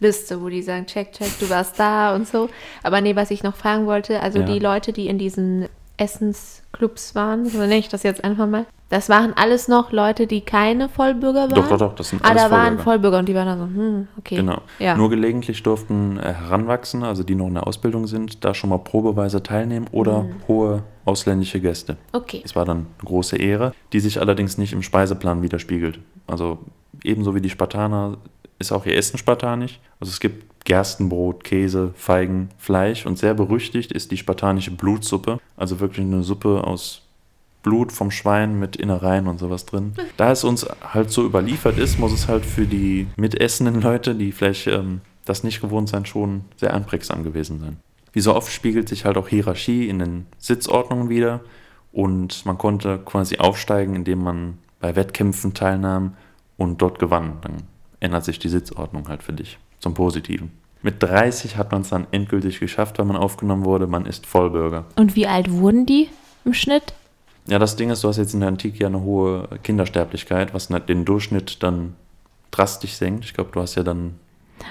Liste, 0.00 0.40
wo 0.40 0.48
die 0.48 0.62
sagen, 0.62 0.86
check, 0.86 1.12
check, 1.12 1.30
du 1.40 1.50
warst 1.50 1.78
da 1.78 2.14
und 2.14 2.26
so. 2.26 2.48
Aber 2.82 3.00
nee, 3.00 3.16
was 3.16 3.30
ich 3.30 3.42
noch 3.42 3.56
fragen 3.56 3.86
wollte, 3.86 4.20
also 4.22 4.38
Ja. 4.40 4.46
die 4.46 4.58
Leute, 4.58 4.92
die 4.92 5.08
in 5.08 5.18
diesen 5.18 5.68
Essensclubs 5.96 7.14
waren, 7.14 7.48
so 7.48 7.58
nenne 7.58 7.76
ich 7.78 7.88
das 7.88 8.02
jetzt 8.02 8.22
einfach 8.24 8.46
mal, 8.46 8.66
das 8.90 9.08
waren 9.08 9.32
alles 9.36 9.68
noch 9.68 9.92
Leute, 9.92 10.26
die 10.26 10.40
keine 10.40 10.88
Vollbürger 10.88 11.42
waren? 11.50 11.54
Doch, 11.54 11.68
doch, 11.68 11.78
doch, 11.78 11.94
das 11.94 12.08
sind 12.08 12.24
Ah, 12.24 12.28
alles 12.30 12.44
da 12.44 12.50
waren 12.50 12.78
Vollbürger. 12.78 12.82
Vollbürger 12.84 13.18
und 13.18 13.28
die 13.28 13.34
waren 13.34 13.46
dann 13.46 13.58
so, 13.58 13.64
hm, 13.66 14.08
okay. 14.18 14.36
Genau. 14.36 14.60
Ja. 14.78 14.96
Nur 14.96 15.10
gelegentlich 15.10 15.62
durften 15.62 16.18
äh, 16.18 16.32
Heranwachsende, 16.32 17.06
also 17.06 17.22
die 17.22 17.34
noch 17.34 17.48
in 17.48 17.54
der 17.54 17.66
Ausbildung 17.66 18.06
sind, 18.06 18.44
da 18.44 18.54
schon 18.54 18.70
mal 18.70 18.78
probeweise 18.78 19.42
teilnehmen 19.42 19.86
oder 19.92 20.22
Mhm. 20.24 20.34
hohe 20.48 20.82
ausländische 21.04 21.60
Gäste. 21.60 21.96
Okay. 22.12 22.42
Es 22.44 22.54
war 22.56 22.64
dann 22.64 22.86
eine 22.98 23.04
große 23.06 23.36
Ehre, 23.36 23.72
die 23.92 24.00
sich 24.00 24.20
allerdings 24.20 24.58
nicht 24.58 24.72
im 24.72 24.82
Speiseplan 24.82 25.42
widerspiegelt. 25.42 25.98
Also 26.26 26.58
ebenso 27.04 27.34
wie 27.34 27.40
die 27.40 27.50
Spartaner 27.50 28.16
ist 28.58 28.72
auch 28.72 28.84
ihr 28.86 28.96
Essen 28.96 29.18
spartanisch. 29.18 29.78
Also 30.00 30.10
es 30.10 30.20
gibt 30.20 30.64
Gerstenbrot, 30.64 31.44
Käse, 31.44 31.92
Feigen, 31.94 32.50
Fleisch 32.58 33.06
und 33.06 33.18
sehr 33.18 33.32
berüchtigt 33.34 33.90
ist 33.92 34.10
die 34.10 34.16
spartanische 34.18 34.70
Blutsuppe. 34.72 35.38
Also 35.56 35.80
wirklich 35.80 36.04
eine 36.04 36.22
Suppe 36.22 36.62
aus 36.64 37.02
Blut 37.68 37.92
vom 37.92 38.10
Schwein 38.10 38.58
mit 38.58 38.76
Innereien 38.76 39.26
und 39.26 39.38
sowas 39.38 39.66
drin. 39.66 39.92
Da 40.16 40.32
es 40.32 40.42
uns 40.42 40.66
halt 40.82 41.10
so 41.10 41.22
überliefert 41.22 41.76
ist, 41.76 41.98
muss 41.98 42.12
es 42.12 42.26
halt 42.26 42.46
für 42.46 42.64
die 42.64 43.06
mitessenden 43.16 43.82
Leute, 43.82 44.14
die 44.14 44.32
vielleicht 44.32 44.68
ähm, 44.68 45.02
das 45.26 45.44
nicht 45.44 45.60
gewohnt 45.60 45.90
sein, 45.90 46.06
schon 46.06 46.44
sehr 46.56 46.72
einprägsam 46.72 47.24
gewesen 47.24 47.60
sein. 47.60 47.76
Wie 48.14 48.20
so 48.20 48.34
oft 48.34 48.50
spiegelt 48.50 48.88
sich 48.88 49.04
halt 49.04 49.18
auch 49.18 49.28
Hierarchie 49.28 49.86
in 49.86 49.98
den 49.98 50.26
Sitzordnungen 50.38 51.10
wieder 51.10 51.42
und 51.92 52.46
man 52.46 52.56
konnte 52.56 53.00
quasi 53.04 53.36
aufsteigen, 53.36 53.94
indem 53.94 54.22
man 54.22 54.56
bei 54.80 54.96
Wettkämpfen 54.96 55.52
teilnahm 55.52 56.14
und 56.56 56.80
dort 56.80 56.98
gewann. 56.98 57.34
Dann 57.42 57.64
ändert 58.00 58.24
sich 58.24 58.38
die 58.38 58.48
Sitzordnung 58.48 59.08
halt 59.08 59.22
für 59.22 59.34
dich 59.34 59.58
zum 59.78 59.92
Positiven. 59.92 60.52
Mit 60.80 61.02
30 61.02 61.58
hat 61.58 61.70
man 61.70 61.82
es 61.82 61.90
dann 61.90 62.06
endgültig 62.12 62.60
geschafft, 62.60 62.98
weil 62.98 63.04
man 63.04 63.16
aufgenommen 63.16 63.66
wurde. 63.66 63.86
Man 63.86 64.06
ist 64.06 64.24
Vollbürger. 64.24 64.86
Und 64.96 65.16
wie 65.16 65.26
alt 65.26 65.50
wurden 65.50 65.84
die 65.84 66.08
im 66.46 66.54
Schnitt? 66.54 66.94
Ja, 67.48 67.58
das 67.58 67.76
Ding 67.76 67.90
ist, 67.90 68.04
du 68.04 68.08
hast 68.08 68.18
jetzt 68.18 68.34
in 68.34 68.40
der 68.40 68.48
Antike 68.48 68.78
ja 68.78 68.88
eine 68.88 69.00
hohe 69.02 69.48
Kindersterblichkeit, 69.62 70.52
was 70.54 70.68
den 70.68 71.04
Durchschnitt 71.04 71.62
dann 71.62 71.94
drastisch 72.50 72.92
senkt. 72.94 73.24
Ich 73.24 73.34
glaube, 73.34 73.50
du 73.52 73.60
hast 73.60 73.74
ja 73.74 73.82
dann 73.82 74.14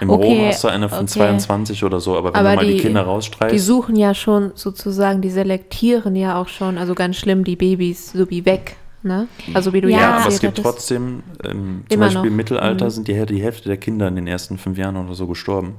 im 0.02 0.10
Okay, 0.10 0.26
Rom 0.26 0.48
hast 0.48 0.64
du 0.64 0.68
eine 0.68 0.90
von 0.90 1.00
okay. 1.00 1.08
22 1.08 1.84
oder 1.84 2.00
so, 2.00 2.18
aber 2.18 2.30
wenn 2.34 2.40
Aber 2.40 2.50
du 2.52 2.56
mal 2.58 2.66
die, 2.66 2.74
die- 2.74 2.80
Kinder 2.82 3.02
Die 3.04 3.08
rausstreichst, 3.08 3.66
suchen 3.66 3.96
ja 3.96 4.14
schon 4.14 4.52
sozusagen, 4.54 5.22
die 5.22 5.30
selektieren 5.30 6.16
ja 6.16 6.40
auch 6.40 6.50
schon, 6.50 6.78
also 6.78 6.94
ganz 6.94 7.16
schlimm, 7.16 7.44
die 7.44 7.56
Babys 7.56 8.12
so 8.12 8.30
wie 8.30 8.46
weg. 8.46 8.76
Ne? 9.04 9.28
Also 9.54 9.74
wie 9.74 9.82
du 9.82 9.90
Ja, 9.90 9.98
ja, 9.98 10.02
ja, 10.10 10.18
aber 10.18 10.28
es 10.28 10.40
gibt 10.40 10.58
trotzdem, 10.58 11.24
ähm, 11.46 11.84
zum 11.90 12.00
Beispiel 12.00 12.22
noch. 12.22 12.28
im 12.28 12.36
Mittelalter 12.36 12.86
Mhm. 12.86 12.90
sind 12.90 13.08
die, 13.08 13.26
die 13.28 13.42
Hälfte 13.42 13.70
der 13.70 13.78
Kinder 13.78 14.08
in 14.08 14.16
den 14.16 14.28
ersten 14.28 14.58
fünf 14.58 14.78
Jahren 14.78 14.98
oder 14.98 15.14
so 15.16 15.28
gestorben. 15.28 15.76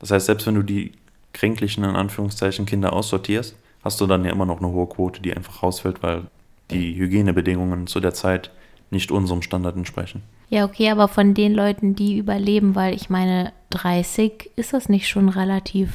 Das 0.00 0.10
heißt, 0.10 0.26
selbst 0.26 0.46
wenn 0.46 0.54
du 0.56 0.62
die 0.62 0.92
kränklichen, 1.32 1.84
in 1.84 1.94
Anführungszeichen, 1.96 2.66
Kinder 2.66 2.92
aussortierst, 2.92 3.54
hast 3.82 4.00
du 4.00 4.06
dann 4.06 4.24
ja 4.24 4.32
immer 4.32 4.46
noch 4.46 4.58
eine 4.58 4.68
hohe 4.68 4.86
Quote, 4.86 5.22
die 5.22 5.34
einfach 5.34 5.62
rausfällt, 5.62 6.02
weil 6.02 6.24
die 6.70 6.94
Hygienebedingungen 6.96 7.86
zu 7.86 8.00
der 8.00 8.14
Zeit 8.14 8.50
nicht 8.90 9.10
unserem 9.10 9.42
Standard 9.42 9.76
entsprechen. 9.76 10.22
Ja, 10.48 10.64
okay, 10.64 10.90
aber 10.90 11.08
von 11.08 11.34
den 11.34 11.54
Leuten, 11.54 11.94
die 11.94 12.18
überleben, 12.18 12.74
weil 12.74 12.94
ich 12.94 13.08
meine, 13.08 13.52
30 13.70 14.50
ist 14.56 14.72
das 14.72 14.88
nicht 14.88 15.08
schon 15.08 15.28
relativ 15.28 15.90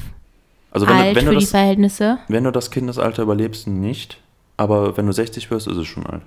Also 0.71 0.87
wenn, 0.87 0.95
alt 0.95 1.11
du, 1.11 1.15
wenn, 1.15 1.25
für 1.25 1.31
du 1.33 1.37
die 1.39 1.43
das, 1.43 1.51
Verhältnisse? 1.51 2.19
wenn 2.29 2.45
du 2.45 2.51
das 2.51 2.71
Kindesalter 2.71 3.23
überlebst, 3.23 3.67
nicht. 3.67 4.19
Aber 4.57 4.95
wenn 4.95 5.05
du 5.05 5.11
60 5.11 5.51
wirst, 5.51 5.67
ist 5.67 5.75
es 5.75 5.87
schon 5.87 6.05
alt. 6.05 6.21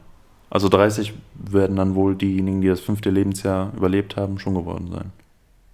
Also 0.51 0.69
30 0.69 1.15
werden 1.35 1.77
dann 1.77 1.95
wohl 1.95 2.15
diejenigen, 2.15 2.61
die 2.61 2.69
das 2.69 2.81
fünfte 2.81 3.11
Lebensjahr 3.11 3.73
überlebt 3.75 4.17
haben, 4.17 4.39
schon 4.39 4.55
geworden 4.55 4.91
sein. 4.93 5.13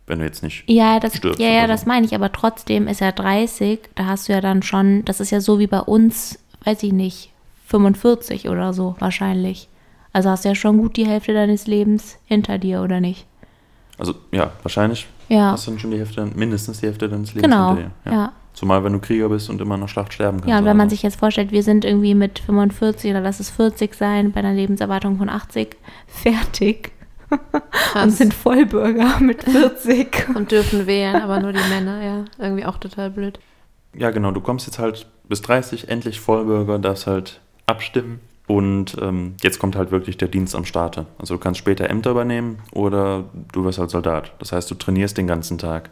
Wenn 0.06 0.18
du 0.18 0.24
jetzt 0.24 0.42
nicht 0.42 0.64
Ja, 0.66 1.00
das, 1.00 1.16
stirbst 1.16 1.40
ja, 1.40 1.48
ja, 1.48 1.58
oder 1.60 1.68
das 1.68 1.82
so. 1.82 1.88
meine 1.88 2.04
ich, 2.06 2.14
aber 2.14 2.30
trotzdem 2.30 2.88
ist 2.88 3.00
er 3.00 3.12
30, 3.12 3.80
da 3.94 4.06
hast 4.06 4.28
du 4.28 4.32
ja 4.32 4.40
dann 4.40 4.62
schon, 4.62 5.04
das 5.04 5.20
ist 5.20 5.30
ja 5.30 5.40
so 5.40 5.58
wie 5.58 5.66
bei 5.66 5.80
uns, 5.80 6.38
weiß 6.64 6.82
ich 6.82 6.92
nicht, 6.92 7.32
45 7.66 8.48
oder 8.48 8.72
so 8.72 8.96
wahrscheinlich. 8.98 9.68
Also 10.12 10.30
hast 10.30 10.44
du 10.44 10.50
ja 10.50 10.54
schon 10.54 10.78
gut 10.78 10.96
die 10.96 11.06
Hälfte 11.06 11.32
deines 11.32 11.66
Lebens 11.66 12.18
hinter 12.26 12.58
dir, 12.58 12.82
oder 12.82 13.00
nicht? 13.00 13.26
Also 13.98 14.14
ja, 14.32 14.52
wahrscheinlich 14.62 15.06
Ja, 15.28 15.52
hast 15.52 15.66
du 15.66 15.72
dann 15.72 15.80
schon 15.80 15.90
die 15.90 15.98
Hälfte, 15.98 16.26
mindestens 16.34 16.80
die 16.80 16.86
Hälfte 16.86 17.08
deines 17.08 17.34
Lebens 17.34 17.52
genau. 17.52 17.74
hinter 17.74 17.90
dir. 18.04 18.12
Ja. 18.12 18.32
Zumal 18.52 18.84
wenn 18.84 18.92
du 18.92 19.00
Krieger 19.00 19.28
bist 19.28 19.50
und 19.50 19.60
immer 19.60 19.74
in 19.74 19.80
der 19.80 19.88
Schlacht 19.88 20.12
sterben 20.12 20.38
kannst. 20.38 20.48
Ja, 20.50 20.58
und 20.58 20.64
wenn 20.64 20.76
man 20.76 20.88
so. 20.88 20.94
sich 20.94 21.02
jetzt 21.02 21.18
vorstellt, 21.18 21.50
wir 21.50 21.64
sind 21.64 21.84
irgendwie 21.84 22.14
mit 22.14 22.38
45 22.38 23.10
oder 23.10 23.20
lass 23.20 23.40
es 23.40 23.50
40 23.50 23.94
sein, 23.94 24.30
bei 24.30 24.40
einer 24.40 24.52
Lebenserwartung 24.52 25.18
von 25.18 25.28
80, 25.28 25.76
fertig 26.06 26.92
und 27.94 28.10
sind 28.10 28.34
Vollbürger 28.34 29.18
mit 29.20 29.44
40. 29.44 30.28
und 30.34 30.50
dürfen 30.50 30.86
wählen, 30.86 31.16
aber 31.16 31.40
nur 31.40 31.52
die 31.52 31.68
Männer, 31.68 32.02
ja. 32.02 32.24
Irgendwie 32.38 32.64
auch 32.64 32.78
total 32.78 33.10
blöd. 33.10 33.38
Ja, 33.96 34.10
genau, 34.10 34.32
du 34.32 34.40
kommst 34.40 34.66
jetzt 34.66 34.78
halt 34.78 35.06
bis 35.28 35.42
30, 35.42 35.88
endlich 35.88 36.20
Vollbürger, 36.20 36.78
darfst 36.78 37.06
halt 37.06 37.40
abstimmen. 37.66 38.20
Und 38.46 38.96
ähm, 39.00 39.36
jetzt 39.42 39.58
kommt 39.58 39.74
halt 39.74 39.90
wirklich 39.90 40.18
der 40.18 40.28
Dienst 40.28 40.54
am 40.54 40.66
Starte. 40.66 41.06
Also 41.18 41.34
du 41.34 41.40
kannst 41.40 41.58
später 41.58 41.88
Ämter 41.88 42.10
übernehmen 42.10 42.58
oder 42.72 43.24
du 43.52 43.64
wirst 43.64 43.78
halt 43.78 43.90
Soldat. 43.90 44.32
Das 44.38 44.52
heißt, 44.52 44.70
du 44.70 44.74
trainierst 44.74 45.16
den 45.16 45.26
ganzen 45.26 45.56
Tag. 45.56 45.88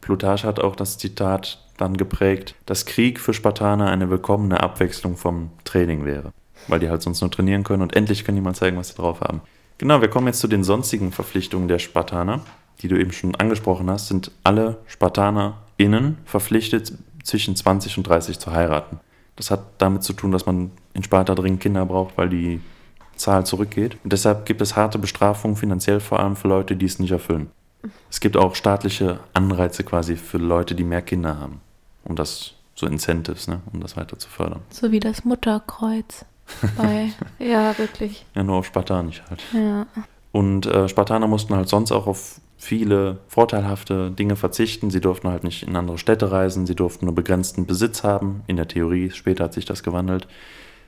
Plutarch 0.00 0.44
hat 0.44 0.58
auch 0.58 0.74
das 0.74 0.96
Zitat 0.96 1.58
dann 1.76 1.96
geprägt, 1.96 2.54
dass 2.66 2.86
Krieg 2.86 3.20
für 3.20 3.34
Spartaner 3.34 3.90
eine 3.90 4.08
willkommene 4.08 4.62
Abwechslung 4.62 5.16
vom 5.16 5.50
Training 5.64 6.04
wäre. 6.04 6.32
Weil 6.68 6.80
die 6.80 6.88
halt 6.88 7.02
sonst 7.02 7.20
nur 7.20 7.30
trainieren 7.30 7.64
können 7.64 7.82
und 7.82 7.94
endlich 7.94 8.24
können 8.24 8.36
die 8.36 8.42
mal 8.42 8.54
zeigen, 8.54 8.76
was 8.78 8.88
sie 8.88 8.94
drauf 8.94 9.20
haben. 9.20 9.42
Genau, 9.82 10.00
wir 10.00 10.06
kommen 10.06 10.28
jetzt 10.28 10.38
zu 10.38 10.46
den 10.46 10.62
sonstigen 10.62 11.10
Verpflichtungen 11.10 11.66
der 11.66 11.80
Spartaner, 11.80 12.42
die 12.82 12.86
du 12.86 12.96
eben 12.96 13.10
schon 13.10 13.34
angesprochen 13.34 13.90
hast, 13.90 14.06
sind 14.06 14.30
alle 14.44 14.78
SpartanerInnen 14.86 16.18
verpflichtet, 16.24 16.92
zwischen 17.24 17.56
20 17.56 17.98
und 17.98 18.06
30 18.06 18.38
zu 18.38 18.52
heiraten. 18.52 19.00
Das 19.34 19.50
hat 19.50 19.64
damit 19.78 20.04
zu 20.04 20.12
tun, 20.12 20.30
dass 20.30 20.46
man 20.46 20.70
in 20.94 21.02
Sparta 21.02 21.34
dringend 21.34 21.62
Kinder 21.62 21.84
braucht, 21.84 22.16
weil 22.16 22.28
die 22.28 22.60
Zahl 23.16 23.44
zurückgeht. 23.44 23.96
Und 24.04 24.12
deshalb 24.12 24.46
gibt 24.46 24.60
es 24.60 24.76
harte 24.76 25.00
Bestrafungen, 25.00 25.56
finanziell 25.56 25.98
vor 25.98 26.20
allem 26.20 26.36
für 26.36 26.46
Leute, 26.46 26.76
die 26.76 26.86
es 26.86 27.00
nicht 27.00 27.10
erfüllen. 27.10 27.50
Es 28.08 28.20
gibt 28.20 28.36
auch 28.36 28.54
staatliche 28.54 29.18
Anreize 29.34 29.82
quasi 29.82 30.14
für 30.14 30.38
Leute, 30.38 30.76
die 30.76 30.84
mehr 30.84 31.02
Kinder 31.02 31.40
haben. 31.40 31.60
Um 32.04 32.14
das, 32.14 32.54
so 32.76 32.86
Incentives, 32.86 33.48
ne, 33.48 33.60
um 33.72 33.80
das 33.80 33.96
weiter 33.96 34.16
zu 34.16 34.28
fördern. 34.28 34.60
So 34.70 34.92
wie 34.92 35.00
das 35.00 35.24
Mutterkreuz 35.24 36.24
bei, 36.76 37.12
Ja, 37.38 37.76
wirklich. 37.78 38.24
Ja, 38.34 38.42
nur 38.42 38.56
auf 38.56 38.66
Spartanisch 38.66 39.22
halt. 39.28 39.42
ja. 39.52 39.86
Und 40.32 40.64
äh, 40.66 40.88
Spartaner 40.88 41.26
mussten 41.28 41.54
halt 41.54 41.68
sonst 41.68 41.92
auch 41.92 42.06
auf 42.06 42.40
viele 42.56 43.18
vorteilhafte 43.28 44.10
Dinge 44.10 44.36
verzichten. 44.36 44.90
Sie 44.90 45.00
durften 45.00 45.28
halt 45.28 45.44
nicht 45.44 45.64
in 45.64 45.76
andere 45.76 45.98
Städte 45.98 46.30
reisen, 46.30 46.66
sie 46.66 46.74
durften 46.76 47.04
nur 47.06 47.14
begrenzten 47.14 47.66
Besitz 47.66 48.02
haben. 48.02 48.42
In 48.46 48.56
der 48.56 48.68
Theorie, 48.68 49.10
später 49.10 49.44
hat 49.44 49.52
sich 49.52 49.66
das 49.66 49.82
gewandelt. 49.82 50.26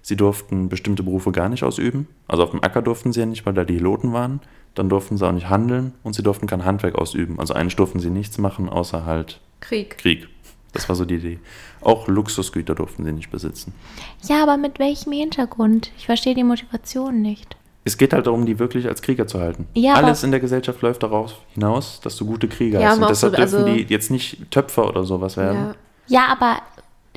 Sie 0.00 0.16
durften 0.16 0.68
bestimmte 0.68 1.03
Berufe 1.03 1.33
gar 1.33 1.48
nicht 1.48 1.62
ausüben. 1.62 2.09
Also 2.29 2.42
auf 2.44 2.50
dem 2.53 2.62
Acker 2.62 2.81
durften 2.81 3.12
sie 3.12 3.20
ja 3.20 3.27
nicht, 3.27 3.44
weil 3.44 3.55
da 3.55 3.64
die 3.64 3.77
Heloten 3.77 4.12
waren. 4.12 4.40
Dann 4.74 4.88
durften 4.88 5.16
sie 5.18 5.27
auch 5.27 5.33
nicht 5.33 5.48
handeln 5.48 5.92
und 6.03 6.14
sie 6.14 6.22
durften 6.22 6.46
kein 6.46 6.64
Handwerk 6.64 6.94
ausüben. 6.94 7.38
Also 7.38 7.55
eigentlich 7.55 7.77
durften 7.77 8.00
sie 8.00 8.11
nichts 8.11 8.38
machen, 8.38 8.68
außer 8.68 9.05
halt 9.05 9.40
Krieg. 9.61 9.98
Krieg. 9.98 10.29
Das 10.75 10.89
war 10.89 10.97
so 10.97 11.05
die 11.05 11.15
Idee. 11.17 11.39
Auch 11.81 12.09
Luxusgüter 12.09 12.75
durften 12.75 13.05
sie 13.05 13.13
nicht 13.13 13.31
besitzen. 13.31 13.73
ja, 14.29 14.43
aber 14.43 14.57
mit 14.57 14.79
welchem 14.79 15.13
Hintergrund? 15.13 15.91
Ich 15.97 16.07
verstehe 16.07 16.35
die 16.35 16.45
Motivation 16.45 17.23
nicht. 17.23 17.57
Es 17.87 17.99
geht 17.99 18.13
halt 18.15 18.27
darum, 18.27 18.47
die 18.47 18.59
wirklich 18.59 18.87
als 18.89 19.03
Krieger 19.03 19.27
zu 19.27 19.41
halten. 19.41 19.67
Ja, 19.75 19.95
Alles 19.95 20.25
in 20.25 20.31
der 20.31 20.41
Gesellschaft 20.41 20.81
läuft 20.83 21.03
darauf 21.03 21.35
hinaus, 21.53 22.01
dass 22.03 22.17
du 22.17 22.25
gute 22.27 22.49
Krieger 22.49 22.81
Ja, 22.81 22.89
hast. 22.91 22.97
Und 22.99 23.05
auch 23.05 23.09
so, 23.15 23.29
deshalb 23.29 23.37
dürfen 23.37 23.65
also- 23.65 23.75
die 23.75 23.83
jetzt 23.93 24.11
nicht 24.11 24.51
Töpfer 24.51 24.89
oder 24.89 25.05
sowas 25.05 25.37
werden. 25.37 25.75
Ja. 26.09 26.25
Ja, 26.27 26.27
aber 26.33 26.59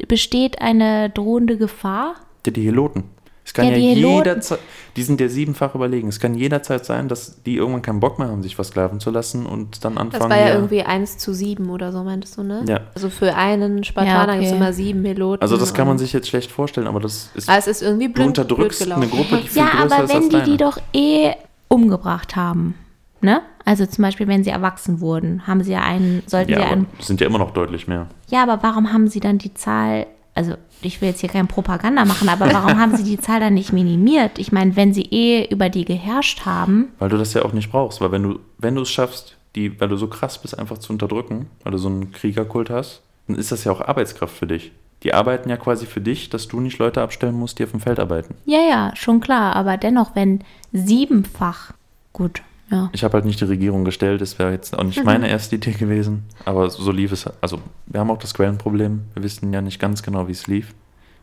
besteht 0.08 0.62
eine 0.62 1.10
drohende 1.10 1.58
Gefahr? 1.58 2.16
Die, 2.46 2.52
die 2.54 2.66
Heloten. 2.66 3.06
Es 3.48 3.54
kann 3.54 3.64
Ja, 3.68 3.72
ja, 3.72 3.78
die 3.78 3.88
Heloten. 3.96 4.18
jederzeit, 4.18 4.60
die 4.98 5.04
sind 5.04 5.22
ja 5.22 5.30
siebenfach 5.30 5.74
überlegen. 5.74 6.10
Es 6.10 6.20
kann 6.20 6.36
jederzeit 6.36 6.86
sein, 6.86 7.08
dass 7.08 7.42
die 7.44 7.56
irgendwann 7.56 7.82
keinen 7.82 8.02
Bock 8.02 8.20
mehr 8.20 8.28
haben, 8.28 8.44
sich 8.44 8.58
versklaven 8.58 9.00
zu 9.00 9.10
lassen 9.10 9.46
und 9.46 9.86
dann 9.86 9.96
Das 9.96 10.02
anfangen. 10.02 10.30
war 10.32 10.38
ja 10.38 10.54
irgendwie 10.54 10.84
1 10.84 11.18
zu 11.18 11.34
7 11.34 11.70
oder 11.70 11.94
so, 11.94 12.04
meintest 12.04 12.38
du, 12.38 12.44
ne? 12.44 12.66
Ja. 12.68 12.82
Also 12.94 13.10
für 13.10 13.36
einen 13.36 13.86
Spartaner 13.86 14.34
Ja, 14.34 14.40
gibt 14.40 14.48
es 14.48 14.52
okay. 14.52 14.58
immer 14.62 14.74
sieben 14.74 15.02
Piloten. 15.04 15.42
Also 15.42 15.56
das 15.56 15.74
kann 15.74 15.88
man 15.88 15.98
sich 15.98 16.12
jetzt 16.12 16.28
schlecht 16.28 16.52
vorstellen, 16.52 16.88
aber 16.88 17.00
das 17.00 17.30
ist. 17.36 17.48
Aber 17.48 17.58
es 17.58 17.68
ist 17.68 17.82
irgendwie 17.82 18.08
du 18.08 18.14
blöd, 18.16 18.28
unterdrückst 18.28 18.84
blöd 18.84 18.92
eine. 18.98 19.08
Gruppe, 19.08 19.38
die 19.42 19.48
viel 19.48 19.62
Ja, 19.62 19.70
größer 19.70 19.96
aber 19.96 20.04
ist 20.04 20.10
wenn 20.10 20.18
als 20.18 20.26
die 20.28 20.36
deine. 20.36 20.46
die 20.52 20.58
doch 20.58 20.78
eh 20.94 21.32
umgebracht 21.70 22.36
haben, 22.36 22.76
ne? 23.22 23.42
Also 23.64 23.86
zum 23.86 24.02
Beispiel, 24.02 24.28
wenn 24.28 24.44
sie 24.44 24.50
erwachsen 24.50 25.00
wurden, 25.02 25.48
haben 25.48 25.64
sie 25.64 25.72
ja 25.72 25.82
einen, 25.84 26.22
sollten 26.26 26.52
ja, 26.52 26.58
sie 26.58 26.64
aber 26.64 26.72
einen. 26.74 26.88
sind 27.00 27.22
ja 27.22 27.28
immer 27.28 27.40
noch 27.40 27.52
deutlich 27.52 27.88
mehr. 27.88 28.08
Ja, 28.30 28.44
aber 28.44 28.62
warum 28.62 28.92
haben 28.92 29.08
sie 29.08 29.20
dann 29.22 29.38
die 29.38 29.54
Zahl? 29.54 30.06
Also 30.38 30.54
ich 30.82 31.02
will 31.02 31.10
jetzt 31.10 31.22
hier 31.22 31.30
keine 31.30 31.48
Propaganda 31.48 32.06
machen, 32.06 32.30
aber 32.30 32.54
warum 32.54 32.80
haben 32.80 32.96
sie 32.96 33.04
die 33.04 33.20
Zahl 33.22 33.40
dann 33.40 33.56
nicht 33.56 33.74
minimiert? 33.74 34.38
Ich 34.38 34.52
meine, 34.52 34.76
wenn 34.76 34.94
sie 34.94 35.02
eh 35.02 35.46
über 35.50 35.70
die 35.70 35.84
geherrscht 35.84 36.46
haben, 36.46 36.90
Weil 37.00 37.10
du 37.10 37.18
das 37.18 37.34
ja 37.34 37.44
auch 37.44 37.54
nicht 37.54 37.72
brauchst, 37.72 38.00
weil 38.00 38.12
wenn 38.12 38.24
du, 38.24 38.40
wenn 38.60 38.76
du 38.76 38.84
es 38.84 38.90
schaffst, 38.90 39.36
die, 39.56 39.80
weil 39.82 39.90
du 39.90 39.98
so 39.98 40.08
krass 40.08 40.40
bist, 40.40 40.58
einfach 40.58 40.78
zu 40.78 40.94
unterdrücken, 40.94 41.48
weil 41.64 41.72
du 41.72 41.80
so 41.80 41.88
einen 41.90 42.12
Kriegerkult 42.12 42.70
hast, 42.70 43.02
dann 43.28 43.36
ist 43.36 43.52
das 43.52 43.64
ja 43.64 43.72
auch 43.72 43.82
Arbeitskraft 43.82 44.38
für 44.38 44.46
dich. 44.48 44.72
Die 45.04 45.14
arbeiten 45.14 45.50
ja 45.50 45.58
quasi 45.58 45.86
für 45.86 46.02
dich, 46.02 46.30
dass 46.30 46.48
du 46.48 46.60
nicht 46.60 46.78
Leute 46.78 47.02
abstellen 47.02 47.36
musst, 47.36 47.58
die 47.60 47.64
auf 47.64 47.72
dem 47.72 47.80
Feld 47.80 48.00
arbeiten. 48.00 48.36
ja, 48.46 48.60
ja, 48.60 48.92
schon 48.96 49.20
klar, 49.20 49.56
aber 49.56 49.78
dennoch, 49.78 50.16
wenn 50.16 50.44
siebenfach, 50.74 51.74
gut, 52.14 52.42
ja. 52.70 52.90
Ich 52.92 53.04
habe 53.04 53.14
halt 53.14 53.26
nicht 53.26 53.40
die 53.40 53.46
Regierung 53.46 53.86
gestellt, 53.86 54.20
das 54.20 54.38
wäre 54.40 54.52
jetzt 54.52 54.78
auch 54.78 54.84
nicht 54.84 55.04
meine 55.04 55.30
erste 55.30 55.56
Idee 55.56 55.72
gewesen, 55.72 56.24
aber 56.44 56.70
so 56.70 56.92
lief 56.92 57.12
es. 57.12 57.26
Also 57.40 57.60
wir 57.86 58.00
haben 58.00 58.12
auch 58.12 58.18
das 58.18 58.34
Quellenproblem, 58.34 59.04
wir 59.14 59.24
wissen 59.24 59.54
ja 59.54 59.62
nicht 59.62 59.80
ganz 59.80 60.04
genau, 60.04 60.28
wie 60.28 60.34
es 60.34 60.48
lief, 60.48 60.74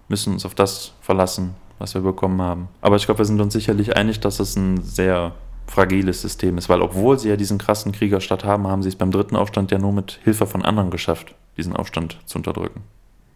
müssen 0.09 0.33
uns 0.33 0.47
auf 0.47 0.55
das 0.55 0.93
verlassen, 1.03 1.55
was 1.79 1.95
wir 1.95 2.01
bekommen 2.01 2.41
haben. 2.41 2.69
Aber 2.81 2.97
ich 2.97 3.05
glaube, 3.05 3.19
wir 3.19 3.25
sind 3.27 3.41
uns 3.41 3.53
sicherlich 3.53 3.97
einig, 3.97 4.21
dass 4.21 4.41
es 4.41 4.57
ein 4.57 4.83
sehr 4.83 5.33
fragiles 5.67 6.23
System 6.23 6.59
ist, 6.59 6.69
weil 6.69 6.81
obwohl 6.83 7.19
sie 7.19 7.29
ja 7.29 7.37
diesen 7.37 7.59
krassen 7.59 7.93
Kriegerstaat 7.93 8.45
haben, 8.45 8.67
haben 8.67 8.83
sie 8.83 8.89
es 8.89 8.97
beim 8.97 9.11
dritten 9.11 9.37
Aufstand 9.37 9.71
ja 9.71 9.79
nur 9.79 9.93
mit 9.93 10.21
Hilfe 10.25 10.47
von 10.47 10.63
anderen 10.63 10.91
geschafft, 10.91 11.35
diesen 11.57 11.75
Aufstand 11.75 12.19
zu 12.27 12.39
unterdrücken. 12.39 12.83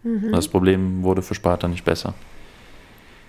Mhm. 0.02 0.32
Das 0.32 0.48
Problem 0.48 1.02
wurde 1.02 1.22
für 1.22 1.34
Sparta 1.34 1.68
nicht 1.68 1.84
besser. 1.84 2.14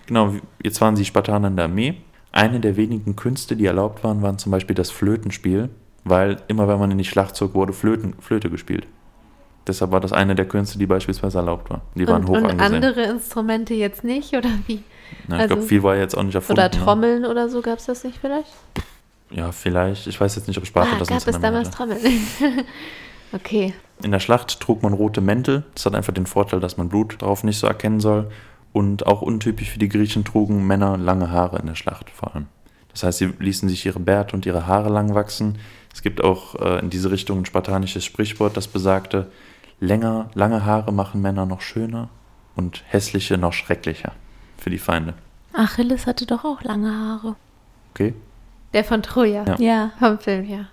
Genau, 0.05 0.33
jetzt 0.63 0.81
waren 0.81 0.95
die 0.95 1.05
Spartaner 1.05 1.49
in 1.49 1.55
der 1.55 1.65
Armee. 1.65 1.97
Eine 2.31 2.59
der 2.59 2.77
wenigen 2.77 3.15
Künste, 3.15 3.55
die 3.55 3.65
erlaubt 3.65 4.03
waren, 4.03 4.21
waren 4.21 4.37
zum 4.37 4.51
Beispiel 4.51 4.75
das 4.75 4.91
Flötenspiel, 4.91 5.69
weil 6.03 6.37
immer 6.47 6.67
wenn 6.67 6.79
man 6.79 6.91
in 6.91 6.97
die 6.97 7.05
Schlacht 7.05 7.35
zog, 7.35 7.53
wurde 7.53 7.73
Flöten, 7.73 8.13
Flöte 8.19 8.49
gespielt. 8.49 8.87
Deshalb 9.67 9.91
war 9.91 9.99
das 9.99 10.13
eine 10.13 10.35
der 10.35 10.47
Künste, 10.47 10.79
die 10.79 10.87
beispielsweise 10.87 11.39
erlaubt 11.39 11.69
war. 11.69 11.81
Die 11.93 12.07
waren 12.07 12.27
hoch 12.27 12.37
und 12.37 12.45
angesehen. 12.45 12.83
andere 12.83 13.03
Instrumente 13.03 13.73
jetzt 13.73 14.03
nicht, 14.03 14.33
oder 14.33 14.49
wie? 14.67 14.83
Na, 15.27 15.35
ich 15.35 15.41
also- 15.41 15.55
glaube, 15.55 15.67
viel 15.67 15.83
war 15.83 15.95
jetzt 15.95 16.17
auch 16.17 16.23
nicht 16.23 16.35
erfunden. 16.35 16.59
Oder 16.59 16.69
ne? 16.69 16.83
Trommeln 16.83 17.25
oder 17.25 17.49
so, 17.49 17.61
gab 17.61 17.77
es 17.77 17.85
das 17.85 18.03
nicht 18.03 18.17
vielleicht? 18.19 18.49
Ja, 19.31 19.51
vielleicht. 19.51 20.07
Ich 20.07 20.19
weiß 20.19 20.35
jetzt 20.35 20.47
nicht, 20.47 20.57
ob 20.57 20.65
Sparta 20.65 20.95
ah, 20.95 20.99
das 20.99 21.07
gab 21.07 21.27
es 21.27 21.39
damals. 21.39 21.69
Trommeln. 21.69 21.99
okay. 23.31 23.73
In 24.01 24.11
der 24.11 24.19
Schlacht 24.19 24.59
trug 24.59 24.81
man 24.81 24.93
rote 24.93 25.21
Mäntel. 25.21 25.63
Das 25.75 25.85
hat 25.85 25.93
einfach 25.93 26.13
den 26.13 26.25
Vorteil, 26.25 26.59
dass 26.59 26.77
man 26.77 26.89
Blut 26.89 27.21
darauf 27.21 27.43
nicht 27.43 27.59
so 27.59 27.67
erkennen 27.67 27.99
soll. 27.99 28.31
Und 28.71 29.07
auch 29.07 29.21
untypisch 29.21 29.71
für 29.71 29.79
die 29.79 29.89
Griechen 29.89 30.23
trugen 30.25 30.65
Männer 30.67 30.97
lange 30.97 31.31
Haare 31.31 31.59
in 31.59 31.67
der 31.67 31.75
Schlacht 31.75 32.09
vor 32.09 32.35
allem. 32.35 32.47
Das 32.91 33.03
heißt, 33.03 33.17
sie 33.19 33.33
ließen 33.39 33.69
sich 33.69 33.85
ihre 33.85 33.99
Bärte 33.99 34.35
und 34.35 34.45
ihre 34.45 34.67
Haare 34.67 34.89
lang 34.89 35.15
wachsen. 35.15 35.57
Es 35.93 36.01
gibt 36.01 36.23
auch 36.23 36.55
äh, 36.55 36.79
in 36.79 36.89
diese 36.89 37.11
Richtung 37.11 37.39
ein 37.39 37.45
spartanisches 37.45 38.05
Sprichwort, 38.05 38.57
das 38.57 38.67
besagte, 38.67 39.31
länger, 39.79 40.29
lange 40.33 40.65
Haare 40.65 40.91
machen 40.91 41.21
Männer 41.21 41.45
noch 41.45 41.61
schöner 41.61 42.09
und 42.55 42.83
hässliche 42.87 43.37
noch 43.37 43.53
schrecklicher 43.53 44.13
für 44.57 44.69
die 44.69 44.77
Feinde. 44.77 45.13
Achilles 45.53 46.05
hatte 46.05 46.25
doch 46.25 46.45
auch 46.45 46.61
lange 46.63 46.91
Haare. 46.91 47.35
Okay? 47.93 48.13
Der 48.73 48.83
von 48.83 49.01
Troja. 49.01 49.45
Ja. 49.45 49.55
Ja. 49.57 49.91
Vom 49.99 50.19
Film, 50.19 50.47
ja. 50.47 50.65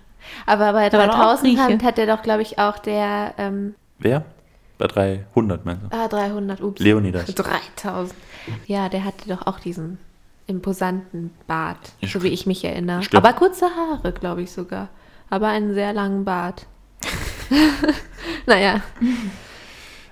Aber 0.45 0.73
bei 0.73 0.89
Da 0.89 0.97
war 0.97 1.07
doch 1.07 1.15
auch 1.15 1.39
3000 1.39 1.47
Grieche. 1.47 1.73
hat, 1.73 1.83
hat 1.83 1.99
er 1.99 2.07
doch, 2.07 2.21
glaube 2.21 2.41
ich, 2.41 2.59
auch 2.59 2.77
der 2.77 3.33
ähm, 3.37 3.75
Wer? 3.99 4.25
Bei 4.77 4.87
300 4.87 5.65
meinst 5.65 5.83
du? 5.83 5.87
ah, 5.95 6.07
300, 6.07 6.61
ups. 6.61 6.79
Leonidas. 6.81 7.33
3000. 7.33 8.13
Ja, 8.67 8.87
der 8.87 9.03
hatte 9.03 9.27
doch 9.27 9.45
auch 9.45 9.59
diesen 9.59 9.97
imposanten 10.45 11.31
Bart, 11.47 11.77
Ich- 11.99 12.13
so 12.13 12.23
wie 12.23 12.29
ich 12.29 12.45
mich 12.45 12.63
erinnere. 12.63 13.01
glaub- 13.01 13.25
Aber 13.25 13.33
kurze 13.37 13.65
Haare, 13.65 14.13
glaube 14.13 14.41
ich 14.43 14.51
sogar. 14.51 14.87
Aber 15.29 15.47
einen 15.49 15.73
sehr 15.73 15.91
langen 15.91 16.23
Bart. 16.23 16.65
naja, 18.45 18.81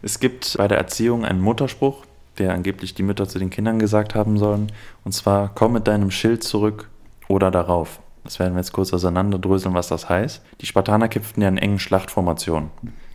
Es 0.02 0.20
gibt 0.20 0.56
bei 0.58 0.68
der 0.68 0.78
Erziehung 0.78 1.24
einen 1.26 1.42
Mutterspruch, 1.42 2.06
der 2.38 2.54
angeblich 2.54 2.94
die 2.94 3.04
Mütter 3.04 3.28
zu 3.28 3.40
den 3.40 3.50
Kindern 3.50 3.80
gesagt 3.80 4.14
haben 4.16 4.38
sollen. 4.38 4.72
Und 5.04 5.14
zwar, 5.14 5.52
komm 5.56 5.74
mit 5.74 5.88
deinem 5.88 6.12
Schild 6.12 6.44
zurück 6.44 6.90
oder 7.30 7.50
darauf. 7.52 8.00
Das 8.24 8.40
werden 8.40 8.54
wir 8.56 8.60
jetzt 8.60 8.74
kurz 8.74 8.92
auseinanderdröseln, 8.94 9.74
was 9.76 9.88
das 9.88 10.10
heißt. 10.10 10.42
Die 10.62 10.66
Spartaner 10.66 11.08
kämpften 11.08 11.42
ja 11.44 11.48
in 11.50 11.58
engen 11.58 11.80
Schlachtformationen. 11.80 12.70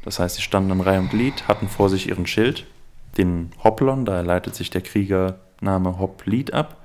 Das 0.05 0.19
heißt, 0.19 0.37
sie 0.37 0.43
standen 0.43 0.71
in 0.71 0.81
Reihe 0.81 0.99
und 0.99 1.11
Glied, 1.11 1.47
hatten 1.47 1.69
vor 1.69 1.89
sich 1.89 2.09
ihren 2.09 2.27
Schild, 2.27 2.67
den 3.19 3.51
Hoplon, 3.63 4.05
daher 4.05 4.23
leitet 4.23 4.55
sich 4.55 4.71
der 4.71 4.81
Kriegername 4.81 5.99
Hoplid 5.99 6.55
ab. 6.55 6.77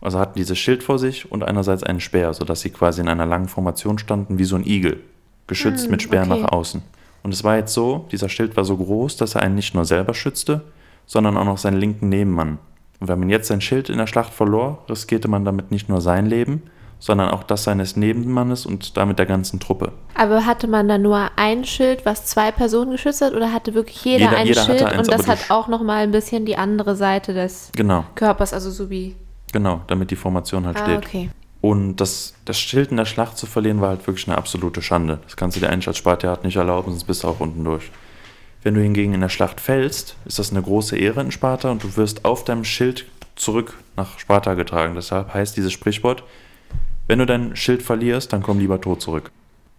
Also 0.00 0.18
hatten 0.18 0.38
dieses 0.38 0.58
Schild 0.58 0.82
vor 0.82 0.98
sich 0.98 1.30
und 1.30 1.44
einerseits 1.44 1.82
einen 1.82 2.00
Speer, 2.00 2.32
sodass 2.34 2.60
sie 2.60 2.70
quasi 2.70 3.00
in 3.00 3.08
einer 3.08 3.26
langen 3.26 3.48
Formation 3.48 3.98
standen, 3.98 4.38
wie 4.38 4.44
so 4.44 4.56
ein 4.56 4.66
Igel, 4.66 5.00
geschützt 5.46 5.84
Hm, 5.84 5.90
mit 5.92 6.02
Speer 6.02 6.22
okay. 6.22 6.40
nach 6.40 6.52
außen. 6.52 6.82
Und 7.22 7.32
es 7.32 7.44
war 7.44 7.56
jetzt 7.56 7.72
so, 7.72 8.08
dieser 8.10 8.28
Schild 8.28 8.56
war 8.56 8.64
so 8.64 8.76
groß, 8.76 9.16
dass 9.16 9.36
er 9.36 9.42
einen 9.42 9.54
nicht 9.54 9.74
nur 9.74 9.84
selber 9.84 10.14
schützte, 10.14 10.62
sondern 11.06 11.36
auch 11.36 11.44
noch 11.44 11.58
seinen 11.58 11.78
linken 11.78 12.08
Nebenmann. 12.08 12.58
Und 12.98 13.08
wenn 13.08 13.18
man 13.18 13.30
jetzt 13.30 13.48
sein 13.48 13.60
Schild 13.60 13.90
in 13.90 13.98
der 13.98 14.06
Schlacht 14.06 14.32
verlor, 14.32 14.84
riskierte 14.88 15.28
man 15.28 15.44
damit 15.44 15.70
nicht 15.70 15.88
nur 15.88 16.00
sein 16.00 16.26
Leben, 16.26 16.62
sondern 17.04 17.30
auch 17.30 17.42
das 17.42 17.64
seines 17.64 17.96
Nebenmannes 17.96 18.64
und 18.64 18.96
damit 18.96 19.18
der 19.18 19.26
ganzen 19.26 19.58
Truppe. 19.58 19.90
aber 20.14 20.46
hatte 20.46 20.68
man 20.68 20.86
da 20.88 20.98
nur 20.98 21.30
ein 21.34 21.64
Schild, 21.64 22.06
was 22.06 22.26
zwei 22.26 22.52
Personen 22.52 22.92
geschützt 22.92 23.22
hat, 23.22 23.32
oder 23.34 23.52
hatte 23.52 23.74
wirklich 23.74 24.04
jeder, 24.04 24.26
Jeder- 24.26 24.36
ein 24.36 24.46
jeder 24.46 24.62
Schild 24.62 24.82
eins, 24.84 25.08
und 25.08 25.12
das 25.18 25.26
hat 25.26 25.50
auch 25.50 25.66
noch 25.66 25.82
mal 25.82 26.04
ein 26.04 26.12
bisschen 26.12 26.46
die 26.46 26.56
andere 26.56 26.94
Seite 26.94 27.34
des 27.34 27.70
Genau, 27.74 28.04
Körpers, 28.14 28.52
also 28.54 28.70
so 28.70 28.88
wie. 28.88 29.16
genau, 29.52 29.80
damit 29.88 30.12
die 30.12 30.16
Formation 30.16 30.64
halt 30.64 30.76
Ah, 30.76 30.84
steht. 30.84 30.98
okay. 30.98 31.30
Und 31.60 31.96
das, 31.96 32.34
das 32.44 32.58
Schild 32.60 32.92
in 32.92 32.96
der 32.98 33.04
Schlacht 33.04 33.36
zu 33.36 33.46
verlieren, 33.46 33.80
war 33.80 33.88
halt 33.88 34.06
wirklich 34.06 34.28
eine 34.28 34.38
absolute 34.38 34.80
Schande. 34.80 35.18
Das 35.24 35.36
kannst 35.36 35.56
du 35.56 35.60
dir 35.60 35.70
eigentlich 35.70 35.88
als 35.88 35.98
Spartiat 35.98 36.44
nicht 36.44 36.56
erlauben, 36.56 36.90
sonst 36.92 37.04
bist 37.04 37.24
du 37.24 37.28
auch 37.28 37.40
unten 37.40 37.64
durch. 37.64 37.90
Wenn 38.62 38.74
du 38.74 38.80
hingegen 38.80 39.12
in 39.12 39.20
der 39.20 39.28
Schlacht 39.28 39.60
fällst, 39.60 40.14
ist 40.24 40.38
das 40.38 40.52
eine 40.52 40.62
große 40.62 40.96
Ehre 40.96 41.20
in 41.20 41.32
Sparta 41.32 41.70
und 41.72 41.82
du 41.82 41.96
wirst 41.96 42.24
auf 42.24 42.44
deinem 42.44 42.64
Schild 42.64 43.06
zurück 43.34 43.74
nach 43.96 44.20
Sparta 44.20 44.54
getragen. 44.54 44.94
Deshalb 44.94 45.34
heißt 45.34 45.56
dieses 45.56 45.72
Sprichwort, 45.72 46.22
wenn 47.08 47.18
du 47.18 47.26
dein 47.26 47.56
Schild 47.56 47.82
verlierst, 47.82 48.32
dann 48.32 48.42
komm 48.42 48.58
lieber 48.58 48.80
tot 48.80 49.02
zurück. 49.02 49.30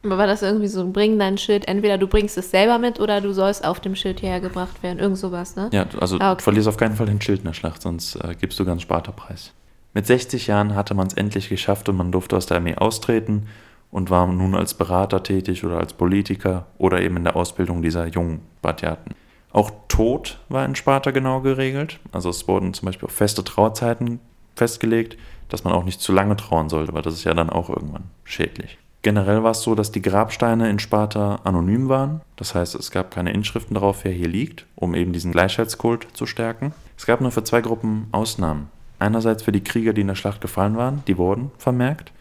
Aber 0.05 0.17
war 0.17 0.27
das 0.27 0.41
irgendwie 0.41 0.67
so, 0.67 0.85
bring 0.89 1.17
dein 1.17 1.37
Schild, 1.37 1.67
entweder 1.67 1.97
du 1.97 2.07
bringst 2.07 2.37
es 2.37 2.51
selber 2.51 2.77
mit 2.77 2.99
oder 2.99 3.21
du 3.21 3.31
sollst 3.31 3.63
auf 3.63 3.79
dem 3.79 3.95
Schild 3.95 4.19
hierher 4.19 4.41
gebracht 4.41 4.83
werden. 4.83 4.99
Irgend 4.99 5.17
sowas, 5.17 5.55
ne? 5.55 5.69
Ja, 5.71 5.85
also 5.99 6.17
Ah, 6.19 6.31
okay. 6.33 6.39
du 6.39 6.43
verlierst 6.43 6.67
auf 6.67 6.75
keinen 6.77 6.95
Fall 6.95 7.05
dein 7.05 7.21
Schild 7.21 7.39
in 7.39 7.45
der 7.45 7.53
Schlacht, 7.53 7.81
sonst 7.81 8.15
äh, 8.15 8.35
gibst 8.39 8.59
du 8.59 8.65
ganz 8.65 8.81
Sparta 8.81 9.11
preis. 9.13 9.53
Mit 9.93 10.05
60 10.05 10.47
Jahren 10.47 10.75
hatte 10.75 10.93
man 10.93 11.07
es 11.07 11.13
endlich 11.13 11.47
geschafft 11.49 11.87
und 11.87 11.95
man 11.95 12.11
durfte 12.11 12.35
aus 12.35 12.47
der 12.47 12.57
Armee 12.57 12.75
austreten 12.75 13.47
und 13.91 14.09
war 14.09 14.27
nun 14.27 14.55
als 14.55 14.73
Berater 14.73 15.23
tätig 15.23 15.63
oder 15.63 15.77
als 15.77 15.93
Politiker 15.93 16.65
oder 16.77 16.99
eben 17.01 17.15
in 17.15 17.23
der 17.23 17.35
Ausbildung 17.37 17.81
dieser 17.81 18.07
jungen 18.07 18.41
Spartiaten. 18.57 19.13
Auch 19.51 19.71
Tod 19.87 20.39
war 20.49 20.65
in 20.65 20.75
Sparta 20.75 21.11
genau 21.11 21.41
geregelt. 21.41 21.99
Also 22.11 22.29
es 22.29 22.45
wurden 22.47 22.73
zum 22.73 22.87
Beispiel 22.87 23.07
auch 23.07 23.11
feste 23.13 23.43
Trauerzeiten 23.43 24.19
festgelegt, 24.55 25.15
dass 25.53 25.63
man 25.63 25.73
auch 25.73 25.83
nicht 25.83 26.01
zu 26.01 26.11
lange 26.11 26.35
trauern 26.35 26.67
sollte, 26.67 26.95
weil 26.95 27.03
das 27.03 27.13
ist 27.13 27.25
ja 27.25 27.35
dann 27.35 27.51
auch 27.51 27.69
irgendwann 27.69 28.05
schädlich. 28.23 28.79
Generell 29.03 29.43
war 29.43 29.51
es 29.51 29.61
so, 29.61 29.75
dass 29.75 29.91
die 29.91 30.01
Grabsteine 30.01 30.67
in 30.67 30.79
Sparta 30.79 31.41
anonym 31.43 31.89
waren. 31.89 32.21
Das 32.37 32.55
heißt, 32.55 32.73
es 32.73 32.89
gab 32.89 33.11
keine 33.11 33.33
Inschriften 33.33 33.75
darauf, 33.75 34.03
wer 34.03 34.11
hier 34.11 34.27
liegt, 34.27 34.65
um 34.73 34.95
eben 34.95 35.13
diesen 35.13 35.31
Gleichheitskult 35.31 36.07
zu 36.13 36.25
stärken. 36.25 36.73
Es 36.97 37.05
gab 37.05 37.21
nur 37.21 37.29
für 37.29 37.43
zwei 37.43 37.61
Gruppen 37.61 38.07
Ausnahmen. 38.11 38.69
Einerseits 38.97 39.43
für 39.43 39.51
die 39.51 39.63
Krieger, 39.63 39.93
die 39.93 40.01
in 40.01 40.07
der 40.07 40.15
Schlacht 40.15 40.41
gefallen 40.41 40.75
waren, 40.75 41.03
die 41.05 41.19
wurden 41.19 41.51
vermerkt, 41.59 42.11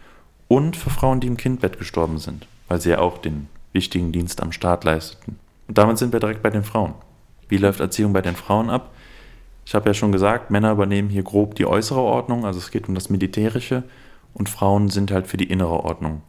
und 0.49 0.77
für 0.77 0.91
Frauen, 0.91 1.21
die 1.21 1.29
im 1.29 1.39
Kindbett 1.39 1.79
gestorben 1.79 2.19
sind, 2.19 2.47
weil 2.69 2.83
sie 2.83 2.91
ja 2.91 2.99
auch 2.99 3.17
den 3.17 3.49
wichtigen 3.73 4.13
Dienst 4.13 4.43
am 4.43 4.53
Staat 4.53 4.85
leisteten. 4.85 5.39
Und 5.69 5.79
damit 5.79 5.97
sind 5.97 6.13
wir 6.13 6.21
direkt 6.21 6.43
bei 6.43 6.51
den 6.51 6.65
Frauen. 6.65 6.93
Wie 7.49 7.57
läuft 7.57 7.81
Erziehung 7.81 8.13
bei 8.13 8.21
den 8.21 8.37
Frauen 8.37 8.69
ab? 8.69 8.91
Ich 9.65 9.75
habe 9.75 9.89
ja 9.89 9.95
schon 9.95 10.13
gesagt, 10.13 10.51
Männer 10.51 10.73
übernehmen 10.73 11.09
hier 11.09 11.23
grob 11.23 11.55
die 11.55 11.67
äußere 11.67 12.01
Ordnung, 12.01 12.45
also 12.45 12.59
es 12.59 12.71
geht 12.71 12.89
um 12.89 12.95
das 12.95 13.11
Militärische, 13.11 13.85
und 14.35 14.49
Frauen 14.49 14.89
sind 14.89 15.11
halt 15.11 15.27
für 15.27 15.37
die 15.37 15.51
innere 15.51 15.85
Ordnung 15.85 16.23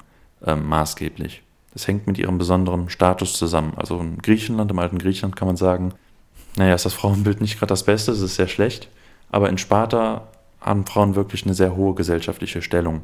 ähm, 0.46 0.68
maßgeblich. 0.68 1.44
Das 1.74 1.88
hängt 1.88 2.06
mit 2.06 2.18
ihrem 2.18 2.38
besonderen 2.38 2.90
Status 2.90 3.34
zusammen. 3.34 3.74
Also 3.78 4.00
in 4.00 4.18
Griechenland, 4.20 4.70
im 4.72 4.80
alten 4.80 4.98
Griechenland 4.98 5.36
kann 5.36 5.48
man 5.48 5.58
sagen, 5.58 5.94
naja, 6.56 6.76
ist 6.76 6.86
das 6.86 6.94
Frauenbild 6.94 7.42
nicht 7.42 7.58
gerade 7.58 7.70
das 7.70 7.84
Beste, 7.84 8.12
es 8.12 8.22
ist 8.22 8.36
sehr 8.36 8.48
schlecht, 8.48 8.90
aber 9.32 9.50
in 9.50 9.58
Sparta 9.58 10.28
haben 10.62 10.86
Frauen 10.86 11.16
wirklich 11.16 11.46
eine 11.46 11.56
sehr 11.56 11.76
hohe 11.76 11.96
gesellschaftliche 11.96 12.62
Stellung. 12.62 13.02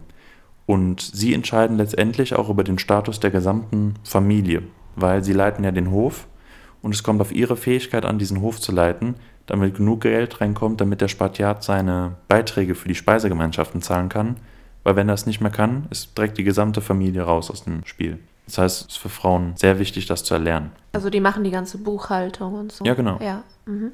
Und 0.66 1.02
sie 1.02 1.34
entscheiden 1.34 1.78
letztendlich 1.78 2.36
auch 2.36 2.50
über 2.50 2.64
den 2.64 2.78
Status 2.78 3.20
der 3.20 3.32
gesamten 3.32 3.96
Familie, 4.04 4.62
weil 4.96 5.24
sie 5.24 5.34
leiten 5.34 5.64
ja 5.64 5.72
den 5.72 5.90
Hof 5.90 6.28
und 6.84 6.94
es 6.94 7.02
kommt 7.02 7.22
auf 7.22 7.34
ihre 7.34 7.58
Fähigkeit 7.58 8.06
an, 8.06 8.20
diesen 8.20 8.42
Hof 8.42 8.62
zu 8.62 8.72
leiten, 8.72 9.16
damit 9.50 9.76
genug 9.76 10.02
Geld 10.02 10.42
reinkommt, 10.42 10.80
damit 10.82 11.02
der 11.02 11.08
Spartiat 11.08 11.64
seine 11.64 12.16
Beiträge 12.28 12.76
für 12.76 12.88
die 12.88 12.96
Speisegemeinschaften 12.96 13.82
zahlen 13.82 14.10
kann. 14.10 14.38
Weil 14.84 14.96
wenn 14.96 15.10
er 15.10 15.16
es 15.16 15.26
nicht 15.26 15.42
mehr 15.42 15.52
kann, 15.52 15.88
ist 15.90 16.18
direkt 16.18 16.38
die 16.38 16.44
gesamte 16.44 16.82
Familie 16.82 17.24
raus 17.24 17.52
aus 17.52 17.64
dem 17.64 17.86
Spiel. 17.86 18.20
Das 18.46 18.58
heißt, 18.58 18.82
es 18.82 18.88
ist 18.94 18.98
für 18.98 19.10
Frauen 19.10 19.54
sehr 19.56 19.78
wichtig, 19.78 20.08
das 20.08 20.24
zu 20.24 20.34
erlernen. 20.34 20.72
Also 20.94 21.10
die 21.10 21.20
machen 21.20 21.44
die 21.44 21.52
ganze 21.52 21.78
Buchhaltung 21.78 22.56
und 22.56 22.72
so. 22.72 22.86
Ja, 22.86 22.94
genau. 22.94 23.20
Ja. 23.22 23.44
Mhm. 23.66 23.92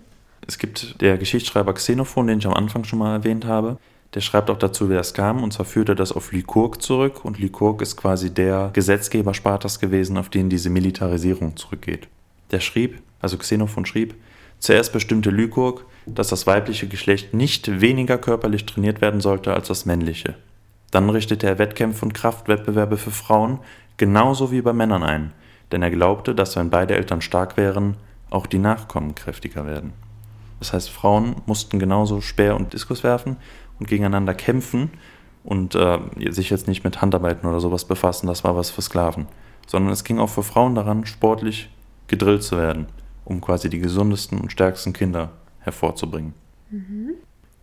Es 0.47 0.58
gibt 0.58 1.01
der 1.01 1.18
Geschichtsschreiber 1.18 1.74
Xenophon, 1.74 2.28
den 2.28 2.39
ich 2.39 2.45
am 2.45 2.53
Anfang 2.53 2.84
schon 2.84 2.99
mal 2.99 3.14
erwähnt 3.14 3.45
habe. 3.45 3.78
Der 4.14 4.22
schreibt 4.22 4.49
auch 4.49 4.58
dazu, 4.58 4.89
wie 4.89 4.93
das 4.93 5.14
kam. 5.14 5.43
Und 5.43 5.51
zwar 5.51 5.66
führt 5.66 5.89
er 5.89 5.95
das 5.95 6.12
auf 6.12 6.32
Lykurg 6.32 6.82
zurück. 6.82 7.26
Und 7.26 7.39
Lykurg 7.39 7.82
ist 7.82 7.97
quasi 7.97 8.34
der 8.34 8.70
Gesetzgeber 8.72 9.34
Spartas 9.34 9.80
gewesen, 9.80 10.18
auf 10.18 10.30
den 10.30 10.49
diese 10.49 10.70
Militarisierung 10.70 11.58
zurückgeht. 11.58 12.08
Der 12.51 12.60
schrieb, 12.60 13.01
also 13.20 13.38
Xenophon 13.38 13.86
schrieb, 13.86 14.16
zuerst 14.60 14.93
bestimmte 14.93 15.30
Lykurg, 15.30 15.86
dass 16.06 16.30
das 16.30 16.47
weibliche 16.47 16.88
Geschlecht 16.88 17.34
nicht 17.34 17.82
weniger 17.82 18.18
körperlich 18.18 18.66
trainiert 18.66 19.01
werden 19.01 19.22
sollte 19.22 19.53
als 19.53 19.68
das 19.68 19.86
männliche. 19.86 20.36
Dann 20.91 21.10
richtete 21.10 21.47
er 21.47 21.60
Wettkämpfe 21.60 22.06
und 22.06 22.14
Kraftwettbewerbe 22.14 22.97
für 22.97 23.12
Frauen 23.12 23.60
genauso 23.97 24.51
wie 24.51 24.62
bei 24.62 24.74
Männern 24.74 25.03
ein, 25.03 25.34
denn 25.72 25.82
er 25.82 25.91
glaubte, 25.91 26.36
dass 26.36 26.56
wenn 26.56 26.70
beide 26.70 26.95
Eltern 26.95 27.22
stark 27.22 27.58
wären, 27.58 27.97
auch 28.30 28.45
die 28.45 28.60
Nachkommen 28.60 29.16
kräftiger 29.16 29.66
werden. 29.66 29.93
Das 30.60 30.74
heißt, 30.74 30.89
Frauen 30.89 31.41
mussten 31.45 31.80
genauso 31.80 32.22
Speer 32.22 32.56
und 32.56 32.74
Diskus 32.74 33.03
werfen 33.03 33.38
und 33.80 33.88
gegeneinander 33.88 34.34
kämpfen 34.34 34.91
und 35.43 35.76
äh, 35.76 35.99
sich 36.30 36.49
jetzt 36.49 36.68
nicht 36.68 36.84
mit 36.84 37.01
Handarbeiten 37.01 37.47
oder 37.47 37.60
sowas 37.60 37.86
befassen, 37.86 38.28
das 38.28 38.43
war 38.43 38.56
was 38.56 38.70
für 38.70 38.82
Sklaven. 38.82 39.28
Sondern 39.68 39.91
es 39.91 40.03
ging 40.03 40.20
auch 40.20 40.30
für 40.30 40.43
Frauen 40.43 40.76
daran, 40.76 41.06
sportlich 41.06 41.70
gedrillt 42.08 42.43
zu 42.43 42.58
werden, 42.58 42.88
um 43.26 43.41
quasi 43.41 43.69
die 43.69 43.80
gesundesten 43.80 44.39
und 44.39 44.51
stärksten 44.51 44.93
Kinder 44.93 45.32
hervorzubringen. 45.59 46.34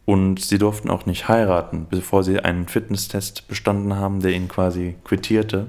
Und 0.05 0.41
sie 0.41 0.59
durften 0.59 0.91
auch 0.91 1.07
nicht 1.07 1.29
heiraten, 1.29 1.87
bevor 1.89 2.25
sie 2.25 2.41
einen 2.41 2.67
Fitnesstest 2.69 3.49
bestanden 3.49 3.97
haben, 3.97 4.21
der 4.21 4.33
ihnen 4.33 4.49
quasi 4.49 4.97
quittierte, 5.05 5.69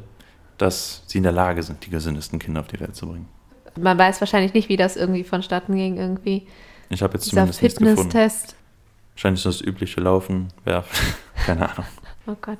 dass 0.58 1.04
sie 1.08 1.20
in 1.20 1.24
der 1.24 1.32
Lage 1.32 1.62
sind, 1.64 1.86
die 1.86 1.90
gesündesten 1.90 2.40
Kinder 2.40 2.62
auf 2.62 2.68
die 2.68 2.80
Welt 2.80 2.96
zu 2.96 3.08
bringen. 3.08 3.28
Man 3.80 3.98
weiß 3.98 4.22
wahrscheinlich 4.22 4.54
nicht, 4.54 4.70
wie 4.70 4.78
das 4.78 4.96
irgendwie 4.96 5.24
vonstatten 5.24 5.76
ging, 5.76 5.98
irgendwie. 5.98 6.48
Ich 6.90 7.02
habe 7.02 7.14
jetzt 7.14 7.26
Dieser 7.26 7.52
zumindest. 7.52 7.60
Fitnesstest. 7.60 8.56
Wahrscheinlich 9.16 9.44
das 9.44 9.62
übliche 9.62 10.02
Laufen, 10.02 10.48
werfen, 10.64 11.14
keine 11.46 11.70
Ahnung. 11.70 11.86
Oh 12.28 12.36
Gott. 12.42 12.58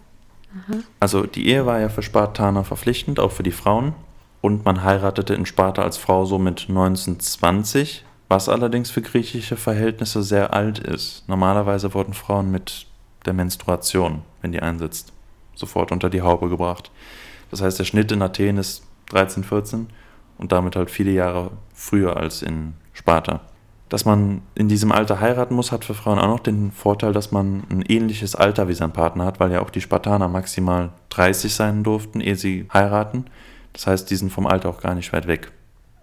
Also 1.00 1.26
die 1.26 1.48
Ehe 1.48 1.66
war 1.66 1.80
ja 1.80 1.90
für 1.90 2.04
Spartaner 2.04 2.64
verpflichtend, 2.64 3.20
auch 3.20 3.32
für 3.32 3.44
die 3.44 3.52
Frauen. 3.52 3.94
Und 4.44 4.66
man 4.66 4.84
heiratete 4.84 5.34
in 5.36 5.46
Sparta 5.46 5.84
als 5.84 5.96
Frau 5.96 6.26
so 6.26 6.38
mit 6.38 6.66
1920, 6.68 8.04
was 8.28 8.50
allerdings 8.50 8.92
für 8.92 9.02
griechische 9.02 9.56
Verhältnisse 9.56 10.22
sehr 10.22 10.54
alt 10.54 10.80
ist. 10.80 11.24
Normalerweise 11.30 11.94
wurden 11.94 12.14
Frauen 12.14 12.52
mit 12.52 12.88
der 13.26 13.32
Menstruation, 13.32 14.24
wenn 14.42 14.52
die 14.52 14.62
einsetzt, 14.62 15.14
sofort 15.56 15.94
unter 15.94 16.10
die 16.10 16.22
Haube 16.22 16.50
gebracht. 16.50 16.92
Das 17.52 17.62
heißt, 17.62 17.80
der 17.80 17.86
Schnitt 17.86 18.12
in 18.12 18.22
Athen 18.22 18.58
ist 18.58 18.84
13, 19.12 19.46
14 19.46 19.88
und 20.38 20.52
damit 20.52 20.76
halt 20.76 20.92
viele 20.92 21.12
Jahre 21.12 21.52
früher 21.74 22.18
als 22.18 22.42
in 22.42 22.74
Sparta. 22.92 23.40
Dass 23.88 24.04
man 24.04 24.42
in 24.56 24.68
diesem 24.68 24.92
Alter 24.92 25.22
heiraten 25.22 25.56
muss, 25.56 25.72
hat 25.72 25.86
für 25.86 25.94
Frauen 25.94 26.20
auch 26.20 26.28
noch 26.28 26.42
den 26.42 26.74
Vorteil, 26.74 27.14
dass 27.14 27.32
man 27.32 27.64
ein 27.70 27.82
ähnliches 27.88 28.36
Alter 28.36 28.68
wie 28.68 28.74
sein 28.74 28.92
Partner 28.92 29.24
hat, 29.24 29.40
weil 29.40 29.54
ja 29.54 29.62
auch 29.62 29.70
die 29.70 29.80
Spartaner 29.80 30.28
maximal 30.28 30.90
30 31.12 31.56
sein 31.56 31.86
durften, 31.86 32.20
ehe 32.20 32.36
sie 32.36 32.68
heiraten. 32.74 33.28
Das 33.74 33.88
heißt, 33.88 34.10
die 34.10 34.16
sind 34.16 34.32
vom 34.32 34.48
Alter 34.48 34.70
auch 34.70 34.82
gar 34.82 34.96
nicht 34.96 35.12
weit 35.14 35.28
weg. 35.28 35.52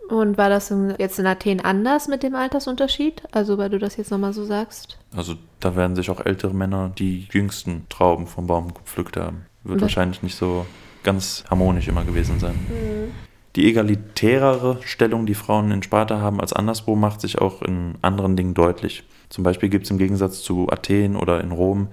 Und 0.09 0.37
war 0.39 0.49
das 0.49 0.75
jetzt 0.99 1.21
in 1.21 1.27
Athen 1.27 1.61
anders 1.61 2.09
mit 2.09 2.25
dem 2.25 2.35
Altersunterschied? 2.35 3.23
Also, 3.31 3.59
weil 3.59 3.71
du 3.71 3.79
das 3.79 3.97
jetzt 3.97 4.11
nochmal 4.11 4.33
so 4.33 4.45
sagst? 4.45 4.99
Also 5.17 5.35
da 5.61 5.77
werden 5.77 5.95
sich 5.95 6.11
auch 6.11 6.25
ältere 6.27 6.53
Männer 6.53 6.91
die 6.99 7.29
jüngsten 7.31 7.87
Trauben 7.89 8.27
vom 8.27 8.49
Baum 8.49 8.75
gepflückt 8.75 9.17
haben. 9.17 9.47
Wird 9.63 9.79
Mhm. 9.79 9.83
wahrscheinlich 9.83 10.23
nicht 10.25 10.35
so 10.37 10.67
ganz 11.05 11.45
harmonisch 11.49 11.87
immer 11.87 12.05
gewesen 12.05 12.41
sein. 12.41 12.55
Mhm. 12.69 13.13
Die 13.57 13.69
egalitärere 13.69 14.79
Stellung, 14.85 15.27
die 15.27 15.35
Frauen 15.35 15.71
in 15.71 15.83
Sparta 15.83 16.21
haben 16.21 16.41
als 16.41 16.53
anderswo, 16.53 16.97
macht 16.97 17.21
sich 17.21 17.39
auch 17.39 17.63
in 17.63 17.95
anderen 18.03 18.37
Dingen 18.37 18.55
deutlich. 18.55 19.05
Zum 19.29 19.45
Beispiel 19.45 19.69
gibt 19.69 19.85
es 19.85 19.91
im 19.91 19.99
Gegensatz 19.99 20.43
zu 20.43 20.69
Athen 20.71 21.17
oder 21.17 21.41
in 21.41 21.53
Rom 21.53 21.89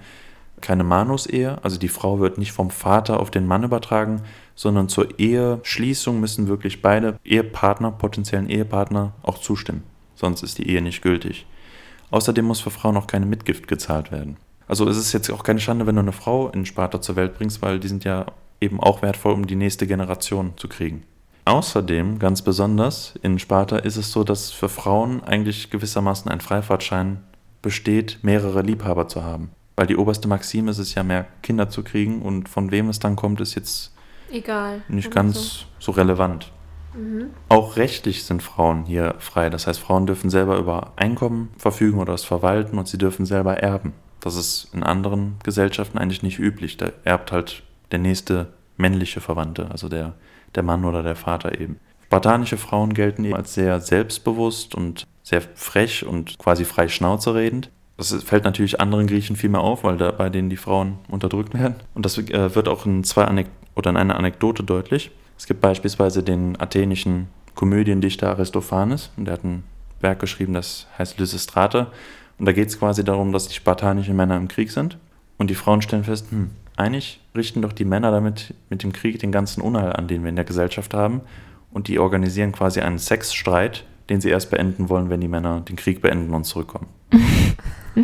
keine 0.62 0.84
Manus-Ehe, 0.84 1.58
also 1.62 1.78
die 1.78 1.88
Frau 1.88 2.20
wird 2.20 2.38
nicht 2.38 2.52
vom 2.52 2.70
Vater 2.70 3.20
auf 3.20 3.30
den 3.30 3.46
Mann 3.46 3.64
übertragen, 3.64 4.22
sondern 4.54 4.88
zur 4.88 5.18
Eheschließung 5.18 6.20
müssen 6.20 6.48
wirklich 6.48 6.82
beide 6.82 7.18
Ehepartner, 7.24 7.92
potenziellen 7.92 8.50
Ehepartner, 8.50 9.12
auch 9.22 9.38
zustimmen. 9.38 9.84
Sonst 10.14 10.42
ist 10.42 10.58
die 10.58 10.68
Ehe 10.68 10.82
nicht 10.82 11.02
gültig. 11.02 11.46
Außerdem 12.10 12.44
muss 12.44 12.60
für 12.60 12.70
Frauen 12.70 12.96
auch 12.96 13.06
keine 13.06 13.26
Mitgift 13.26 13.68
gezahlt 13.68 14.10
werden. 14.10 14.36
Also 14.66 14.88
es 14.88 14.96
ist 14.96 15.12
jetzt 15.12 15.30
auch 15.30 15.42
keine 15.42 15.60
Schande, 15.60 15.86
wenn 15.86 15.94
du 15.94 16.02
eine 16.02 16.12
Frau 16.12 16.48
in 16.48 16.66
Sparta 16.66 17.00
zur 17.00 17.16
Welt 17.16 17.36
bringst, 17.36 17.62
weil 17.62 17.78
die 17.80 17.88
sind 17.88 18.04
ja 18.04 18.26
eben 18.60 18.80
auch 18.80 19.02
wertvoll, 19.02 19.32
um 19.32 19.46
die 19.46 19.56
nächste 19.56 19.86
Generation 19.86 20.52
zu 20.56 20.68
kriegen. 20.68 21.04
Außerdem, 21.44 22.18
ganz 22.18 22.42
besonders, 22.42 23.14
in 23.22 23.38
Sparta 23.38 23.78
ist 23.78 23.96
es 23.96 24.12
so, 24.12 24.24
dass 24.24 24.50
für 24.50 24.68
Frauen 24.68 25.24
eigentlich 25.24 25.70
gewissermaßen 25.70 26.30
ein 26.30 26.42
Freifahrtschein 26.42 27.20
besteht, 27.62 28.18
mehrere 28.22 28.60
Liebhaber 28.60 29.08
zu 29.08 29.24
haben. 29.24 29.50
Weil 29.78 29.86
die 29.86 29.96
oberste 29.96 30.26
Maxime 30.26 30.72
ist 30.72 30.78
es 30.78 30.96
ja, 30.96 31.04
mehr 31.04 31.26
Kinder 31.40 31.70
zu 31.70 31.84
kriegen 31.84 32.20
und 32.20 32.48
von 32.48 32.72
wem 32.72 32.88
es 32.88 32.98
dann 32.98 33.14
kommt, 33.14 33.40
ist 33.40 33.54
jetzt 33.54 33.94
Egal. 34.28 34.82
nicht 34.88 35.12
ganz 35.12 35.66
so 35.78 35.92
relevant. 35.92 36.50
So. 36.92 36.98
Mhm. 36.98 37.30
Auch 37.48 37.76
rechtlich 37.76 38.24
sind 38.24 38.42
Frauen 38.42 38.86
hier 38.86 39.14
frei. 39.20 39.50
Das 39.50 39.68
heißt, 39.68 39.78
Frauen 39.78 40.06
dürfen 40.06 40.30
selber 40.30 40.58
über 40.58 40.94
Einkommen 40.96 41.50
verfügen 41.58 42.00
oder 42.00 42.12
es 42.14 42.24
verwalten 42.24 42.76
und 42.76 42.88
sie 42.88 42.98
dürfen 42.98 43.24
selber 43.24 43.58
erben. 43.58 43.92
Das 44.18 44.34
ist 44.34 44.68
in 44.74 44.82
anderen 44.82 45.36
Gesellschaften 45.44 45.98
eigentlich 45.98 46.24
nicht 46.24 46.40
üblich. 46.40 46.76
Da 46.76 46.90
erbt 47.04 47.30
halt 47.30 47.62
der 47.92 48.00
nächste 48.00 48.48
männliche 48.78 49.20
Verwandte, 49.20 49.70
also 49.70 49.88
der, 49.88 50.14
der 50.56 50.64
Mann 50.64 50.84
oder 50.84 51.04
der 51.04 51.14
Vater 51.14 51.60
eben. 51.60 51.78
Spartanische 52.06 52.56
Frauen 52.56 52.94
gelten 52.94 53.24
eben 53.24 53.36
als 53.36 53.54
sehr 53.54 53.80
selbstbewusst 53.80 54.74
und 54.74 55.06
sehr 55.22 55.40
frech 55.40 56.04
und 56.04 56.36
quasi 56.38 56.64
frei 56.64 56.88
Schnauze 56.88 57.36
redend. 57.36 57.70
Das 57.98 58.14
fällt 58.22 58.44
natürlich 58.44 58.80
anderen 58.80 59.08
Griechen 59.08 59.34
viel 59.34 59.50
mehr 59.50 59.60
auf, 59.60 59.82
weil 59.82 59.96
da 59.96 60.12
bei 60.12 60.30
denen 60.30 60.50
die 60.50 60.56
Frauen 60.56 60.98
unterdrückt 61.08 61.52
werden. 61.52 61.74
Und 61.94 62.06
das 62.06 62.16
äh, 62.16 62.54
wird 62.54 62.68
auch 62.68 62.86
in 62.86 63.02
zwei 63.02 63.24
Anek 63.24 63.48
oder 63.74 63.90
in 63.90 63.96
einer 63.96 64.16
Anekdote 64.16 64.62
deutlich. 64.62 65.10
Es 65.36 65.46
gibt 65.46 65.60
beispielsweise 65.60 66.22
den 66.22 66.60
athenischen 66.60 67.26
Komödiendichter 67.56 68.28
Aristophanes, 68.30 69.10
und 69.16 69.24
der 69.24 69.34
hat 69.34 69.44
ein 69.44 69.64
Werk 70.00 70.20
geschrieben, 70.20 70.54
das 70.54 70.86
heißt 70.96 71.18
Lysistrate. 71.18 71.88
Und 72.38 72.46
da 72.46 72.52
geht 72.52 72.68
es 72.68 72.78
quasi 72.78 73.02
darum, 73.02 73.32
dass 73.32 73.48
die 73.48 73.54
spartanischen 73.54 74.14
Männer 74.14 74.36
im 74.36 74.46
Krieg 74.46 74.70
sind. 74.70 74.96
Und 75.36 75.50
die 75.50 75.56
Frauen 75.56 75.82
stellen 75.82 76.04
fest, 76.04 76.30
hm, 76.30 76.50
eigentlich 76.76 77.20
richten 77.34 77.62
doch 77.62 77.72
die 77.72 77.84
Männer 77.84 78.12
damit 78.12 78.54
mit 78.70 78.84
dem 78.84 78.92
Krieg 78.92 79.18
den 79.18 79.32
ganzen 79.32 79.60
Unheil 79.60 79.92
an, 79.92 80.06
den 80.06 80.22
wir 80.22 80.28
in 80.28 80.36
der 80.36 80.44
Gesellschaft 80.44 80.94
haben. 80.94 81.22
Und 81.72 81.88
die 81.88 81.98
organisieren 81.98 82.52
quasi 82.52 82.80
einen 82.80 82.98
Sexstreit, 82.98 83.84
den 84.08 84.20
sie 84.20 84.30
erst 84.30 84.52
beenden 84.52 84.88
wollen, 84.88 85.10
wenn 85.10 85.20
die 85.20 85.26
Männer 85.26 85.62
den 85.62 85.74
Krieg 85.74 86.00
beenden 86.00 86.32
und 86.32 86.44
zurückkommen. 86.44 86.86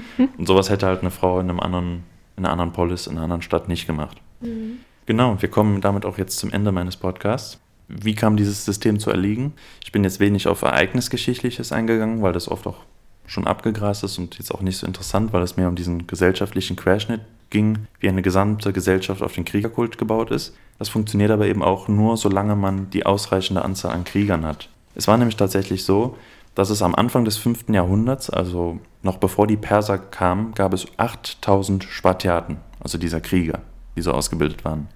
und 0.39 0.47
sowas 0.47 0.71
hätte 0.71 0.87
halt 0.87 1.01
eine 1.01 1.11
Frau 1.11 1.41
in 1.41 1.49
einem 1.49 1.61
anderen, 1.61 2.05
in 2.37 2.45
einer 2.45 2.53
anderen 2.53 2.73
Polis, 2.73 3.07
in 3.07 3.13
einer 3.13 3.25
anderen 3.25 3.43
Stadt 3.43 3.69
nicht 3.69 3.87
gemacht. 3.87 4.21
Mhm. 4.41 4.79
Genau, 5.07 5.41
wir 5.41 5.51
kommen 5.51 5.81
damit 5.81 6.07
auch 6.07 6.19
jetzt 6.19 6.39
zum 6.39 6.51
Ende 6.51 6.73
meines 6.73 6.97
Podcasts. 6.97 7.61
Wie 7.89 8.15
kam 8.15 8.37
dieses 8.37 8.65
System 8.65 8.99
zu 8.99 9.11
erliegen? 9.11 9.53
Ich 9.83 9.93
bin 9.93 10.05
jetzt 10.05 10.19
wenig 10.19 10.49
auf 10.49 10.63
Ereignisgeschichtliches 10.63 11.73
eingegangen, 11.73 12.23
weil 12.23 12.33
das 12.33 12.49
oft 12.49 12.67
auch 12.67 12.79
schon 13.27 13.47
abgegrast 13.47 14.05
ist 14.05 14.19
und 14.19 14.39
jetzt 14.39 14.55
auch 14.55 14.61
nicht 14.61 14.79
so 14.79 14.87
interessant, 14.87 15.33
weil 15.33 15.43
es 15.43 15.57
mehr 15.57 15.69
um 15.69 15.77
diesen 15.77 16.07
gesellschaftlichen 16.07 16.77
Querschnitt 16.77 17.21
ging, 17.51 17.87
wie 18.01 18.09
eine 18.09 18.23
gesamte 18.23 18.73
Gesellschaft 18.73 19.23
auf 19.23 19.35
den 19.35 19.45
Kriegerkult 19.45 19.99
gebaut 19.99 20.31
ist. 20.31 20.55
Das 20.79 20.89
funktioniert 20.89 21.31
aber 21.31 21.47
eben 21.47 21.63
auch 21.63 21.89
nur, 21.89 22.17
solange 22.17 22.57
man 22.57 22.91
die 22.91 23.07
ausreichende 23.07 23.65
Anzahl 23.65 23.93
an 23.93 24.05
Kriegern 24.05 24.45
hat. 24.45 24.69
Es 24.95 25.09
war 25.09 25.17
nämlich 25.17 25.37
tatsächlich 25.37 25.85
so, 25.85 26.17
dass 26.55 26.71
es 26.71 26.83
am 26.83 26.95
Anfang 26.95 27.25
des 27.25 27.37
5. 27.37 27.69
Jahrhunderts, 27.69 28.31
also 28.31 28.79
noch 29.03 29.19
bevor 29.19 29.47
die 29.47 29.57
Perser 29.57 29.99
kamen, 29.99 30.55
gab 30.55 30.73
es 30.73 30.87
8000 30.97 31.85
Spartiaten, 31.85 32.59
also 32.81 32.99
dieser 32.99 33.21
Krieger, 33.21 33.61
die 33.97 34.03
so 34.03 34.13
ausgebildet 34.13 34.65
waren. 34.65 34.89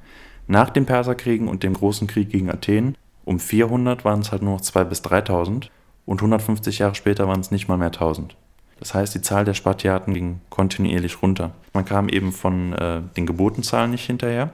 Nach 0.47 0.71
den 0.71 0.87
Perserkriegen 0.87 1.49
und 1.49 1.63
dem 1.63 1.75
großen 1.75 2.07
Krieg 2.07 2.31
gegen 2.31 2.51
Athen, 2.51 2.97
um 3.25 3.39
400 3.39 4.05
waren 4.05 4.21
es 4.21 4.33
halt 4.33 4.43
nur 4.43 4.55
noch 4.55 4.63
2.000 4.63 4.85
bis 4.85 5.03
3.000 5.03 5.69
und 6.07 6.21
150 6.21 6.79
Jahre 6.79 6.95
später 6.95 7.29
waren 7.29 7.41
es 7.41 7.51
nicht 7.51 7.69
mal 7.69 7.77
mehr 7.77 7.93
1.000. 7.93 8.31
Das 8.79 8.95
heißt, 8.95 9.15
die 9.15 9.21
Zahl 9.21 9.45
der 9.45 9.55
Spartiaten 9.55 10.15
ging 10.15 10.41
kontinuierlich 10.51 11.21
runter. 11.21 11.51
Man 11.75 11.85
kam 11.85 12.09
eben 12.09 12.33
von 12.33 12.73
äh, 12.73 13.03
den 13.17 13.27
Geburtenzahlen 13.27 13.91
nicht 13.91 14.07
hinterher. 14.07 14.51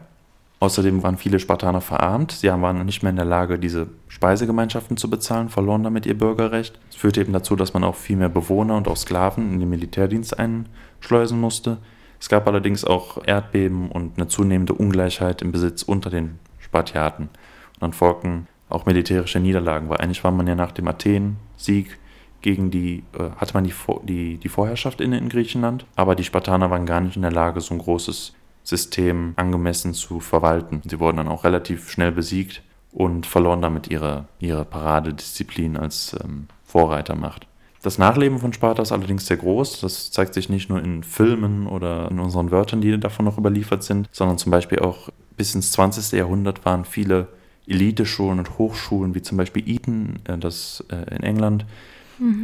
Außerdem 0.64 1.02
waren 1.02 1.18
viele 1.18 1.40
Spartaner 1.40 1.82
verarmt. 1.82 2.32
Sie 2.32 2.48
waren 2.48 2.86
nicht 2.86 3.02
mehr 3.02 3.10
in 3.10 3.16
der 3.16 3.26
Lage, 3.26 3.58
diese 3.58 3.88
Speisegemeinschaften 4.08 4.96
zu 4.96 5.10
bezahlen, 5.10 5.50
verloren 5.50 5.82
damit 5.82 6.06
ihr 6.06 6.16
Bürgerrecht. 6.16 6.80
Es 6.88 6.96
führte 6.96 7.20
eben 7.20 7.34
dazu, 7.34 7.54
dass 7.54 7.74
man 7.74 7.84
auch 7.84 7.96
viel 7.96 8.16
mehr 8.16 8.30
Bewohner 8.30 8.74
und 8.74 8.88
auch 8.88 8.96
Sklaven 8.96 9.52
in 9.52 9.60
den 9.60 9.68
Militärdienst 9.68 10.38
einschleusen 10.38 11.38
musste. 11.38 11.76
Es 12.18 12.30
gab 12.30 12.46
allerdings 12.46 12.82
auch 12.82 13.22
Erdbeben 13.26 13.90
und 13.90 14.16
eine 14.16 14.28
zunehmende 14.28 14.72
Ungleichheit 14.72 15.42
im 15.42 15.52
Besitz 15.52 15.82
unter 15.82 16.08
den 16.08 16.38
Spartiaten. 16.60 17.24
Und 17.24 17.82
dann 17.82 17.92
folgten 17.92 18.48
auch 18.70 18.86
militärische 18.86 19.40
Niederlagen, 19.40 19.90
weil 19.90 19.98
eigentlich 19.98 20.24
war 20.24 20.32
man 20.32 20.46
ja 20.46 20.54
nach 20.54 20.72
dem 20.72 20.88
Athen-Sieg 20.88 21.98
gegen 22.40 22.70
die, 22.70 23.04
äh, 23.12 23.32
hatte 23.36 23.52
man 23.52 23.64
die, 23.64 23.74
die, 24.04 24.38
die 24.38 24.48
Vorherrschaft 24.48 25.02
inne 25.02 25.18
in 25.18 25.28
Griechenland, 25.28 25.84
aber 25.94 26.14
die 26.14 26.24
Spartaner 26.24 26.70
waren 26.70 26.86
gar 26.86 27.02
nicht 27.02 27.16
in 27.16 27.22
der 27.22 27.32
Lage, 27.32 27.60
so 27.60 27.74
ein 27.74 27.80
großes 27.80 28.32
System 28.64 29.34
angemessen 29.36 29.94
zu 29.94 30.20
verwalten. 30.20 30.82
Sie 30.88 30.98
wurden 30.98 31.18
dann 31.18 31.28
auch 31.28 31.44
relativ 31.44 31.90
schnell 31.90 32.12
besiegt 32.12 32.62
und 32.92 33.26
verloren 33.26 33.62
damit 33.62 33.88
ihre, 33.88 34.26
ihre 34.40 34.64
Paradedisziplin 34.64 35.76
als 35.76 36.16
ähm, 36.24 36.48
Vorreitermacht. 36.64 37.46
Das 37.82 37.98
Nachleben 37.98 38.38
von 38.38 38.54
Sparta 38.54 38.82
ist 38.82 38.92
allerdings 38.92 39.26
sehr 39.26 39.36
groß. 39.36 39.82
Das 39.82 40.10
zeigt 40.10 40.32
sich 40.32 40.48
nicht 40.48 40.70
nur 40.70 40.82
in 40.82 41.02
Filmen 41.02 41.66
oder 41.66 42.10
in 42.10 42.18
unseren 42.18 42.50
Wörtern, 42.50 42.80
die 42.80 42.98
davon 42.98 43.26
noch 43.26 43.36
überliefert 43.36 43.82
sind, 43.82 44.08
sondern 44.10 44.38
zum 44.38 44.50
Beispiel 44.50 44.78
auch 44.78 45.10
bis 45.36 45.54
ins 45.54 45.70
20. 45.72 46.18
Jahrhundert 46.18 46.64
waren 46.64 46.86
viele 46.86 47.28
Eliteschulen 47.66 48.38
und 48.38 48.58
Hochschulen, 48.58 49.14
wie 49.14 49.22
zum 49.22 49.36
Beispiel 49.36 49.68
Eton, 49.68 50.20
äh, 50.24 50.38
das 50.38 50.82
äh, 50.90 51.14
in 51.14 51.22
England, 51.22 51.66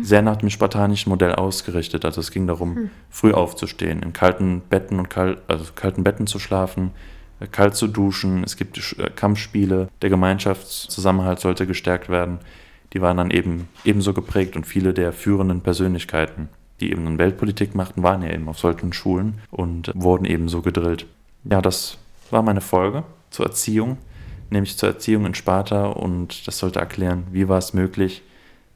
sehr 0.02 0.22
nach 0.22 0.36
dem 0.36 0.50
spartanischen 0.50 1.10
Modell 1.10 1.34
ausgerichtet. 1.34 2.04
Also 2.04 2.20
es 2.20 2.30
ging 2.30 2.46
darum, 2.46 2.90
früh 3.10 3.32
aufzustehen, 3.32 4.02
in 4.02 4.12
kalten 4.12 4.62
Betten 4.68 4.98
und 4.98 5.10
kalt, 5.10 5.38
also 5.48 5.64
kalten 5.74 6.04
Betten 6.04 6.26
zu 6.26 6.38
schlafen, 6.38 6.90
äh, 7.40 7.46
kalt 7.46 7.74
zu 7.76 7.86
duschen. 7.86 8.44
Es 8.44 8.56
gibt 8.56 8.78
äh, 8.98 9.10
Kampfspiele. 9.10 9.88
Der 10.02 10.10
Gemeinschaftszusammenhalt 10.10 11.40
sollte 11.40 11.66
gestärkt 11.66 12.08
werden. 12.08 12.38
Die 12.92 13.00
waren 13.00 13.16
dann 13.16 13.30
eben 13.30 13.68
ebenso 13.84 14.12
geprägt 14.12 14.56
und 14.56 14.66
viele 14.66 14.92
der 14.92 15.12
führenden 15.12 15.60
Persönlichkeiten, 15.60 16.48
die 16.80 16.90
eben 16.90 17.04
dann 17.04 17.18
Weltpolitik 17.18 17.74
machten, 17.74 18.02
waren 18.02 18.22
ja 18.22 18.30
eben 18.30 18.48
auf 18.48 18.58
solchen 18.58 18.92
Schulen 18.92 19.34
und 19.50 19.92
wurden 19.94 20.24
ebenso 20.24 20.60
gedrillt. 20.60 21.06
Ja, 21.44 21.62
das 21.62 21.98
war 22.30 22.42
meine 22.42 22.60
Folge 22.60 23.04
zur 23.30 23.46
Erziehung, 23.46 23.98
nämlich 24.50 24.76
zur 24.76 24.88
Erziehung 24.88 25.24
in 25.24 25.34
Sparta 25.34 25.86
und 25.86 26.48
das 26.48 26.58
sollte 26.58 26.80
erklären, 26.80 27.28
wie 27.30 27.48
war 27.48 27.58
es 27.58 27.74
möglich, 27.74 28.22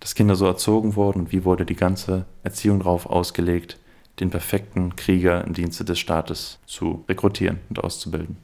dass 0.05 0.15
Kinder 0.15 0.37
so 0.37 0.45
erzogen 0.45 0.97
wurden 0.97 1.21
und 1.21 1.33
wie 1.33 1.47
wurde 1.47 1.65
die 1.65 1.77
ganze 1.77 2.27
Erziehung 2.43 2.81
darauf 2.81 3.07
ausgelegt, 3.07 3.79
den 4.21 4.29
perfekten 4.29 4.97
Krieger 4.97 5.43
im 5.43 5.55
Dienste 5.55 5.83
des 5.83 5.99
Staates 5.99 6.59
zu 6.67 7.03
rekrutieren 7.09 7.61
und 7.71 7.83
auszubilden. 7.83 8.37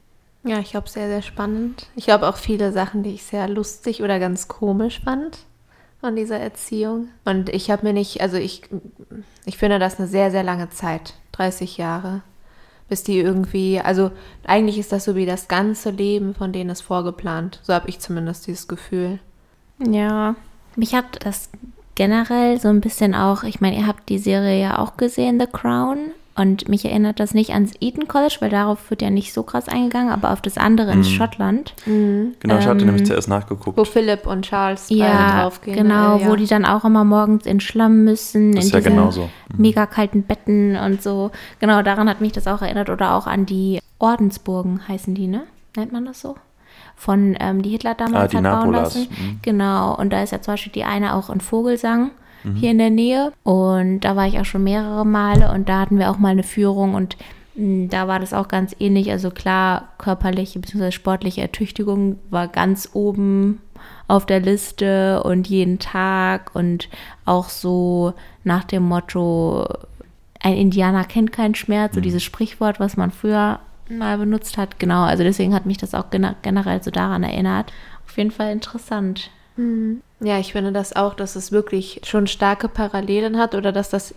Ja, 0.43 0.57
ich 0.57 0.71
glaube, 0.71 0.89
sehr, 0.89 1.07
sehr 1.07 1.21
spannend. 1.21 1.85
Ich 1.95 2.05
glaube 2.05 2.27
auch 2.27 2.37
viele 2.37 2.71
Sachen, 2.71 3.03
die 3.03 3.11
ich 3.11 3.21
sehr 3.21 3.47
lustig 3.47 4.01
oder 4.01 4.17
ganz 4.17 4.47
komisch 4.47 5.01
fand. 5.03 5.37
von 5.99 6.15
dieser 6.15 6.39
Erziehung. 6.39 7.09
Und 7.25 7.49
ich 7.49 7.69
habe 7.69 7.85
mir 7.85 7.93
nicht, 7.93 8.21
also 8.21 8.37
ich, 8.37 8.63
ich 9.45 9.59
finde 9.59 9.77
das 9.77 9.99
eine 9.99 10.07
sehr, 10.07 10.31
sehr 10.31 10.41
lange 10.41 10.71
Zeit, 10.71 11.13
30 11.33 11.77
Jahre, 11.77 12.23
bis 12.89 13.03
die 13.03 13.19
irgendwie, 13.19 13.79
also 13.79 14.09
eigentlich 14.47 14.79
ist 14.79 14.91
das 14.91 15.05
so 15.05 15.15
wie 15.15 15.27
das 15.27 15.47
ganze 15.47 15.91
Leben 15.91 16.33
von 16.33 16.53
denen 16.53 16.71
ist 16.71 16.81
vorgeplant. 16.81 17.59
So 17.61 17.71
habe 17.75 17.87
ich 17.87 17.99
zumindest 17.99 18.47
dieses 18.47 18.67
Gefühl. 18.67 19.19
Ja, 19.77 20.35
mich 20.75 20.93
hat 20.95 21.25
das 21.25 21.49
generell 21.95 22.59
so 22.59 22.67
ein 22.69 22.81
bisschen 22.81 23.13
auch, 23.15 23.43
ich 23.43 23.61
meine, 23.61 23.77
ihr 23.77 23.87
habt 23.87 24.09
die 24.09 24.17
Serie 24.17 24.59
ja 24.61 24.79
auch 24.79 24.97
gesehen, 24.97 25.39
The 25.39 25.47
Crown. 25.51 25.97
Und 26.33 26.69
mich 26.69 26.85
erinnert 26.85 27.19
das 27.19 27.33
nicht 27.33 27.49
ans 27.51 27.73
Eton 27.81 28.07
College, 28.07 28.37
weil 28.39 28.49
darauf 28.49 28.89
wird 28.89 29.01
ja 29.01 29.09
nicht 29.09 29.33
so 29.33 29.43
krass 29.43 29.67
eingegangen, 29.67 30.09
aber 30.13 30.31
auf 30.31 30.41
das 30.41 30.57
andere 30.57 30.91
in 30.93 30.99
Mhm. 30.99 31.03
Schottland. 31.03 31.73
Genau, 31.85 32.57
ich 32.57 32.65
hatte 32.65 32.79
Ähm, 32.79 32.85
nämlich 32.85 33.05
zuerst 33.05 33.27
nachgeguckt. 33.27 33.77
Wo 33.77 33.83
Philipp 33.83 34.25
und 34.25 34.43
Charles 34.43 34.87
beide 34.87 35.01
Ja, 35.01 35.41
draufgehen. 35.41 35.75
genau, 35.75 36.17
äh, 36.17 36.21
ja. 36.21 36.29
wo 36.29 36.37
die 36.37 36.47
dann 36.47 36.63
auch 36.65 36.85
immer 36.85 37.03
morgens 37.03 37.45
in 37.45 37.59
Schlamm 37.59 38.05
müssen, 38.05 38.53
Das 38.53 38.63
in 38.63 38.67
ist 38.69 38.73
ja 38.73 38.79
diese 38.79 38.89
genauso. 38.91 39.23
Mhm. 39.23 39.27
mega 39.61 39.85
kalten 39.85 40.23
Betten 40.23 40.77
und 40.77 41.03
so. 41.03 41.31
Genau, 41.59 41.81
daran 41.81 42.07
hat 42.09 42.21
mich 42.21 42.31
das 42.31 42.47
auch 42.47 42.61
erinnert. 42.61 42.89
Oder 42.89 43.13
auch 43.15 43.27
an 43.27 43.45
die 43.45 43.79
Ordensburgen 43.99 44.87
heißen 44.87 45.13
die, 45.13 45.27
ne? 45.27 45.43
Nennt 45.75 45.91
man 45.91 46.05
das 46.05 46.21
so? 46.21 46.35
Von, 47.01 47.35
ähm, 47.39 47.63
die 47.63 47.71
Hitler 47.71 47.95
damals 47.95 48.25
Ah, 48.25 48.27
die 48.27 48.37
hat 48.37 48.43
bauen 48.43 48.71
Napolas. 48.71 48.93
lassen. 48.95 49.07
Mhm. 49.09 49.39
Genau, 49.41 49.95
und 49.95 50.13
da 50.13 50.21
ist 50.21 50.31
ja 50.31 50.39
zum 50.41 50.53
Beispiel 50.53 50.71
die 50.71 50.83
eine 50.83 51.15
auch 51.15 51.31
in 51.31 51.41
Vogelsang 51.41 52.11
hier 52.55 52.71
in 52.71 52.77
der 52.77 52.89
Nähe. 52.91 53.33
Und 53.43 54.01
da 54.01 54.15
war 54.15 54.27
ich 54.27 54.39
auch 54.39 54.45
schon 54.45 54.63
mehrere 54.63 55.03
Male 55.05 55.51
und 55.51 55.67
da 55.67 55.79
hatten 55.79 55.97
wir 55.97 56.11
auch 56.11 56.17
mal 56.19 56.29
eine 56.29 56.43
Führung 56.43 56.93
und 56.95 57.17
mh, 57.55 57.87
da 57.89 58.07
war 58.07 58.19
das 58.19 58.33
auch 58.33 58.47
ganz 58.47 58.75
ähnlich. 58.79 59.09
Also 59.11 59.31
klar, 59.31 59.89
körperliche 59.97 60.59
bzw. 60.59 60.91
sportliche 60.91 61.41
Ertüchtigung 61.41 62.17
war 62.29 62.47
ganz 62.47 62.89
oben 62.93 63.61
auf 64.07 64.25
der 64.27 64.39
Liste 64.39 65.23
und 65.23 65.47
jeden 65.47 65.79
Tag 65.79 66.51
und 66.53 66.87
auch 67.25 67.49
so 67.49 68.13
nach 68.43 68.63
dem 68.63 68.83
Motto, 68.83 69.65
ein 70.39 70.55
Indianer 70.55 71.03
kennt 71.05 71.31
keinen 71.31 71.55
Schmerz, 71.55 71.95
so 71.95 72.01
dieses 72.01 72.21
Sprichwort, 72.23 72.79
was 72.79 72.95
man 72.97 73.09
früher 73.11 73.59
mal 73.97 74.17
benutzt 74.17 74.57
hat. 74.57 74.79
Genau, 74.79 75.03
also 75.03 75.23
deswegen 75.23 75.53
hat 75.53 75.65
mich 75.65 75.77
das 75.77 75.93
auch 75.93 76.05
generell 76.09 76.83
so 76.83 76.91
daran 76.91 77.23
erinnert. 77.23 77.71
Auf 78.07 78.17
jeden 78.17 78.31
Fall 78.31 78.51
interessant. 78.51 79.29
Ja, 80.19 80.39
ich 80.39 80.53
finde 80.53 80.71
das 80.71 80.95
auch, 80.95 81.13
dass 81.13 81.35
es 81.35 81.51
wirklich 81.51 82.01
schon 82.03 82.27
starke 82.27 82.67
Parallelen 82.67 83.37
hat 83.37 83.55
oder 83.55 83.71
dass 83.71 83.89
das 83.89 84.13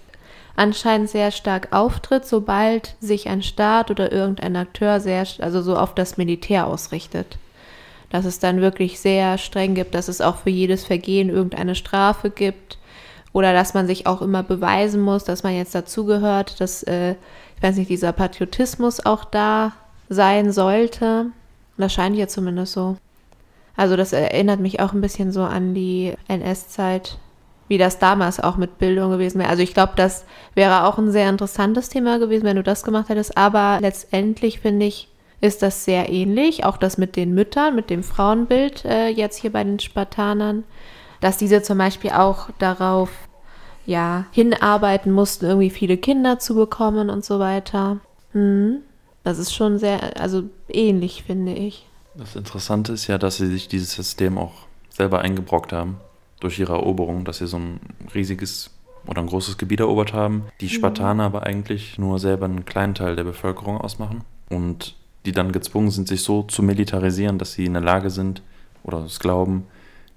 anscheinend 0.56 1.10
sehr 1.10 1.30
stark 1.30 1.68
auftritt, 1.72 2.24
sobald 2.26 2.94
sich 3.00 3.28
ein 3.28 3.42
Staat 3.42 3.90
oder 3.90 4.12
irgendein 4.12 4.56
Akteur 4.56 5.00
sehr, 5.00 5.26
also 5.40 5.62
so 5.62 5.76
auf 5.76 5.94
das 5.94 6.16
Militär 6.16 6.66
ausrichtet. 6.66 7.38
Dass 8.10 8.24
es 8.24 8.38
dann 8.38 8.60
wirklich 8.60 9.00
sehr 9.00 9.38
streng 9.38 9.74
gibt, 9.74 9.94
dass 9.94 10.08
es 10.08 10.20
auch 10.20 10.36
für 10.36 10.50
jedes 10.50 10.84
Vergehen 10.84 11.30
irgendeine 11.30 11.74
Strafe 11.74 12.30
gibt 12.30 12.78
oder 13.32 13.52
dass 13.52 13.74
man 13.74 13.88
sich 13.88 14.06
auch 14.06 14.22
immer 14.22 14.44
beweisen 14.44 15.00
muss, 15.00 15.24
dass 15.24 15.42
man 15.42 15.56
jetzt 15.56 15.74
dazugehört, 15.74 16.60
dass, 16.60 16.84
äh, 16.84 17.16
ich 17.56 17.62
weiß 17.62 17.76
nicht, 17.76 17.90
dieser 17.90 18.12
Patriotismus 18.12 19.04
auch 19.04 19.24
da 19.24 19.72
sein 20.08 20.52
sollte. 20.52 21.26
Das 21.76 21.92
scheint 21.92 22.16
ja 22.16 22.28
zumindest 22.28 22.72
so. 22.72 22.96
Also 23.76 23.96
das 23.96 24.12
erinnert 24.12 24.60
mich 24.60 24.80
auch 24.80 24.92
ein 24.92 25.00
bisschen 25.00 25.32
so 25.32 25.42
an 25.42 25.74
die 25.74 26.14
NS-Zeit, 26.28 27.18
wie 27.68 27.78
das 27.78 27.98
damals 27.98 28.38
auch 28.38 28.56
mit 28.56 28.78
Bildung 28.78 29.10
gewesen 29.10 29.40
wäre. 29.40 29.50
Also 29.50 29.62
ich 29.62 29.74
glaube, 29.74 29.94
das 29.96 30.24
wäre 30.54 30.84
auch 30.84 30.98
ein 30.98 31.10
sehr 31.10 31.28
interessantes 31.28 31.88
Thema 31.88 32.18
gewesen, 32.18 32.44
wenn 32.44 32.56
du 32.56 32.62
das 32.62 32.84
gemacht 32.84 33.08
hättest. 33.08 33.36
Aber 33.36 33.78
letztendlich 33.80 34.60
finde 34.60 34.86
ich, 34.86 35.08
ist 35.40 35.62
das 35.62 35.84
sehr 35.84 36.10
ähnlich. 36.10 36.64
Auch 36.64 36.76
das 36.76 36.98
mit 36.98 37.16
den 37.16 37.34
Müttern, 37.34 37.74
mit 37.74 37.90
dem 37.90 38.02
Frauenbild 38.02 38.84
äh, 38.84 39.08
jetzt 39.08 39.38
hier 39.40 39.52
bei 39.52 39.64
den 39.64 39.80
Spartanern, 39.80 40.64
dass 41.20 41.36
diese 41.36 41.62
zum 41.62 41.78
Beispiel 41.78 42.10
auch 42.10 42.50
darauf 42.58 43.10
ja 43.86 44.26
hinarbeiten 44.32 45.12
mussten, 45.12 45.46
irgendwie 45.46 45.70
viele 45.70 45.96
Kinder 45.96 46.38
zu 46.38 46.54
bekommen 46.54 47.10
und 47.10 47.24
so 47.24 47.38
weiter. 47.38 47.98
Mhm. 48.32 48.78
Das 49.22 49.38
ist 49.38 49.54
schon 49.54 49.78
sehr, 49.78 50.20
also 50.20 50.44
ähnlich 50.68 51.24
finde 51.24 51.54
ich. 51.54 51.86
Das 52.14 52.36
Interessante 52.36 52.92
ist 52.92 53.06
ja, 53.06 53.18
dass 53.18 53.38
sie 53.38 53.46
sich 53.46 53.68
dieses 53.68 53.92
System 53.92 54.38
auch 54.38 54.52
selber 54.90 55.20
eingebrockt 55.20 55.72
haben 55.72 55.96
durch 56.40 56.58
ihre 56.58 56.74
Eroberung, 56.74 57.24
dass 57.24 57.38
sie 57.38 57.46
so 57.46 57.56
ein 57.56 57.80
riesiges 58.14 58.70
oder 59.06 59.20
ein 59.20 59.26
großes 59.26 59.58
Gebiet 59.58 59.80
erobert 59.80 60.12
haben, 60.12 60.44
die 60.60 60.68
Spartaner 60.68 61.24
aber 61.24 61.44
eigentlich 61.44 61.98
nur 61.98 62.18
selber 62.18 62.46
einen 62.46 62.64
kleinen 62.64 62.94
Teil 62.94 63.16
der 63.16 63.24
Bevölkerung 63.24 63.78
ausmachen 63.78 64.24
und 64.48 64.94
die 65.26 65.32
dann 65.32 65.52
gezwungen 65.52 65.90
sind, 65.90 66.08
sich 66.08 66.22
so 66.22 66.42
zu 66.42 66.62
militarisieren, 66.62 67.38
dass 67.38 67.52
sie 67.52 67.64
in 67.64 67.74
der 67.74 67.82
Lage 67.82 68.10
sind 68.10 68.42
oder 68.82 69.04
es 69.04 69.20
glauben, 69.20 69.66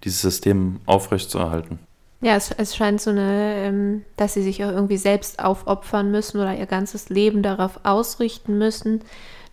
dieses 0.04 0.22
System 0.22 0.80
aufrechtzuerhalten. 0.86 1.80
Ja, 2.22 2.36
es, 2.36 2.52
es 2.52 2.76
scheint 2.76 3.00
so 3.00 3.12
eine, 3.12 3.56
ähm, 3.58 4.04
dass 4.16 4.34
sie 4.34 4.42
sich 4.42 4.64
auch 4.64 4.72
irgendwie 4.72 4.98
selbst 4.98 5.40
aufopfern 5.40 6.10
müssen 6.10 6.40
oder 6.40 6.58
ihr 6.58 6.66
ganzes 6.66 7.10
Leben 7.10 7.44
darauf 7.44 7.80
ausrichten 7.84 8.58
müssen, 8.58 9.02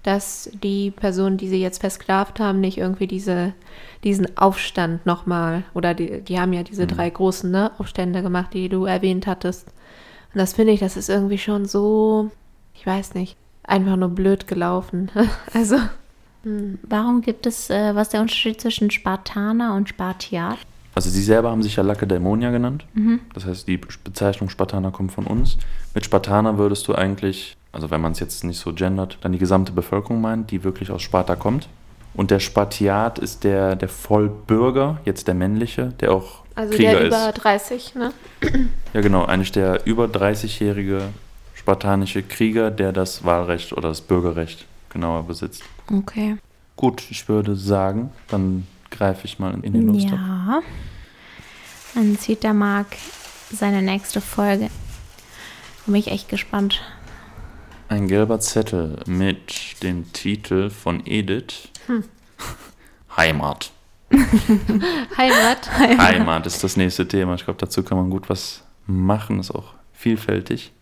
dass 0.02 0.50
die 0.62 0.90
Personen, 0.90 1.36
die 1.36 1.48
sie 1.48 1.60
jetzt 1.60 1.80
versklavt 1.80 2.40
haben, 2.40 2.60
nicht 2.60 2.78
irgendwie 2.78 3.06
diese, 3.06 3.54
diesen 4.02 4.36
Aufstand 4.38 5.04
nochmal, 5.06 5.64
oder 5.74 5.94
die, 5.94 6.20
die 6.22 6.38
haben 6.40 6.52
ja 6.52 6.62
diese 6.62 6.86
drei 6.86 7.08
großen 7.10 7.50
ne, 7.50 7.72
Aufstände 7.78 8.22
gemacht, 8.22 8.54
die 8.54 8.68
du 8.68 8.84
erwähnt 8.84 9.26
hattest. 9.26 9.68
Und 10.32 10.38
das 10.38 10.54
finde 10.54 10.72
ich, 10.72 10.80
das 10.80 10.96
ist 10.96 11.08
irgendwie 11.08 11.38
schon 11.38 11.66
so, 11.66 12.30
ich 12.74 12.86
weiß 12.86 13.14
nicht, 13.14 13.36
einfach 13.62 13.96
nur 13.96 14.10
blöd 14.10 14.46
gelaufen. 14.46 15.10
also, 15.54 15.76
Warum 16.82 17.22
gibt 17.22 17.46
es, 17.46 17.70
äh, 17.70 17.94
was 17.94 18.10
der 18.10 18.20
Unterschied 18.20 18.60
zwischen 18.60 18.90
Spartaner 18.90 19.74
und 19.74 19.88
Spartiat? 19.88 20.58
Also 20.94 21.10
sie 21.10 21.22
selber 21.22 21.50
haben 21.50 21.62
sich 21.62 21.76
ja 21.76 21.82
Lakedaimonia 21.82 22.50
genannt. 22.50 22.84
Das 23.34 23.46
heißt, 23.46 23.66
die 23.66 23.78
Bezeichnung 23.78 24.48
Spartaner 24.48 24.90
kommt 24.90 25.12
von 25.12 25.26
uns. 25.26 25.58
Mit 25.94 26.04
Spartaner 26.04 26.58
würdest 26.58 26.86
du 26.86 26.94
eigentlich, 26.94 27.56
also 27.72 27.90
wenn 27.90 28.00
man 28.00 28.12
es 28.12 28.20
jetzt 28.20 28.44
nicht 28.44 28.58
so 28.58 28.72
gendert, 28.72 29.18
dann 29.22 29.32
die 29.32 29.38
gesamte 29.38 29.72
Bevölkerung 29.72 30.20
meinen, 30.20 30.46
die 30.46 30.62
wirklich 30.62 30.90
aus 30.90 31.02
Sparta 31.02 31.34
kommt. 31.36 31.68
Und 32.14 32.30
der 32.30 32.38
Spartiat 32.38 33.18
ist 33.18 33.42
der, 33.42 33.74
der 33.74 33.88
Vollbürger, 33.88 35.00
jetzt 35.04 35.26
der 35.26 35.34
männliche, 35.34 35.92
der 36.00 36.12
auch 36.12 36.44
also 36.54 36.72
Krieger 36.72 36.92
der 36.92 37.06
über 37.08 37.28
ist. 37.30 37.42
30, 37.42 37.94
ne? 37.96 38.12
Ja 38.92 39.00
genau, 39.00 39.24
eigentlich 39.24 39.50
der 39.50 39.84
über 39.86 40.04
30-jährige 40.04 41.02
spartanische 41.54 42.22
Krieger, 42.22 42.70
der 42.70 42.92
das 42.92 43.24
Wahlrecht 43.24 43.72
oder 43.72 43.88
das 43.88 44.00
Bürgerrecht 44.00 44.66
genauer 44.90 45.24
besitzt. 45.24 45.64
Okay. 45.92 46.36
Gut, 46.76 47.02
ich 47.10 47.28
würde 47.28 47.56
sagen, 47.56 48.10
dann 48.28 48.66
greife 48.96 49.26
ich 49.26 49.38
mal 49.38 49.54
in 49.62 49.72
den 49.72 49.86
Lostopf. 49.86 50.12
Ja. 50.12 50.62
Dann 51.94 52.18
zieht 52.18 52.42
der 52.42 52.54
Marc 52.54 52.86
seine 53.52 53.82
nächste 53.82 54.20
Folge. 54.20 54.70
Bin 55.86 55.94
ich 55.96 56.08
echt 56.08 56.28
gespannt. 56.28 56.80
Ein 57.88 58.08
gelber 58.08 58.40
Zettel 58.40 58.98
mit 59.06 59.82
dem 59.82 60.12
Titel 60.12 60.70
von 60.70 61.02
Edith. 61.04 61.68
Heimat. 63.16 63.70
Heimat. 65.16 65.70
Heimat 65.78 66.46
ist 66.46 66.64
das 66.64 66.76
nächste 66.76 67.06
Thema. 67.06 67.34
Ich 67.34 67.44
glaube, 67.44 67.60
dazu 67.60 67.82
kann 67.82 67.98
man 67.98 68.10
gut 68.10 68.28
was 68.28 68.64
machen. 68.86 69.40
Ist 69.40 69.50
auch 69.50 69.74
vielfältig. 69.92 70.72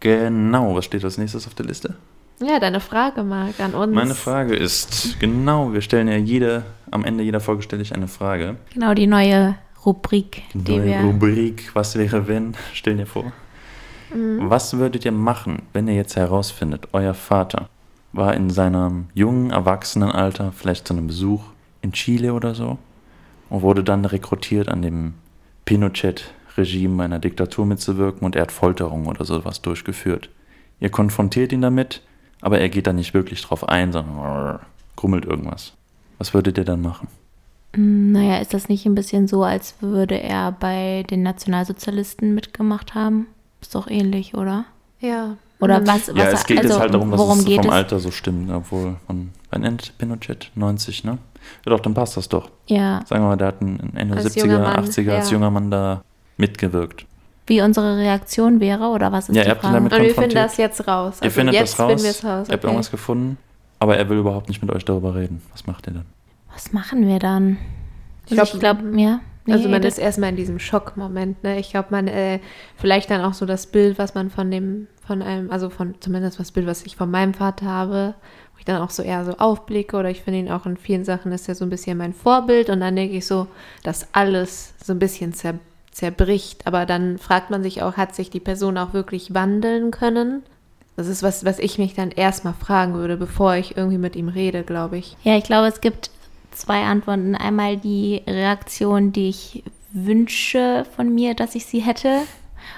Genau, 0.00 0.74
was 0.74 0.84
steht 0.86 1.04
als 1.04 1.18
nächstes 1.18 1.46
auf 1.46 1.54
der 1.54 1.66
Liste? 1.66 1.96
Ja, 2.40 2.60
deine 2.60 2.80
Frage, 2.80 3.24
Marc, 3.24 3.58
an 3.60 3.74
uns. 3.74 3.92
Meine 3.92 4.14
Frage 4.14 4.54
ist, 4.54 5.18
genau, 5.18 5.72
wir 5.72 5.80
stellen 5.80 6.08
ja 6.08 6.16
jede, 6.16 6.62
am 6.90 7.04
Ende 7.04 7.24
jeder 7.24 7.40
Folge 7.40 7.62
stelle 7.62 7.82
ich 7.82 7.94
eine 7.94 8.08
Frage. 8.08 8.56
Genau, 8.72 8.94
die 8.94 9.06
neue 9.06 9.56
Rubrik, 9.84 10.42
die 10.54 10.76
Neue 10.76 10.84
wir. 10.84 11.00
Rubrik, 11.00 11.70
was 11.74 11.96
wäre 11.96 12.28
wenn? 12.28 12.54
Stellen 12.74 12.98
dir 12.98 13.06
vor. 13.06 13.32
Was 14.10 14.78
würdet 14.78 15.04
ihr 15.04 15.12
machen, 15.12 15.62
wenn 15.72 15.86
ihr 15.86 15.94
jetzt 15.94 16.16
herausfindet, 16.16 16.88
euer 16.92 17.14
Vater 17.14 17.68
war 18.12 18.34
in 18.34 18.48
seinem 18.48 19.06
jungen 19.12 19.50
Erwachsenenalter 19.50 20.52
vielleicht 20.52 20.88
zu 20.88 20.94
einem 20.94 21.08
Besuch 21.08 21.42
in 21.82 21.92
Chile 21.92 22.32
oder 22.32 22.54
so 22.54 22.78
und 23.50 23.62
wurde 23.62 23.84
dann 23.84 24.06
rekrutiert 24.06 24.68
an 24.68 24.80
dem 24.80 25.14
Pinochet-Regime 25.66 27.02
einer 27.02 27.18
Diktatur 27.18 27.66
mitzuwirken 27.66 28.24
und 28.24 28.34
er 28.34 28.42
hat 28.42 28.52
Folterungen 28.52 29.08
oder 29.08 29.24
sowas 29.24 29.60
durchgeführt. 29.60 30.30
Ihr 30.80 30.90
konfrontiert 30.90 31.52
ihn 31.52 31.60
damit, 31.60 32.02
aber 32.40 32.60
er 32.60 32.68
geht 32.68 32.86
da 32.86 32.92
nicht 32.92 33.14
wirklich 33.14 33.42
drauf 33.42 33.68
ein, 33.68 33.92
sondern 33.92 34.58
grummelt 34.96 35.24
irgendwas. 35.24 35.72
Was 36.18 36.34
würdet 36.34 36.58
ihr 36.58 36.64
dann 36.64 36.82
machen? 36.82 37.08
Hm, 37.74 38.12
Naja, 38.12 38.38
ist 38.38 38.54
das 38.54 38.68
nicht 38.68 38.86
ein 38.86 38.94
bisschen 38.94 39.28
so, 39.28 39.44
als 39.44 39.74
würde 39.80 40.20
er 40.20 40.52
bei 40.52 41.04
den 41.10 41.22
Nationalsozialisten 41.22 42.34
mitgemacht 42.34 42.94
haben? 42.94 43.26
Ist 43.60 43.74
doch 43.74 43.88
ähnlich, 43.88 44.34
oder? 44.34 44.64
Ja. 45.00 45.36
Oder 45.60 45.80
Mhm. 45.80 45.86
was? 45.86 46.06
Ja, 46.08 46.14
was 46.16 46.32
es 46.34 46.46
geht 46.46 46.58
also, 46.58 46.70
jetzt 46.70 46.80
halt 46.80 46.94
darum, 46.94 47.10
dass 47.10 47.20
es 47.20 47.44
geht 47.44 47.56
vom 47.56 47.66
es? 47.66 47.72
Alter 47.72 47.98
so 47.98 48.10
stimmt, 48.10 48.50
obwohl 48.50 48.96
von 49.06 49.30
wann 49.50 49.64
endet 49.64 49.96
Pinochet? 49.98 50.50
90, 50.54 51.04
ne? 51.04 51.18
Ja 51.66 51.70
doch, 51.70 51.80
dann 51.80 51.94
passt 51.94 52.16
das 52.16 52.28
doch. 52.28 52.50
Ja, 52.66 53.00
Sagen 53.06 53.22
wir 53.24 53.28
mal, 53.28 53.36
der 53.36 53.48
hat 53.48 53.60
ein 53.60 53.92
Ende 53.96 54.16
Als 54.16 54.36
70er, 54.36 54.40
junger 54.46 54.58
Mann, 54.60 54.84
80er 54.84 55.10
als 55.16 55.28
ja. 55.30 55.34
junger 55.34 55.50
Mann 55.50 55.70
da 55.70 56.02
mitgewirkt. 56.36 57.06
Wie 57.48 57.60
unsere 57.62 57.96
Reaktion 57.96 58.60
wäre, 58.60 58.88
oder 58.88 59.10
was 59.12 59.28
ist 59.28 59.36
Ja, 59.36 59.42
die 59.42 59.48
ihr 59.50 59.56
Frage? 59.56 59.74
damit 59.74 59.92
Und 59.92 60.02
wir 60.02 60.14
finden 60.14 60.34
das 60.34 60.56
jetzt 60.56 60.86
raus. 60.86 61.14
Also 61.14 61.24
ihr 61.24 61.30
findet 61.30 61.54
jetzt 61.54 61.72
das 61.78 61.80
raus, 61.80 62.02
finden 62.02 62.26
raus. 62.26 62.48
ihr 62.48 62.52
habt 62.52 62.64
Okay. 62.64 62.66
irgendwas 62.66 62.90
gefunden, 62.90 63.38
aber 63.78 63.96
er 63.96 64.08
will 64.08 64.18
überhaupt 64.18 64.48
nicht 64.48 64.62
mit 64.62 64.70
euch 64.74 64.84
darüber 64.84 65.14
reden. 65.14 65.42
Was 65.52 65.66
macht 65.66 65.86
ihr 65.86 65.94
dann? 65.94 66.04
Was 66.52 66.72
machen 66.72 67.06
wir 67.06 67.18
dann? 67.18 67.56
Ich 68.26 68.38
Also 68.38 68.58
glaub- 68.58 68.78
ich 68.78 68.84
glaube, 68.90 69.00
ja. 69.00 69.20
Nee, 69.46 69.54
also 69.54 69.68
man 69.70 69.82
ist 69.82 69.98
erstmal 69.98 70.28
in 70.28 70.36
diesem 70.36 70.58
Schockmoment, 70.58 71.42
ne? 71.42 71.58
Ich 71.58 71.70
glaube, 71.70 71.88
man 71.90 72.06
äh, 72.06 72.38
vielleicht 72.76 73.10
dann 73.10 73.22
auch 73.22 73.32
so 73.32 73.46
das 73.46 73.66
Bild, 73.66 73.98
was 73.98 74.14
man 74.14 74.28
von 74.28 74.50
dem, 74.50 74.88
von 75.06 75.22
einem, 75.22 75.50
also 75.50 75.70
von 75.70 75.94
zumindest 76.00 76.38
das 76.38 76.52
Bild, 76.52 76.66
was 76.66 76.82
ich 76.84 76.96
von 76.96 77.10
meinem 77.10 77.32
Vater 77.32 77.64
habe, 77.64 78.14
wo 78.52 78.58
ich 78.58 78.66
dann 78.66 78.82
auch 78.82 78.90
so 78.90 79.02
eher 79.02 79.24
so 79.24 79.32
aufblicke 79.38 79.96
oder 79.96 80.10
ich 80.10 80.20
finde 80.20 80.40
ihn 80.40 80.50
auch 80.50 80.66
in 80.66 80.76
vielen 80.76 81.06
Sachen 81.06 81.32
ist 81.32 81.48
er 81.48 81.54
so 81.54 81.64
ein 81.64 81.70
bisschen 81.70 81.96
mein 81.96 82.12
Vorbild 82.12 82.68
und 82.68 82.80
dann 82.80 82.94
denke 82.94 83.16
ich 83.16 83.26
so, 83.26 83.46
dass 83.84 84.08
alles 84.12 84.74
so 84.84 84.92
ein 84.92 84.98
bisschen 84.98 85.32
zer, 85.32 85.54
zerbricht. 85.98 86.66
Aber 86.66 86.86
dann 86.86 87.18
fragt 87.18 87.50
man 87.50 87.62
sich 87.62 87.82
auch, 87.82 87.96
hat 87.96 88.14
sich 88.14 88.30
die 88.30 88.40
Person 88.40 88.78
auch 88.78 88.92
wirklich 88.92 89.34
wandeln 89.34 89.90
können? 89.90 90.42
Das 90.96 91.06
ist 91.06 91.22
was, 91.22 91.44
was 91.44 91.58
ich 91.58 91.78
mich 91.78 91.94
dann 91.94 92.10
erstmal 92.10 92.54
fragen 92.54 92.94
würde, 92.94 93.16
bevor 93.16 93.54
ich 93.54 93.76
irgendwie 93.76 93.98
mit 93.98 94.16
ihm 94.16 94.28
rede, 94.28 94.62
glaube 94.62 94.98
ich. 94.98 95.16
Ja, 95.22 95.36
ich 95.36 95.44
glaube, 95.44 95.68
es 95.68 95.80
gibt 95.80 96.10
zwei 96.52 96.84
Antworten. 96.84 97.34
Einmal 97.34 97.76
die 97.76 98.22
Reaktion, 98.26 99.12
die 99.12 99.28
ich 99.28 99.62
wünsche 99.92 100.86
von 100.96 101.14
mir, 101.14 101.34
dass 101.34 101.54
ich 101.54 101.66
sie 101.66 101.80
hätte. 101.80 102.22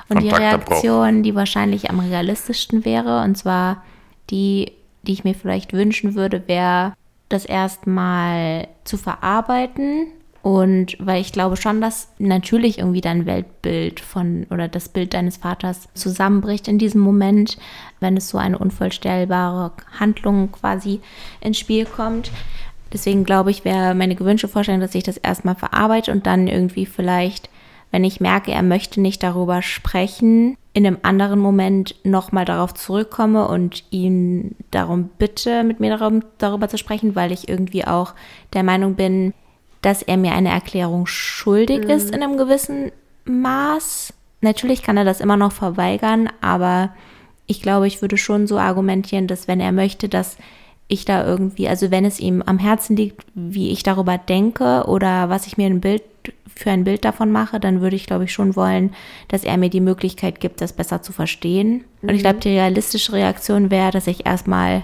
Und 0.08 0.22
die 0.22 0.30
Reaktion, 0.30 1.22
die 1.22 1.34
wahrscheinlich 1.34 1.90
am 1.90 2.00
realistischsten 2.00 2.84
wäre. 2.84 3.22
Und 3.22 3.36
zwar 3.36 3.82
die, 4.30 4.72
die 5.02 5.12
ich 5.12 5.24
mir 5.24 5.34
vielleicht 5.34 5.72
wünschen 5.72 6.14
würde, 6.14 6.46
wäre, 6.46 6.94
das 7.28 7.44
erstmal 7.44 8.68
zu 8.84 8.96
verarbeiten. 8.96 10.08
Und 10.42 10.96
weil 10.98 11.20
ich 11.20 11.32
glaube 11.32 11.56
schon, 11.56 11.80
dass 11.80 12.08
natürlich 12.18 12.78
irgendwie 12.78 13.02
dein 13.02 13.26
Weltbild 13.26 14.00
von 14.00 14.46
oder 14.50 14.68
das 14.68 14.88
Bild 14.88 15.12
deines 15.12 15.36
Vaters 15.36 15.88
zusammenbricht 15.92 16.66
in 16.66 16.78
diesem 16.78 17.02
Moment, 17.02 17.58
wenn 18.00 18.16
es 18.16 18.30
so 18.30 18.38
eine 18.38 18.56
unvollstellbare 18.56 19.72
Handlung 19.98 20.50
quasi 20.50 21.00
ins 21.42 21.58
Spiel 21.58 21.84
kommt. 21.84 22.30
Deswegen 22.92 23.24
glaube 23.24 23.50
ich, 23.50 23.64
wäre 23.64 23.94
meine 23.94 24.14
gewünschte 24.14 24.48
Vorstellung, 24.48 24.80
dass 24.80 24.94
ich 24.94 25.04
das 25.04 25.18
erstmal 25.18 25.56
verarbeite 25.56 26.10
und 26.10 26.26
dann 26.26 26.48
irgendwie 26.48 26.86
vielleicht, 26.86 27.50
wenn 27.90 28.02
ich 28.02 28.20
merke, 28.20 28.50
er 28.50 28.62
möchte 28.62 29.00
nicht 29.00 29.22
darüber 29.22 29.60
sprechen, 29.60 30.56
in 30.72 30.86
einem 30.86 30.98
anderen 31.02 31.40
Moment 31.40 31.96
nochmal 32.04 32.44
darauf 32.44 32.74
zurückkomme 32.74 33.46
und 33.46 33.84
ihn 33.90 34.56
darum 34.70 35.10
bitte, 35.18 35.64
mit 35.64 35.80
mir 35.80 35.96
darum, 35.96 36.22
darüber 36.38 36.68
zu 36.68 36.78
sprechen, 36.78 37.14
weil 37.14 37.32
ich 37.32 37.48
irgendwie 37.48 37.84
auch 37.84 38.14
der 38.54 38.62
Meinung 38.62 38.94
bin, 38.94 39.34
dass 39.82 40.02
er 40.02 40.16
mir 40.16 40.32
eine 40.32 40.50
Erklärung 40.50 41.06
schuldig 41.06 41.84
mhm. 41.84 41.90
ist 41.90 42.10
in 42.10 42.22
einem 42.22 42.36
gewissen 42.36 42.92
Maß. 43.24 44.12
Natürlich 44.40 44.82
kann 44.82 44.96
er 44.96 45.04
das 45.04 45.20
immer 45.20 45.36
noch 45.36 45.52
verweigern, 45.52 46.28
aber 46.40 46.94
ich 47.46 47.62
glaube, 47.62 47.86
ich 47.86 48.00
würde 48.00 48.16
schon 48.16 48.46
so 48.46 48.58
argumentieren, 48.58 49.26
dass 49.26 49.48
wenn 49.48 49.60
er 49.60 49.72
möchte, 49.72 50.08
dass 50.08 50.36
ich 50.88 51.04
da 51.04 51.24
irgendwie, 51.24 51.68
also 51.68 51.90
wenn 51.90 52.04
es 52.04 52.18
ihm 52.18 52.42
am 52.42 52.58
Herzen 52.58 52.96
liegt, 52.96 53.24
wie 53.34 53.70
ich 53.70 53.82
darüber 53.82 54.18
denke 54.18 54.84
oder 54.86 55.28
was 55.28 55.46
ich 55.46 55.56
mir 55.56 55.66
ein 55.66 55.80
Bild 55.80 56.02
für 56.54 56.70
ein 56.70 56.84
Bild 56.84 57.04
davon 57.04 57.32
mache, 57.32 57.58
dann 57.58 57.80
würde 57.80 57.96
ich, 57.96 58.06
glaube 58.06 58.24
ich, 58.24 58.32
schon 58.32 58.56
wollen, 58.56 58.92
dass 59.28 59.44
er 59.44 59.56
mir 59.56 59.70
die 59.70 59.80
Möglichkeit 59.80 60.40
gibt, 60.40 60.60
das 60.60 60.72
besser 60.72 61.00
zu 61.00 61.12
verstehen. 61.12 61.84
Mhm. 62.02 62.08
Und 62.08 62.14
ich 62.16 62.20
glaube, 62.22 62.40
die 62.40 62.50
realistische 62.50 63.12
Reaktion 63.12 63.70
wäre, 63.70 63.92
dass 63.92 64.06
ich 64.06 64.26
erstmal 64.26 64.82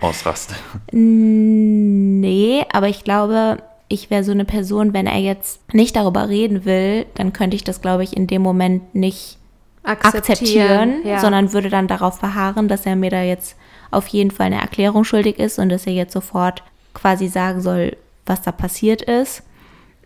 ausraste. 0.00 0.54
nee, 0.92 2.64
aber 2.72 2.88
ich 2.88 3.04
glaube, 3.04 3.58
ich 3.88 4.10
wäre 4.10 4.24
so 4.24 4.32
eine 4.32 4.44
Person, 4.44 4.92
wenn 4.92 5.06
er 5.06 5.18
jetzt 5.18 5.60
nicht 5.74 5.96
darüber 5.96 6.28
reden 6.28 6.64
will, 6.64 7.06
dann 7.14 7.32
könnte 7.32 7.56
ich 7.56 7.64
das, 7.64 7.80
glaube 7.80 8.04
ich, 8.04 8.16
in 8.16 8.26
dem 8.26 8.42
Moment 8.42 8.94
nicht 8.94 9.38
akzeptieren, 9.82 10.22
akzeptieren 10.22 10.94
ja. 11.04 11.20
sondern 11.20 11.52
würde 11.52 11.70
dann 11.70 11.88
darauf 11.88 12.18
verharren, 12.18 12.68
dass 12.68 12.84
er 12.84 12.96
mir 12.96 13.10
da 13.10 13.22
jetzt 13.22 13.56
auf 13.90 14.06
jeden 14.08 14.30
Fall 14.30 14.46
eine 14.46 14.60
Erklärung 14.60 15.04
schuldig 15.04 15.38
ist 15.38 15.58
und 15.58 15.70
dass 15.70 15.86
er 15.86 15.94
jetzt 15.94 16.12
sofort 16.12 16.62
quasi 16.92 17.28
sagen 17.28 17.62
soll, 17.62 17.96
was 18.26 18.42
da 18.42 18.52
passiert 18.52 19.02
ist. 19.02 19.42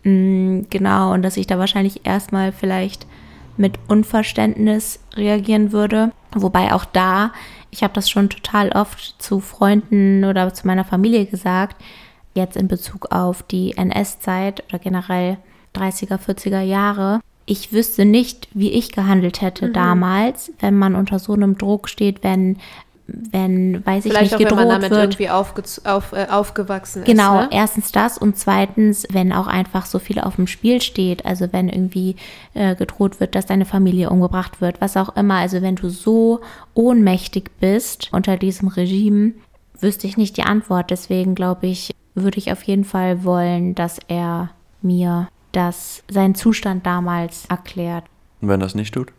Genau, 0.03 1.13
und 1.13 1.21
dass 1.21 1.37
ich 1.37 1.47
da 1.47 1.57
wahrscheinlich 1.59 2.05
erstmal 2.05 2.51
vielleicht 2.51 3.07
mit 3.55 3.79
Unverständnis 3.87 4.99
reagieren 5.15 5.71
würde. 5.71 6.11
Wobei 6.33 6.73
auch 6.73 6.85
da, 6.85 7.31
ich 7.73 7.81
habe 7.81 7.93
das 7.93 8.07
schon 8.09 8.29
total 8.29 8.69
oft 8.69 9.15
zu 9.17 9.39
Freunden 9.39 10.23
oder 10.25 10.53
zu 10.53 10.67
meiner 10.67 10.85
Familie 10.85 11.25
gesagt, 11.25 11.81
jetzt 12.35 12.55
in 12.55 12.67
Bezug 12.67 13.11
auf 13.11 13.41
die 13.41 13.75
NS-Zeit 13.75 14.63
oder 14.69 14.77
generell 14.77 15.37
30er, 15.73 16.19
40er 16.19 16.61
Jahre. 16.61 17.19
Ich 17.47 17.73
wüsste 17.73 18.05
nicht, 18.05 18.47
wie 18.53 18.71
ich 18.71 18.91
gehandelt 18.91 19.41
hätte 19.41 19.69
mhm. 19.69 19.73
damals, 19.73 20.51
wenn 20.59 20.77
man 20.77 20.93
unter 20.93 21.17
so 21.17 21.33
einem 21.33 21.57
Druck 21.57 21.89
steht, 21.89 22.23
wenn 22.23 22.57
wenn, 23.31 23.85
weiß 23.85 24.03
Vielleicht 24.03 24.05
ich 24.05 24.31
nicht, 24.31 24.33
auch, 24.33 24.37
gedroht 24.39 24.59
wenn 24.59 24.67
man 24.67 24.81
damit 24.81 24.91
wird. 24.91 25.01
irgendwie 25.01 25.29
auf, 25.29 25.53
äh, 26.13 26.27
aufgewachsen 26.29 27.03
genau, 27.03 27.23
ist. 27.23 27.39
Genau, 27.39 27.41
ne? 27.41 27.49
erstens 27.51 27.91
das 27.91 28.17
und 28.17 28.37
zweitens, 28.37 29.07
wenn 29.11 29.31
auch 29.31 29.47
einfach 29.47 29.85
so 29.85 29.99
viel 29.99 30.19
auf 30.19 30.35
dem 30.35 30.47
Spiel 30.47 30.81
steht, 30.81 31.25
also 31.25 31.51
wenn 31.51 31.69
irgendwie 31.69 32.15
äh, 32.53 32.75
gedroht 32.75 33.19
wird, 33.19 33.35
dass 33.35 33.45
deine 33.45 33.65
Familie 33.65 34.09
umgebracht 34.09 34.61
wird, 34.61 34.81
was 34.81 34.97
auch 34.97 35.15
immer, 35.15 35.35
also 35.35 35.61
wenn 35.61 35.75
du 35.75 35.89
so 35.89 36.41
ohnmächtig 36.73 37.51
bist 37.59 38.09
unter 38.11 38.37
diesem 38.37 38.67
Regime, 38.67 39.33
wüsste 39.79 40.07
ich 40.07 40.17
nicht 40.17 40.37
die 40.37 40.43
Antwort. 40.43 40.89
Deswegen 40.89 41.35
glaube 41.35 41.67
ich, 41.67 41.91
würde 42.15 42.37
ich 42.37 42.51
auf 42.51 42.63
jeden 42.63 42.85
Fall 42.85 43.23
wollen, 43.23 43.75
dass 43.75 43.99
er 44.07 44.49
mir 44.81 45.27
das, 45.51 46.03
seinen 46.09 46.35
Zustand 46.35 46.85
damals 46.85 47.45
erklärt. 47.45 48.05
Und 48.41 48.49
wenn 48.49 48.59
das 48.59 48.75
nicht 48.75 48.93
tut? 48.93 49.13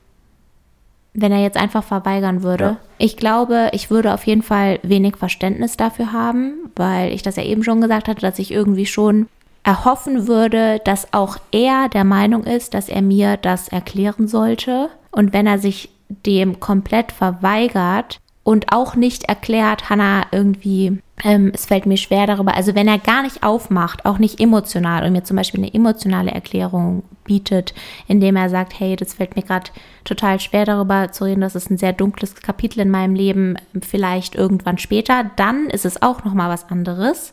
Wenn 1.15 1.33
er 1.33 1.41
jetzt 1.41 1.57
einfach 1.57 1.85
verweigern 1.85 2.43
würde. 2.43 2.65
Ja. 2.65 2.77
Ich 2.99 3.17
glaube, 3.17 3.71
ich 3.73 3.91
würde 3.91 4.13
auf 4.13 4.27
jeden 4.27 4.43
Fall 4.43 4.81
wenig 4.83 5.17
Verständnis 5.17 5.77
dafür 5.77 6.13
haben, 6.13 6.71
weil 6.77 7.13
ich 7.13 7.23
das 7.23 7.37
ja 7.37 7.45
eben 7.45 7.63
schon 7.63 7.81
gesagt 7.81 8.09
hatte, 8.09 8.21
dass 8.21 8.39
ich 8.39 8.51
irgendwie 8.51 8.87
schon 8.87 9.29
erhoffen 9.63 10.27
würde, 10.27 10.81
dass 10.85 11.13
auch 11.13 11.39
er 11.51 11.89
der 11.89 12.05
Meinung 12.05 12.45
ist, 12.45 12.75
dass 12.75 12.89
er 12.89 13.01
mir 13.01 13.37
das 13.37 13.69
erklären 13.69 14.29
sollte. 14.29 14.91
Und 15.11 15.33
wenn 15.33 15.47
er 15.47 15.59
sich 15.59 15.89
dem 16.09 16.61
komplett 16.61 17.13
verweigert, 17.13 18.19
und 18.45 18.73
auch 18.73 18.95
nicht 18.95 19.25
erklärt, 19.25 19.89
Hannah, 19.89 20.27
irgendwie, 20.31 20.99
ähm, 21.25 21.51
es 21.55 21.65
fällt 21.65 21.87
mir 21.87 21.97
schwer 21.97 22.27
darüber. 22.27 22.55
Also 22.55 22.75
wenn 22.75 22.87
er 22.87 22.99
gar 22.99 23.23
nicht 23.23 23.43
aufmacht, 23.43 24.05
auch 24.05 24.19
nicht 24.19 24.39
emotional 24.39 25.05
und 25.05 25.13
mir 25.13 25.25
zum 25.25 25.39
Beispiel 25.39 25.61
eine 25.61 25.73
emotionale 25.73 26.31
Erklärung 26.31 27.03
bietet, 27.25 27.75
indem 28.07 28.37
er 28.37 28.51
sagt, 28.51 28.79
hey, 28.79 28.97
das 28.97 29.15
fällt 29.15 29.35
mir 29.35 29.43
gerade 29.43 29.71
total 30.05 30.39
schwer 30.41 30.67
darüber 30.67 31.11
zu 31.11 31.25
reden, 31.25 31.41
das 31.41 31.55
ist 31.55 31.71
ein 31.71 31.79
sehr 31.79 31.95
dunkles 31.95 32.35
Kapitel 32.35 32.81
in 32.81 32.91
meinem 32.91 33.15
Leben, 33.15 33.57
vielleicht 33.81 34.35
irgendwann 34.35 34.77
später, 34.77 35.31
dann 35.37 35.71
ist 35.71 35.87
es 35.87 36.03
auch 36.03 36.23
noch 36.25 36.35
mal 36.35 36.51
was 36.51 36.69
anderes. 36.71 37.33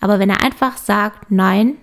Aber 0.00 0.18
wenn 0.18 0.30
er 0.30 0.42
einfach 0.42 0.76
sagt, 0.76 1.30
nein, 1.30 1.76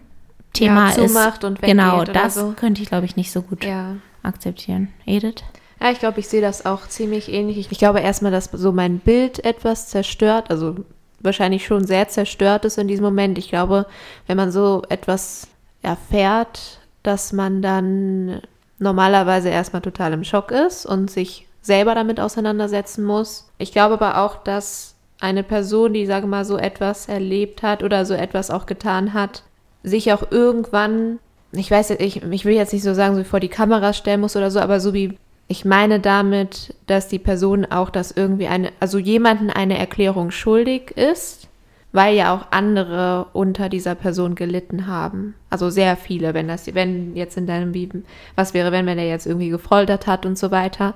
Thema 0.51 0.89
ja, 0.89 1.03
ist 1.03 1.43
und 1.43 1.61
genau 1.61 2.03
das 2.03 2.35
so. 2.35 2.53
könnte 2.55 2.81
ich 2.81 2.89
glaube 2.89 3.05
ich 3.05 3.15
nicht 3.15 3.31
so 3.31 3.41
gut 3.41 3.63
ja. 3.63 3.95
akzeptieren. 4.23 4.89
Edith? 5.05 5.43
Ja, 5.79 5.91
ich 5.91 5.99
glaube, 5.99 6.19
ich 6.19 6.27
sehe 6.27 6.41
das 6.41 6.65
auch 6.65 6.87
ziemlich 6.87 7.31
ähnlich. 7.31 7.69
Ich 7.69 7.77
glaube 7.77 7.99
erstmal, 7.99 8.31
dass 8.31 8.45
so 8.45 8.71
mein 8.71 8.99
Bild 8.99 9.43
etwas 9.43 9.89
zerstört, 9.89 10.49
also 10.49 10.75
wahrscheinlich 11.19 11.65
schon 11.65 11.85
sehr 11.85 12.07
zerstört 12.07 12.65
ist 12.65 12.77
in 12.77 12.87
diesem 12.87 13.03
Moment. 13.03 13.37
Ich 13.37 13.49
glaube, 13.49 13.85
wenn 14.27 14.37
man 14.37 14.51
so 14.51 14.83
etwas 14.89 15.47
erfährt, 15.81 16.79
dass 17.03 17.33
man 17.33 17.61
dann 17.61 18.41
normalerweise 18.79 19.49
erstmal 19.49 19.81
total 19.81 20.13
im 20.13 20.23
Schock 20.23 20.51
ist 20.51 20.85
und 20.85 21.09
sich 21.11 21.47
selber 21.61 21.95
damit 21.95 22.19
auseinandersetzen 22.19 23.03
muss. 23.03 23.49
Ich 23.57 23.71
glaube 23.71 23.95
aber 23.95 24.21
auch, 24.21 24.43
dass 24.43 24.95
eine 25.19 25.43
Person, 25.43 25.93
die, 25.93 26.05
sage 26.05 26.27
mal, 26.27 26.45
so 26.45 26.57
etwas 26.57 27.07
erlebt 27.07 27.63
hat 27.63 27.83
oder 27.83 28.05
so 28.05 28.13
etwas 28.13 28.51
auch 28.51 28.65
getan 28.65 29.13
hat, 29.13 29.43
sich 29.83 30.11
auch 30.13 30.31
irgendwann, 30.31 31.19
ich 31.51 31.71
weiß, 31.71 31.91
ich, 31.91 32.21
ich 32.23 32.45
will 32.45 32.55
jetzt 32.55 32.73
nicht 32.73 32.83
so 32.83 32.93
sagen, 32.93 33.15
so 33.15 33.23
vor 33.23 33.39
die 33.39 33.47
Kamera 33.47 33.93
stellen 33.93 34.21
muss 34.21 34.35
oder 34.35 34.51
so, 34.51 34.59
aber 34.59 34.79
so 34.79 34.93
wie 34.93 35.17
ich 35.47 35.65
meine 35.65 35.99
damit, 35.99 36.73
dass 36.87 37.07
die 37.07 37.19
Person 37.19 37.65
auch 37.65 37.89
das 37.89 38.11
irgendwie 38.11 38.47
eine, 38.47 38.71
also 38.79 38.97
jemanden 38.97 39.49
eine 39.49 39.77
Erklärung 39.77 40.31
schuldig 40.31 40.91
ist, 40.91 41.47
weil 41.91 42.15
ja 42.15 42.35
auch 42.35 42.47
andere 42.51 43.27
unter 43.31 43.69
dieser 43.69 43.95
Person 43.95 44.35
gelitten 44.35 44.87
haben. 44.87 45.35
Also 45.49 45.69
sehr 45.69 45.95
viele, 45.95 46.33
wenn 46.33 46.47
das, 46.47 46.73
wenn 46.73 47.15
jetzt 47.15 47.37
in 47.37 47.47
deinem 47.47 47.71
Bibel, 47.71 48.03
was 48.35 48.53
wäre, 48.53 48.71
wenn, 48.71 48.85
wenn 48.85 48.97
er 48.97 49.07
jetzt 49.07 49.27
irgendwie 49.27 49.49
gefoltert 49.49 50.07
hat 50.07 50.25
und 50.25 50.37
so 50.37 50.51
weiter, 50.51 50.93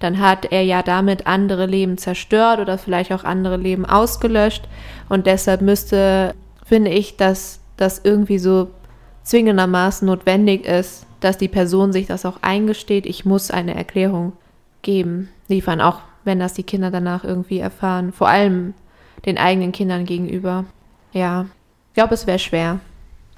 dann 0.00 0.18
hat 0.18 0.50
er 0.50 0.62
ja 0.62 0.82
damit 0.82 1.26
andere 1.26 1.66
Leben 1.66 1.98
zerstört 1.98 2.58
oder 2.58 2.78
vielleicht 2.78 3.12
auch 3.12 3.22
andere 3.22 3.58
Leben 3.58 3.84
ausgelöscht 3.84 4.64
und 5.08 5.26
deshalb 5.26 5.60
müsste, 5.60 6.34
finde 6.64 6.90
ich, 6.90 7.16
dass 7.16 7.60
das 7.76 8.00
irgendwie 8.02 8.38
so 8.38 8.70
zwingendermaßen 9.22 10.06
notwendig 10.06 10.66
ist, 10.66 11.06
dass 11.20 11.38
die 11.38 11.48
Person 11.48 11.92
sich 11.92 12.06
das 12.06 12.26
auch 12.26 12.38
eingesteht, 12.42 13.06
ich 13.06 13.24
muss 13.24 13.50
eine 13.50 13.74
Erklärung 13.74 14.32
geben, 14.82 15.28
liefern, 15.48 15.80
auch 15.80 16.00
wenn 16.24 16.40
das 16.40 16.54
die 16.54 16.62
Kinder 16.62 16.90
danach 16.90 17.24
irgendwie 17.24 17.58
erfahren, 17.58 18.12
vor 18.12 18.28
allem 18.28 18.74
den 19.26 19.38
eigenen 19.38 19.72
Kindern 19.72 20.06
gegenüber. 20.06 20.64
Ja, 21.12 21.46
ich 21.88 21.94
glaube, 21.94 22.14
es 22.14 22.26
wäre 22.26 22.38
schwer. 22.38 22.80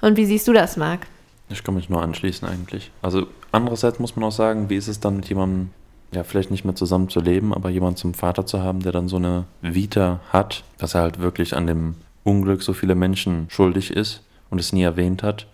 Und 0.01 0.17
wie 0.17 0.25
siehst 0.25 0.47
du 0.47 0.53
das, 0.53 0.77
Marc? 0.77 1.07
Ich 1.49 1.63
kann 1.63 1.75
mich 1.75 1.89
nur 1.89 2.01
anschließen 2.01 2.47
eigentlich. 2.47 2.91
Also 3.01 3.27
andererseits 3.51 3.99
muss 3.99 4.15
man 4.15 4.25
auch 4.25 4.31
sagen, 4.31 4.69
wie 4.69 4.75
ist 4.75 4.87
es 4.87 4.99
dann 4.99 5.17
mit 5.17 5.27
jemandem, 5.27 5.69
ja, 6.13 6.23
vielleicht 6.23 6.51
nicht 6.51 6.65
mehr 6.65 6.75
zusammen 6.75 7.09
zu 7.09 7.19
leben, 7.19 7.53
aber 7.53 7.69
jemanden 7.69 7.97
zum 7.97 8.13
Vater 8.13 8.45
zu 8.45 8.61
haben, 8.61 8.81
der 8.81 8.91
dann 8.91 9.07
so 9.07 9.17
eine 9.17 9.45
Vita 9.61 10.19
hat, 10.29 10.63
dass 10.77 10.95
er 10.95 11.01
halt 11.01 11.19
wirklich 11.19 11.55
an 11.55 11.67
dem 11.67 11.95
Unglück 12.23 12.63
so 12.63 12.73
viele 12.73 12.95
Menschen 12.95 13.47
schuldig 13.49 13.91
ist 13.91 14.21
und 14.49 14.59
es 14.59 14.71
nie 14.71 14.83
erwähnt 14.83 15.23
hat 15.23 15.47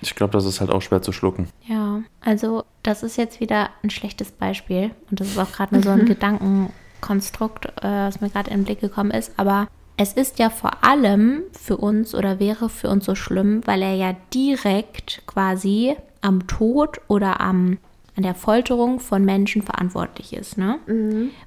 Ich 0.00 0.14
glaube, 0.14 0.32
das 0.32 0.44
ist 0.44 0.60
halt 0.60 0.70
auch 0.70 0.82
schwer 0.82 1.02
zu 1.02 1.12
schlucken. 1.12 1.48
Ja, 1.66 2.02
also 2.20 2.64
das 2.82 3.02
ist 3.02 3.16
jetzt 3.16 3.40
wieder 3.40 3.70
ein 3.82 3.90
schlechtes 3.90 4.30
Beispiel 4.32 4.90
und 5.10 5.20
das 5.20 5.28
ist 5.28 5.38
auch 5.38 5.52
gerade 5.52 5.74
nur 5.74 5.82
so 5.82 5.90
ein 5.90 6.06
Gedankenkonstrukt, 6.06 7.66
äh, 7.66 7.82
was 7.82 8.20
mir 8.20 8.30
gerade 8.30 8.50
in 8.50 8.60
den 8.60 8.64
Blick 8.64 8.80
gekommen 8.80 9.10
ist. 9.10 9.32
Aber 9.36 9.68
es 9.96 10.14
ist 10.14 10.38
ja 10.38 10.48
vor 10.48 10.82
allem 10.82 11.42
für 11.52 11.76
uns 11.76 12.14
oder 12.14 12.40
wäre 12.40 12.68
für 12.70 12.88
uns 12.88 13.04
so 13.04 13.14
schlimm, 13.14 13.60
weil 13.66 13.82
er 13.82 13.94
ja 13.94 14.16
direkt 14.32 15.22
quasi 15.26 15.94
am 16.22 16.46
Tod 16.46 17.00
oder 17.08 17.40
am 17.40 17.78
an 18.16 18.22
der 18.24 18.34
Folterung 18.34 19.00
von 19.00 19.24
Menschen 19.24 19.62
verantwortlich 19.62 20.32
ist, 20.32 20.58
ne? 20.58 20.78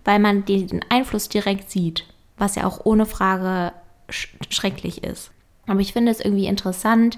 Weil 0.06 0.20
man 0.20 0.46
den 0.46 0.82
Einfluss 0.90 1.30
direkt 1.30 1.70
sieht, 1.70 2.06
was 2.38 2.56
ja 2.56 2.66
auch 2.66 2.86
ohne 2.86 3.06
Frage 3.06 3.74
sch 4.10 4.36
schrecklich 4.50 5.04
ist. 5.04 5.32
Aber 5.68 5.80
ich 5.80 5.94
finde 5.94 6.12
es 6.12 6.20
irgendwie 6.20 6.48
interessant, 6.48 7.18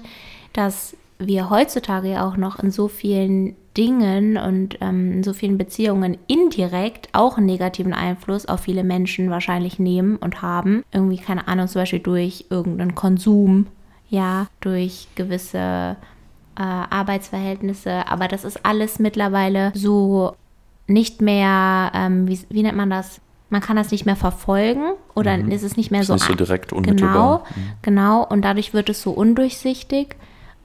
dass 0.56 0.96
wir 1.18 1.48
heutzutage 1.50 2.10
ja 2.12 2.26
auch 2.28 2.36
noch 2.36 2.58
in 2.58 2.70
so 2.70 2.88
vielen 2.88 3.56
Dingen 3.76 4.36
und 4.36 4.78
ähm, 4.80 5.12
in 5.12 5.22
so 5.22 5.32
vielen 5.32 5.58
Beziehungen 5.58 6.16
indirekt 6.26 7.08
auch 7.12 7.36
einen 7.36 7.46
negativen 7.46 7.92
Einfluss 7.92 8.46
auf 8.46 8.60
viele 8.60 8.84
Menschen 8.84 9.30
wahrscheinlich 9.30 9.78
nehmen 9.78 10.16
und 10.16 10.42
haben. 10.42 10.82
Irgendwie, 10.92 11.18
keine 11.18 11.46
Ahnung, 11.48 11.68
zum 11.68 11.82
Beispiel 11.82 11.98
durch 12.00 12.46
irgendeinen 12.50 12.94
Konsum, 12.94 13.66
ja, 14.08 14.46
durch 14.60 15.08
gewisse 15.14 15.96
äh, 16.58 16.62
Arbeitsverhältnisse. 16.62 18.08
Aber 18.08 18.28
das 18.28 18.44
ist 18.44 18.64
alles 18.64 18.98
mittlerweile 18.98 19.72
so 19.74 20.34
nicht 20.86 21.20
mehr, 21.20 21.90
ähm, 21.94 22.28
wie, 22.28 22.40
wie 22.48 22.62
nennt 22.62 22.76
man 22.76 22.90
das? 22.90 23.20
Man 23.48 23.60
kann 23.60 23.76
das 23.76 23.90
nicht 23.92 24.06
mehr 24.06 24.16
verfolgen 24.16 24.82
oder 25.14 25.38
ist 25.38 25.62
es 25.62 25.76
nicht 25.76 25.90
mehr 25.92 26.00
Ist 26.00 26.08
so 26.08 26.14
nicht 26.14 26.26
so 26.26 26.34
direkt 26.34 26.70
Genau, 26.70 26.80
unmittelbar. 26.80 27.44
genau. 27.82 28.26
Und 28.26 28.42
dadurch 28.42 28.74
wird 28.74 28.88
es 28.88 29.02
so 29.02 29.12
undurchsichtig. 29.12 30.16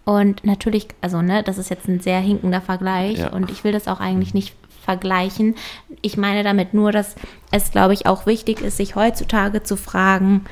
Und 0.04 0.43
natürlich, 0.43 0.88
also 1.02 1.22
ne, 1.22 1.43
das 1.43 1.58
ist 1.58 1.70
jetzt 1.70 1.88
ein 1.88 1.99
sehr 1.99 2.20
hinkender 2.20 2.62
Vergleich 2.62 3.20
Ja. 3.20 3.30
und 3.30 3.52
ich 3.52 3.64
will 3.64 3.72
das 3.72 3.88
auch 3.88 3.99
eigentlich 3.99 4.34
nicht 4.34 4.56
vergleichen. 4.84 5.56
Ich 6.02 6.18
meine 6.18 6.43
damit 6.43 6.74
nur, 6.74 6.91
dass 6.91 7.16
es, 7.52 7.72
glaube 7.72 7.93
ich, 7.93 8.08
auch 8.08 8.26
wichtig 8.26 8.62
ist, 8.62 8.78
sich 8.78 8.95
heutzutage 8.95 9.62
zu 9.62 9.78
fragen, 9.78 10.45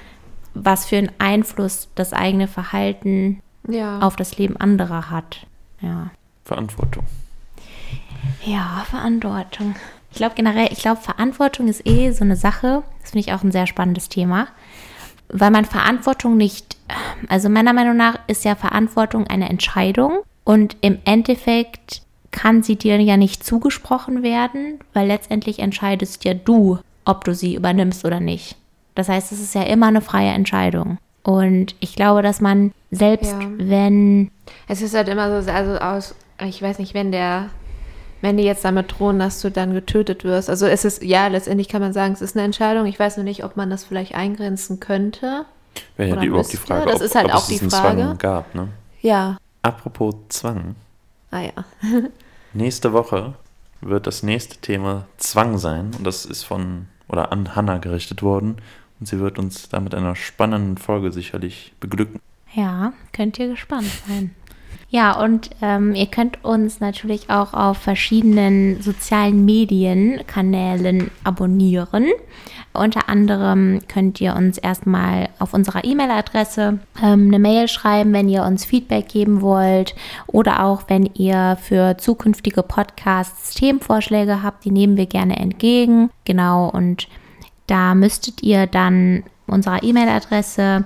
was 0.54 0.86
für 0.86 0.97
einen 0.97 1.12
Einfluss 1.18 1.89
das 1.95 2.14
eigene 2.14 2.47
Verhalten 2.47 3.41
Ja. 3.68 4.00
auf 4.00 4.16
das 4.16 4.38
Leben 4.38 4.56
anderer 4.58 5.10
hat. 5.10 5.45
Ja. 5.82 6.12
Verantwortung. 6.45 7.06
Ja, 8.45 8.86
Verantwortung. 8.89 9.76
Ich 10.12 10.18
glaube 10.18 10.36
generell, 10.36 10.70
ich 10.72 10.80
glaube, 10.80 11.02
Verantwortung 11.02 11.68
ist 11.68 11.86
eh 11.88 12.12
so 12.12 12.24
eine 12.24 12.36
Sache. 12.36 12.84
Das 13.02 13.12
finde 13.12 13.28
ich 13.28 13.34
auch 13.34 13.43
ein 13.43 13.52
sehr 13.52 13.68
spannendes 13.68 14.10
Thema. 14.10 14.47
Weil 15.32 15.52
man 15.52 15.66
Verantwortung 15.66 16.38
nicht, 16.38 16.78
also 17.28 17.50
meiner 17.50 17.74
Meinung 17.74 17.96
nach 17.98 18.20
ist 18.28 18.46
ja 18.46 18.56
Verantwortung 18.56 19.28
eine 19.28 19.50
Entscheidung 19.50 20.20
und 20.44 20.76
im 20.82 20.98
Endeffekt 21.06 22.02
kann 22.32 22.64
sie 22.64 22.76
dir 22.76 23.00
ja 23.00 23.18
nicht 23.18 23.44
zugesprochen 23.44 24.24
werden, 24.24 24.80
weil 24.94 25.08
letztendlich 25.08 25.60
entscheidest 25.60 26.26
ja 26.26 26.34
du, 26.34 26.80
ob 27.06 27.24
du 27.24 27.34
sie 27.34 27.56
übernimmst 27.56 28.06
oder 28.06 28.20
nicht. 28.20 28.56
Das 28.96 29.10
heißt, 29.10 29.32
es 29.32 29.40
ist 29.40 29.56
ja 29.56 29.64
immer 29.64 29.88
eine 29.88 30.02
freie 30.02 30.32
Entscheidung. 30.32 30.98
Und 31.24 31.76
ich 31.80 31.96
glaube, 31.96 32.22
dass 32.22 32.42
man 32.42 32.72
selbst, 32.92 33.34
Ja. 33.34 33.48
wenn 33.58 34.32
Es 34.68 34.82
ist 34.82 34.96
halt 34.96 35.10
immer 35.10 35.42
so, 35.42 35.52
also 35.52 35.78
aus, 35.78 36.16
ich 36.44 36.62
weiß 36.62 36.80
nicht, 36.80 36.94
wenn 36.94 37.12
der, 37.12 37.50
wenn 38.22 38.38
die 38.38 38.44
jetzt 38.44 38.66
damit 38.66 39.00
drohen, 39.00 39.20
dass 39.20 39.42
du 39.42 39.50
dann 39.52 39.74
getötet 39.74 40.24
wirst. 40.24 40.50
Also 40.50 40.66
es 40.66 40.86
ist, 40.86 41.04
ja, 41.04 41.28
letztendlich 41.28 41.70
kann 41.70 41.82
man 41.82 41.94
sagen, 41.94 42.14
es 42.14 42.22
ist 42.22 42.36
eine 42.36 42.46
Entscheidung. 42.46 42.86
Ich 42.86 43.00
weiß 43.00 43.18
nur 43.18 43.24
nicht, 43.24 43.44
ob 43.44 43.56
man 43.56 43.70
das 43.70 43.86
vielleicht 43.86 44.16
eingrenzen 44.16 44.80
könnte. 44.80 45.46
Wäre 45.98 46.10
ja 46.10 46.16
die, 46.18 46.28
überhaupt 46.28 46.52
die. 46.52 46.58
Frage, 46.58 46.86
Das 46.86 46.96
ob, 46.96 47.02
ist 47.02 47.16
halt 47.16 47.28
ob 47.28 47.36
auch 47.36 47.42
es 47.42 47.48
die 47.48 47.54
diesen 47.54 47.72
Frage. 47.72 48.02
Zwang 48.02 48.18
gab. 48.18 48.56
Ne? 48.56 48.70
Ja. 49.02 49.38
Apropos 49.62 50.16
Zwang. 50.30 50.76
Ah 51.32 51.42
ja. 51.42 51.52
Nächste 52.54 52.94
Woche 52.94 53.34
wird 53.82 54.08
das 54.08 54.24
nächste 54.24 54.58
Thema 54.58 55.06
Zwang 55.18 55.58
sein. 55.58 55.92
Und 55.98 56.04
das 56.06 56.26
ist 56.26 56.44
von 56.44 56.88
oder 57.08 57.32
an 57.32 57.56
Hannah 57.56 57.78
gerichtet 57.78 58.22
worden. 58.22 58.58
Und 59.00 59.08
sie 59.08 59.20
wird 59.20 59.40
uns 59.40 59.70
da 59.70 59.80
mit 59.80 59.96
einer 59.96 60.16
spannenden 60.16 60.78
Folge 60.78 61.12
sicherlich 61.12 61.74
beglücken. 61.80 62.20
Ja, 62.54 62.94
könnt 63.14 63.38
ihr 63.40 63.48
gespannt 63.48 63.92
sein. 64.08 64.36
Ja, 64.92 65.22
und 65.22 65.52
ähm, 65.62 65.94
ihr 65.94 66.08
könnt 66.08 66.44
uns 66.44 66.80
natürlich 66.80 67.30
auch 67.30 67.54
auf 67.54 67.78
verschiedenen 67.78 68.82
sozialen 68.82 69.46
Medienkanälen 69.46 71.12
abonnieren. 71.24 72.08
Unter 72.74 73.08
anderem 73.08 73.82
könnt 73.88 74.20
ihr 74.20 74.36
uns 74.36 74.58
erstmal 74.58 75.30
auf 75.38 75.54
unserer 75.54 75.84
E-Mail-Adresse 75.84 76.80
ähm, 77.04 77.28
eine 77.28 77.38
Mail 77.38 77.68
schreiben, 77.68 78.14
wenn 78.14 78.30
ihr 78.30 78.44
uns 78.44 78.66
Feedback 78.66 79.10
geben 79.10 79.42
wollt 79.42 79.96
oder 80.26 80.64
auch 80.64 80.84
wenn 80.88 81.06
ihr 81.06 81.58
für 81.62 81.98
zukünftige 81.98 82.64
Podcasts 82.64 83.54
Themenvorschläge 83.54 84.42
habt, 84.42 84.66
die 84.66 84.72
nehmen 84.72 84.98
wir 84.98 85.06
gerne 85.06 85.38
entgegen. 85.38 86.10
Genau, 86.26 86.68
und 86.70 87.08
da 87.68 87.94
müsstet 87.94 88.42
ihr 88.42 88.66
dann 88.66 89.24
unserer 89.46 89.84
E-Mail-Adresse 89.84 90.84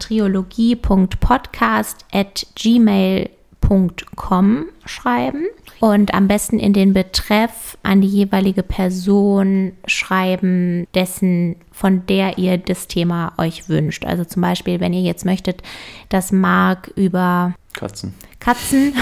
triologie.podcast.gmail.com 3.64 4.66
schreiben 4.86 5.45
und 5.80 6.14
am 6.14 6.28
besten 6.28 6.59
in 6.59 6.74
den 6.74 6.93
Betreff 6.93 7.78
an 7.84 8.01
die 8.01 8.07
jeweilige 8.07 8.64
Person 8.64 9.74
schreiben, 9.86 10.88
dessen 10.93 11.55
von 11.72 12.05
der 12.05 12.38
ihr 12.38 12.57
das 12.57 12.88
Thema 12.88 13.34
euch 13.38 13.70
wünscht. 13.70 14.05
Also 14.05 14.24
zum 14.26 14.41
Beispiel, 14.41 14.80
wenn 14.80 14.93
ihr 14.93 15.01
jetzt 15.01 15.26
möchtet, 15.26 15.61
dass 16.09 16.32
Marc 16.32 16.91
über 16.95 17.53
Katzen. 17.74 18.14
Katzen 18.44 18.94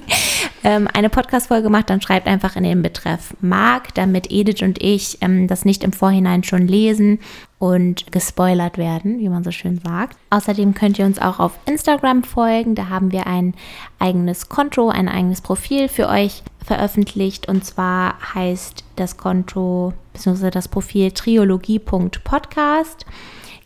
ähm, 0.64 0.88
eine 0.94 1.10
Podcast-Folge 1.10 1.68
macht, 1.68 1.90
dann 1.90 2.00
schreibt 2.00 2.26
einfach 2.26 2.56
in 2.56 2.62
den 2.62 2.80
Betreff 2.80 3.34
Marc, 3.42 3.92
damit 3.94 4.32
Edith 4.32 4.62
und 4.62 4.82
ich 4.82 5.18
ähm, 5.20 5.46
das 5.46 5.66
nicht 5.66 5.84
im 5.84 5.92
Vorhinein 5.92 6.42
schon 6.42 6.66
lesen 6.66 7.18
und 7.58 8.10
gespoilert 8.10 8.78
werden, 8.78 9.18
wie 9.18 9.28
man 9.28 9.44
so 9.44 9.50
schön 9.50 9.78
sagt. 9.84 10.16
Außerdem 10.30 10.72
könnt 10.72 10.98
ihr 10.98 11.04
uns 11.04 11.18
auch 11.18 11.38
auf 11.38 11.58
Instagram 11.66 12.22
folgen. 12.22 12.74
Da 12.74 12.88
haben 12.88 13.12
wir 13.12 13.26
ein 13.26 13.54
eigenes 13.98 14.48
Konto, 14.48 14.88
ein 14.88 15.08
eigenes 15.08 15.42
Profil 15.42 15.88
für 15.88 16.08
euch 16.08 16.42
veröffentlicht. 16.64 17.46
Und 17.46 17.66
zwar 17.66 18.14
heißt 18.34 18.84
das 18.96 19.18
Konto 19.18 19.92
bzw. 20.14 20.50
das 20.50 20.68
Profil 20.68 21.10
triologie.podcast. 21.12 23.04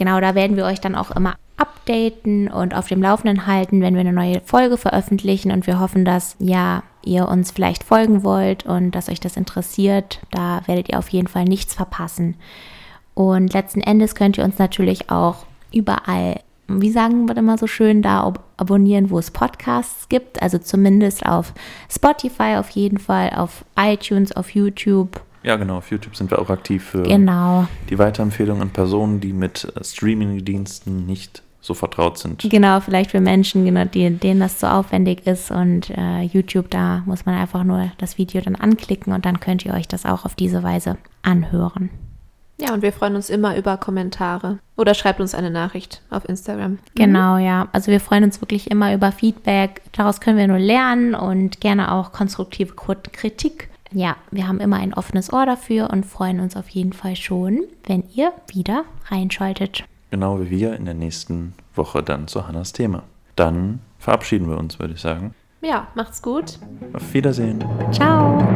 Genau, 0.01 0.21
da 0.21 0.35
werden 0.35 0.57
wir 0.57 0.65
euch 0.65 0.81
dann 0.81 0.97
auch 0.97 1.13
immer 1.13 1.37
updaten 1.63 2.49
und 2.49 2.75
auf 2.75 2.89
dem 2.89 3.03
Laufenden 3.03 3.47
halten, 3.47 3.81
wenn 3.81 3.95
wir 3.95 4.01
eine 4.01 4.13
neue 4.13 4.41
Folge 4.45 4.77
veröffentlichen. 4.77 5.51
Und 5.53 5.67
wir 5.67 5.81
hoffen, 5.81 6.05
dass 6.05 6.37
ja 6.39 6.83
ihr 7.05 7.29
uns 7.29 7.51
vielleicht 7.51 7.83
folgen 7.85 8.23
wollt 8.23 8.67
und 8.67 8.93
dass 8.93 9.09
euch 9.09 9.21
das 9.21 9.37
interessiert. 9.37 10.21
Da 10.31 10.63
werdet 10.67 10.89
ihr 10.91 10.99
auf 10.99 11.09
jeden 11.09 11.29
Fall 11.29 11.45
nichts 11.45 11.75
verpassen. 11.75 12.37
Und 13.15 13.53
letzten 13.53 13.81
Endes 13.81 14.15
könnt 14.15 14.39
ihr 14.39 14.45
uns 14.45 14.59
natürlich 14.59 15.11
auch 15.11 15.47
überall, 15.73 16.41
wie 16.69 16.91
sagen 16.91 17.29
wir 17.29 17.37
immer 17.37 17.59
so 17.59 17.67
schön, 17.67 18.03
da 18.03 18.23
ab 18.23 18.45
abonnieren, 18.57 19.11
wo 19.11 19.19
es 19.19 19.31
Podcasts 19.31 20.09
gibt. 20.09 20.41
Also 20.43 20.59
zumindest 20.59 21.27
auf 21.27 21.53
Spotify 21.91 22.57
auf 22.59 22.71
jeden 22.71 22.99
Fall, 22.99 23.31
auf 23.37 23.65
iTunes, 23.79 24.33
auf 24.33 24.55
YouTube. 24.55 25.21
Ja, 25.43 25.57
genau. 25.57 25.79
Auf 25.79 25.91
YouTube 25.91 26.15
sind 26.15 26.31
wir 26.31 26.39
auch 26.39 26.51
aktiv 26.51 26.85
für 26.85 27.03
Genau. 27.03 27.67
die 27.91 27.99
Weiterempfehlung 27.99 28.63
an 28.63 28.71
Personen, 28.71 29.21
die 29.21 29.33
mit 29.33 29.65
äh, 29.77 29.83
Streaming-Diensten 29.85 31.05
nicht 31.05 31.43
so 31.63 31.75
vertraut 31.75 32.19
sind. 32.19 32.45
Genau, 32.51 32.81
vielleicht 32.81 33.13
für 33.13 33.21
Menschen, 33.21 33.65
genau, 33.65 33.85
die, 33.85 34.11
denen 34.11 34.41
das 34.41 34.61
so 34.61 34.67
aufwendig 34.67 35.27
ist 35.27 35.51
und 35.51 35.91
äh, 35.91 36.23
YouTube, 36.23 36.69
da 36.71 37.03
muss 37.07 37.25
man 37.25 37.37
einfach 37.37 37.65
nur 37.65 37.91
das 37.99 38.19
Video 38.19 38.43
dann 38.43 38.57
anklicken 38.57 39.13
und 39.13 39.25
dann 39.25 39.41
könnt 39.41 39.65
ihr 39.65 39.73
euch 39.73 39.89
das 39.89 40.05
auch 40.05 40.25
auf 40.27 40.35
diese 40.35 40.63
Weise 40.63 40.99
anhören. 41.23 41.89
Ja, 42.61 42.75
und 42.75 42.83
wir 42.83 42.93
freuen 42.93 43.17
uns 43.17 43.31
immer 43.31 43.57
über 43.57 43.77
Kommentare. 43.77 44.59
Oder 44.77 44.95
schreibt 44.95 45.21
uns 45.21 45.35
eine 45.35 45.51
Nachricht 45.51 46.03
auf 46.11 46.29
Instagram. 46.29 46.79
Genau, 46.95 47.37
ja. 47.39 47.69
Also 47.73 47.91
wir 47.91 47.99
freuen 47.99 48.25
uns 48.25 48.41
wirklich 48.41 48.71
immer 48.71 48.95
über 48.95 49.11
Feedback. 49.11 49.83
Daraus 49.93 50.21
können 50.21 50.39
wir 50.39 50.47
nur 50.47 50.59
lernen 50.59 51.15
und 51.15 51.61
gerne 51.61 51.93
auch 51.93 52.13
konstruktive 52.13 52.75
Kritik. 52.75 53.69
Ja, 53.91 54.17
wir 54.31 54.47
haben 54.49 54.61
immer 54.61 54.77
ein 54.77 54.95
offenes 54.95 55.33
Ohr 55.33 55.45
dafür 55.45 55.91
und 55.91 56.07
freuen 56.07 56.41
uns 56.41 56.57
auf 56.57 56.69
jeden 56.69 56.93
Fall 56.93 57.17
schon, 57.17 57.65
wenn 57.87 58.05
ihr 58.15 58.33
wieder 58.49 58.85
reinschaltet. 59.11 59.85
Genau 60.13 60.39
wie 60.39 60.51
wir 60.51 60.75
in 60.75 60.85
der 60.85 60.93
nächsten 60.93 61.55
Woche 61.75 62.03
dann 62.03 62.29
zu 62.29 62.47
Hannas 62.47 62.75
Thema. 62.75 63.03
Dann 63.35 63.81
verabschieden 63.99 64.47
wir 64.47 64.59
uns, 64.59 64.79
würde 64.79 64.93
ich 64.93 65.01
sagen. 65.01 65.35
Ja, 65.63 65.89
macht's 65.95 66.21
gut. 66.21 66.59
Auf 66.93 67.15
Wiedersehen. 67.15 67.65
Ciao! 67.91 68.47